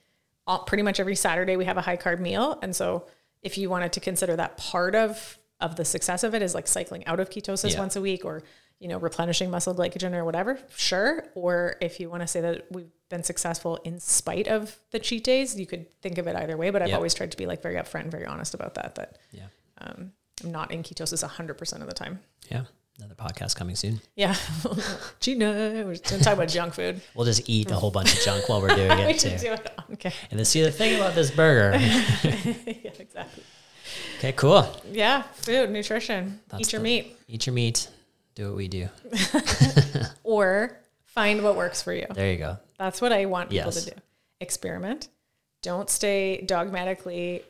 all, 0.47 0.59
pretty 0.59 0.83
much 0.83 0.99
every 0.99 1.15
Saturday 1.15 1.57
we 1.57 1.65
have 1.65 1.77
a 1.77 1.81
high 1.81 1.97
carb 1.97 2.19
meal, 2.19 2.59
and 2.61 2.75
so 2.75 3.05
if 3.41 3.57
you 3.57 3.69
wanted 3.69 3.93
to 3.93 3.99
consider 3.99 4.35
that 4.35 4.57
part 4.57 4.95
of 4.95 5.37
of 5.61 5.75
the 5.77 5.85
success 5.85 6.23
of 6.23 6.35
it 6.35 6.41
is 6.41 6.53
like 6.53 6.67
cycling 6.67 7.05
out 7.07 7.19
of 7.19 7.29
ketosis 7.29 7.73
Yeah. 7.73 7.79
once 7.79 7.95
a 7.95 8.01
week 8.01 8.25
or 8.25 8.43
you 8.79 8.87
know 8.89 8.97
replenishing 8.97 9.49
muscle 9.49 9.73
glycogen 9.73 10.13
or 10.13 10.23
whatever, 10.25 10.59
sure. 10.75 11.25
Or 11.35 11.75
if 11.81 11.99
you 11.99 12.09
want 12.09 12.21
to 12.23 12.27
say 12.27 12.41
that 12.41 12.65
we've 12.71 12.91
been 13.09 13.23
successful 13.23 13.77
in 13.83 13.99
spite 13.99 14.47
of 14.47 14.77
the 14.91 14.99
cheat 14.99 15.23
days, 15.23 15.57
you 15.59 15.65
could 15.65 15.87
think 16.01 16.17
of 16.17 16.27
it 16.27 16.35
either 16.35 16.57
way. 16.57 16.69
But 16.71 16.81
I've 16.81 16.89
Yeah. 16.89 16.95
always 16.95 17.13
tried 17.13 17.31
to 17.31 17.37
be 17.37 17.45
like 17.45 17.61
very 17.61 17.75
upfront 17.75 18.01
and 18.01 18.11
very 18.11 18.25
honest 18.25 18.53
about 18.53 18.73
that. 18.75 18.95
That 18.95 19.17
Yeah. 19.31 19.47
um, 19.79 20.11
I'm 20.43 20.51
not 20.51 20.71
in 20.71 20.83
ketosis 20.83 21.27
100% 21.27 21.81
of 21.81 21.88
the 21.88 21.93
time. 21.93 22.19
Yeah. 22.51 22.63
Another 22.97 23.15
podcast 23.15 23.55
coming 23.57 23.75
soon. 23.75 23.99
Yeah. 24.15 24.36
Gina, 25.19 25.45
we're 25.51 25.83
going 25.83 25.95
to 25.97 26.19
talk 26.19 26.33
about 26.33 26.47
junk 26.47 26.73
food. 26.73 27.01
We'll 27.13 27.25
just 27.25 27.49
eat 27.49 27.69
a 27.69 27.75
whole 27.75 27.91
bunch 27.91 28.13
of 28.13 28.21
junk 28.21 28.47
while 28.47 28.61
we're 28.61 28.69
doing 28.75 28.89
we 28.89 29.03
it 29.13 29.19
too. 29.19 29.38
do 29.38 29.51
it. 29.53 29.69
Okay. 29.93 30.13
And 30.31 30.39
then 30.39 30.45
see 30.45 30.61
the 30.61 30.71
thing 30.71 30.95
about 30.95 31.13
this 31.13 31.29
burger. 31.31 31.77
yeah, 31.79 32.91
exactly. 32.99 33.43
Okay, 34.19 34.31
cool. 34.33 34.65
Yeah. 34.91 35.23
Food, 35.33 35.71
nutrition. 35.71 36.39
That's 36.47 36.61
Eat 36.69 36.73
your 36.73 36.79
the- 36.79 36.83
meat. 36.83 37.17
Eat 37.27 37.45
your 37.47 37.53
meat. 37.53 37.89
Do 38.36 38.47
what 38.47 38.55
we 38.57 38.67
do. 38.69 38.88
Or 40.23 40.77
find 41.05 41.43
what 41.43 41.55
works 41.55 41.81
for 41.81 41.93
you. 41.93 42.05
There 42.13 42.31
you 42.31 42.38
go. 42.38 42.57
That's 42.77 43.01
what 43.01 43.11
I 43.13 43.25
want 43.25 43.49
people 43.49 43.71
Yes. 43.71 43.83
to 43.86 43.91
do. 43.91 43.97
Experiment. 44.41 45.07
Don't 45.61 45.89
stay 45.89 46.41
dogmatically 46.45 47.43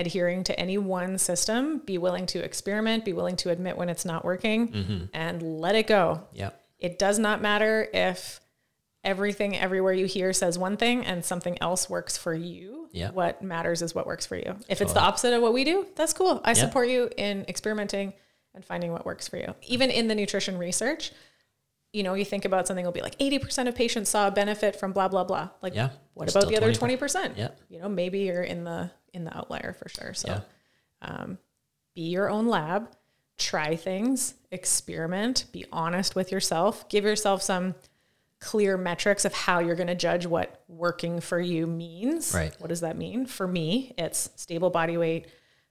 adhering 0.00 0.44
to 0.44 0.58
any 0.58 0.78
one 0.78 1.18
system. 1.18 1.78
Be 1.84 1.98
willing 1.98 2.26
to 2.26 2.42
experiment, 2.44 3.04
be 3.04 3.12
willing 3.12 3.36
to 3.36 3.50
admit 3.50 3.76
when 3.76 3.88
it's 3.88 4.04
not 4.04 4.24
working, 4.24 4.68
Mm-hmm. 4.68 5.04
and 5.14 5.42
let 5.60 5.74
it 5.76 5.86
go. 5.86 6.22
Yep. 6.32 6.60
It 6.78 6.98
does 6.98 7.18
not 7.18 7.40
matter 7.42 7.86
if 7.92 8.40
everything 9.02 9.56
everywhere 9.56 9.92
you 9.92 10.06
hear 10.06 10.32
says 10.32 10.58
one 10.58 10.76
thing 10.76 11.04
and 11.06 11.24
something 11.24 11.56
else 11.62 11.88
works 11.88 12.16
for 12.18 12.34
you. 12.34 12.88
Yeah. 12.92 13.10
What 13.12 13.42
matters 13.42 13.82
is 13.82 13.94
what 13.94 14.06
works 14.06 14.26
for 14.26 14.36
you. 14.36 14.56
If 14.68 14.80
it's 14.80 14.92
the 14.92 15.00
opposite 15.00 15.32
of 15.32 15.40
what 15.42 15.52
we 15.54 15.64
do, 15.64 15.86
that's 15.94 16.12
cool. 16.12 16.40
I 16.44 16.50
Yeah. 16.50 16.54
support 16.54 16.88
you 16.88 17.08
in 17.16 17.44
experimenting 17.48 18.12
and 18.54 18.64
finding 18.64 18.92
what 18.92 19.06
works 19.06 19.28
for 19.28 19.36
you. 19.36 19.54
Even 19.62 19.90
in 19.90 20.08
the 20.08 20.14
nutrition 20.14 20.58
research, 20.58 21.12
you 21.92 22.02
know, 22.02 22.14
you 22.14 22.24
think 22.24 22.44
about 22.44 22.66
something 22.66 22.84
will 22.84 22.92
be 22.92 23.00
like 23.00 23.16
80% 23.18 23.68
of 23.68 23.74
patients 23.74 24.10
saw 24.10 24.28
a 24.28 24.30
benefit 24.30 24.76
from 24.76 24.92
blah 24.92 25.08
blah 25.08 25.24
blah. 25.24 25.50
Like 25.62 25.74
Yeah. 25.74 25.90
what 26.14 26.28
about 26.30 26.48
the 26.48 26.56
other 26.56 26.72
20%. 26.72 26.98
20%? 26.98 27.36
Yeah. 27.38 27.48
You 27.68 27.80
know, 27.80 27.88
maybe 27.88 28.20
you're 28.20 28.42
in 28.42 28.64
the 28.64 28.90
in 29.12 29.24
the 29.24 29.36
outlier 29.36 29.72
for 29.78 29.88
sure. 29.88 30.14
So 30.14 30.28
Yeah. 30.28 30.40
um, 31.02 31.38
be 31.94 32.02
your 32.02 32.30
own 32.30 32.46
lab, 32.46 32.88
try 33.38 33.76
things, 33.76 34.34
experiment, 34.50 35.46
be 35.52 35.64
honest 35.72 36.14
with 36.14 36.30
yourself, 36.32 36.88
give 36.88 37.04
yourself 37.04 37.42
some 37.42 37.74
clear 38.38 38.76
metrics 38.78 39.24
of 39.24 39.34
how 39.34 39.58
you're 39.58 39.74
going 39.74 39.86
to 39.86 39.94
judge 39.94 40.24
what 40.26 40.62
working 40.68 41.20
for 41.20 41.38
you 41.38 41.66
means. 41.66 42.32
Right. 42.34 42.54
What 42.58 42.68
does 42.68 42.80
that 42.80 42.96
mean? 42.96 43.26
For 43.26 43.46
me, 43.46 43.94
it's 43.98 44.30
stable 44.36 44.70
body 44.70 44.96
weight, 44.96 45.26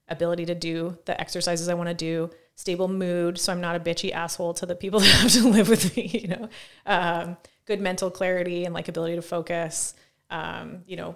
ability 0.08 0.46
to 0.48 0.56
do 0.56 0.98
the 1.06 1.20
exercises 1.20 1.68
I 1.68 1.74
want 1.74 1.90
to 1.90 1.96
do, 1.96 2.30
stable 2.56 2.88
mood, 2.88 3.40
so 3.40 3.52
I'm 3.54 3.62
not 3.62 3.76
a 3.76 3.80
bitchy 3.80 4.12
asshole 4.12 4.54
to 4.56 4.66
the 4.66 4.76
people 4.76 5.00
that 5.02 5.08
have 5.08 5.32
to 5.32 5.48
live 5.50 5.70
with 5.70 5.96
me, 5.96 6.08
you 6.08 6.28
know. 6.28 6.50
Um, 6.86 7.38
good 7.66 7.80
mental 7.82 8.12
clarity 8.12 8.66
and 8.66 8.74
like 8.74 8.88
ability 8.88 9.16
to 9.16 9.22
focus, 9.22 9.94
um, 10.30 10.84
you 10.86 10.96
know, 10.98 11.16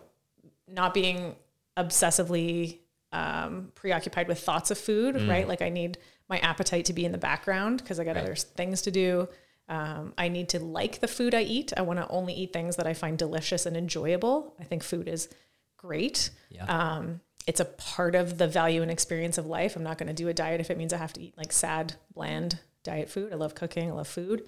not 0.67 0.93
being 0.93 1.35
obsessively 1.77 2.79
um, 3.11 3.71
preoccupied 3.75 4.27
with 4.27 4.39
thoughts 4.39 4.71
of 4.71 4.77
food, 4.77 5.21
right? 5.27 5.47
Like 5.47 5.61
I 5.61 5.69
need 5.69 5.97
my 6.29 6.39
appetite 6.39 6.85
to 6.85 6.93
be 6.93 7.05
in 7.05 7.11
the 7.11 7.17
background 7.17 7.79
because 7.79 7.99
I 7.99 8.03
got 8.03 8.17
other 8.17 8.35
things 8.35 8.81
to 8.83 8.91
do. 8.91 9.27
Um, 9.69 10.13
I 10.17 10.27
need 10.29 10.49
to 10.49 10.59
like 10.59 10.99
the 10.99 11.07
food 11.07 11.33
I 11.33 11.41
eat. 11.41 11.73
I 11.77 11.83
want 11.83 11.99
to 11.99 12.07
only 12.09 12.33
eat 12.33 12.53
things 12.53 12.75
that 12.77 12.87
I 12.87 12.93
find 12.93 13.17
delicious 13.17 13.65
and 13.65 13.77
enjoyable. 13.77 14.55
I 14.59 14.63
think 14.63 14.83
food 14.83 15.07
is 15.07 15.29
great. 15.77 16.31
Yeah. 16.49 16.65
Um, 16.65 17.21
it's 17.45 17.59
a 17.59 17.65
part 17.65 18.15
of 18.15 18.37
the 18.37 18.47
value 18.47 18.81
and 18.81 18.89
experience 18.91 19.37
of 19.37 19.45
life. 19.45 19.75
I'm 19.75 19.83
not 19.83 19.97
going 19.97 20.07
to 20.07 20.13
do 20.13 20.27
a 20.27 20.33
diet 20.33 20.61
if 20.61 20.69
it 20.71 20.77
means 20.77 20.93
I 20.93 20.97
have 20.97 21.13
to 21.13 21.21
eat 21.21 21.37
like 21.37 21.51
sad, 21.51 21.93
bland 22.13 22.59
diet 22.83 23.09
food. 23.09 23.31
I 23.31 23.35
love 23.35 23.53
cooking. 23.55 23.89
I 23.89 23.93
love 23.93 24.07
food. 24.07 24.43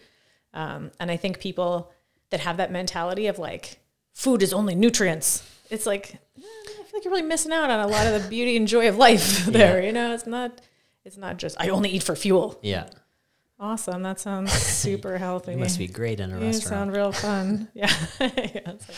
Um, 0.53 0.91
and 0.99 1.11
I 1.11 1.17
think 1.17 1.39
people 1.39 1.91
that 2.29 2.39
have 2.39 2.57
that 2.57 2.71
mentality 2.71 3.27
of 3.27 3.37
like, 3.37 3.79
food 4.13 4.41
is 4.41 4.53
only 4.53 4.75
nutrients. 4.75 5.43
It's 5.69 5.85
like, 5.85 6.15
eh, 6.37 6.83
feel 6.95 6.99
like 6.99 7.03
you're 7.05 7.13
really 7.13 7.27
missing 7.27 7.51
out 7.51 7.69
on 7.69 7.79
a 7.81 7.87
lot 7.87 8.07
of 8.07 8.21
the 8.23 8.29
beauty 8.29 8.55
and 8.57 8.67
joy 8.67 8.87
of 8.87 8.97
life 8.97 9.45
there. 9.45 9.83
You 9.83 9.91
know, 9.91 10.13
it's 10.13 10.25
not, 10.27 10.61
it's 11.03 11.17
not 11.17 11.37
just, 11.37 11.55
I 11.59 11.69
only 11.69 11.89
eat 11.89 12.03
for 12.03 12.15
fuel. 12.15 12.57
Yeah. 12.61 12.87
Awesome. 13.59 14.03
That 14.03 14.19
sounds 14.19 14.51
super 14.53 15.17
healthy. 15.17 15.53
You 15.53 15.57
must 15.57 15.77
be 15.79 15.87
great 15.87 16.19
in 16.19 16.31
a 16.31 16.39
You 16.39 16.45
restaurant. 16.45 16.69
sound 16.69 16.95
real 16.95 17.11
fun. 17.11 17.67
yeah. 17.73 17.91
yeah 18.19 18.27
it's 18.29 18.87
like, 18.87 18.97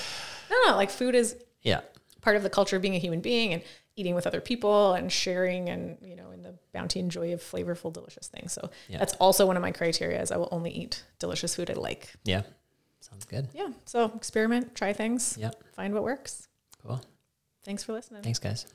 no, 0.52 0.58
no, 0.72 0.76
like 0.76 0.90
food 0.90 1.16
is 1.16 1.36
yeah. 1.62 1.82
part 2.22 2.36
of 2.36 2.44
the 2.44 2.50
culture 2.50 2.76
of 2.76 2.82
being 2.82 2.96
a 2.96 3.00
human 3.00 3.22
being 3.22 3.54
and 3.54 3.64
eating 3.96 4.14
with 4.16 4.28
other 4.28 4.42
people 4.42 4.94
and 4.94 5.12
sharing 5.12 5.70
and, 5.70 5.98
you 6.02 6.16
know, 6.16 6.30
in 6.32 6.44
the 6.44 6.54
bounty 6.74 7.00
and 7.00 7.10
joy 7.10 7.34
of 7.34 7.42
flavorful, 7.42 7.92
delicious 7.92 8.28
things. 8.28 8.54
So 8.54 8.70
Yeah. 8.90 9.00
that's 9.00 9.14
also 9.16 9.46
one 9.48 9.58
of 9.58 9.62
my 9.64 9.72
criteria 9.72 10.22
is 10.22 10.32
I 10.32 10.38
will 10.38 10.50
only 10.52 10.70
eat 10.72 11.04
delicious 11.20 11.56
food 11.56 11.70
I 11.72 11.74
like. 11.74 12.14
Yeah. 12.24 12.44
Sounds 13.00 13.26
good. 13.26 13.48
Yeah. 13.54 13.70
So 13.86 14.12
experiment, 14.16 14.76
try 14.76 14.94
things, 14.94 15.36
Yeah. 15.40 15.52
find 15.76 15.94
what 15.96 16.04
works. 16.04 16.48
Cool. 16.86 17.02
Thanks 17.68 17.84
for 17.84 17.92
listening. 17.92 18.24
Thanks, 18.24 18.40
guys. 18.40 18.66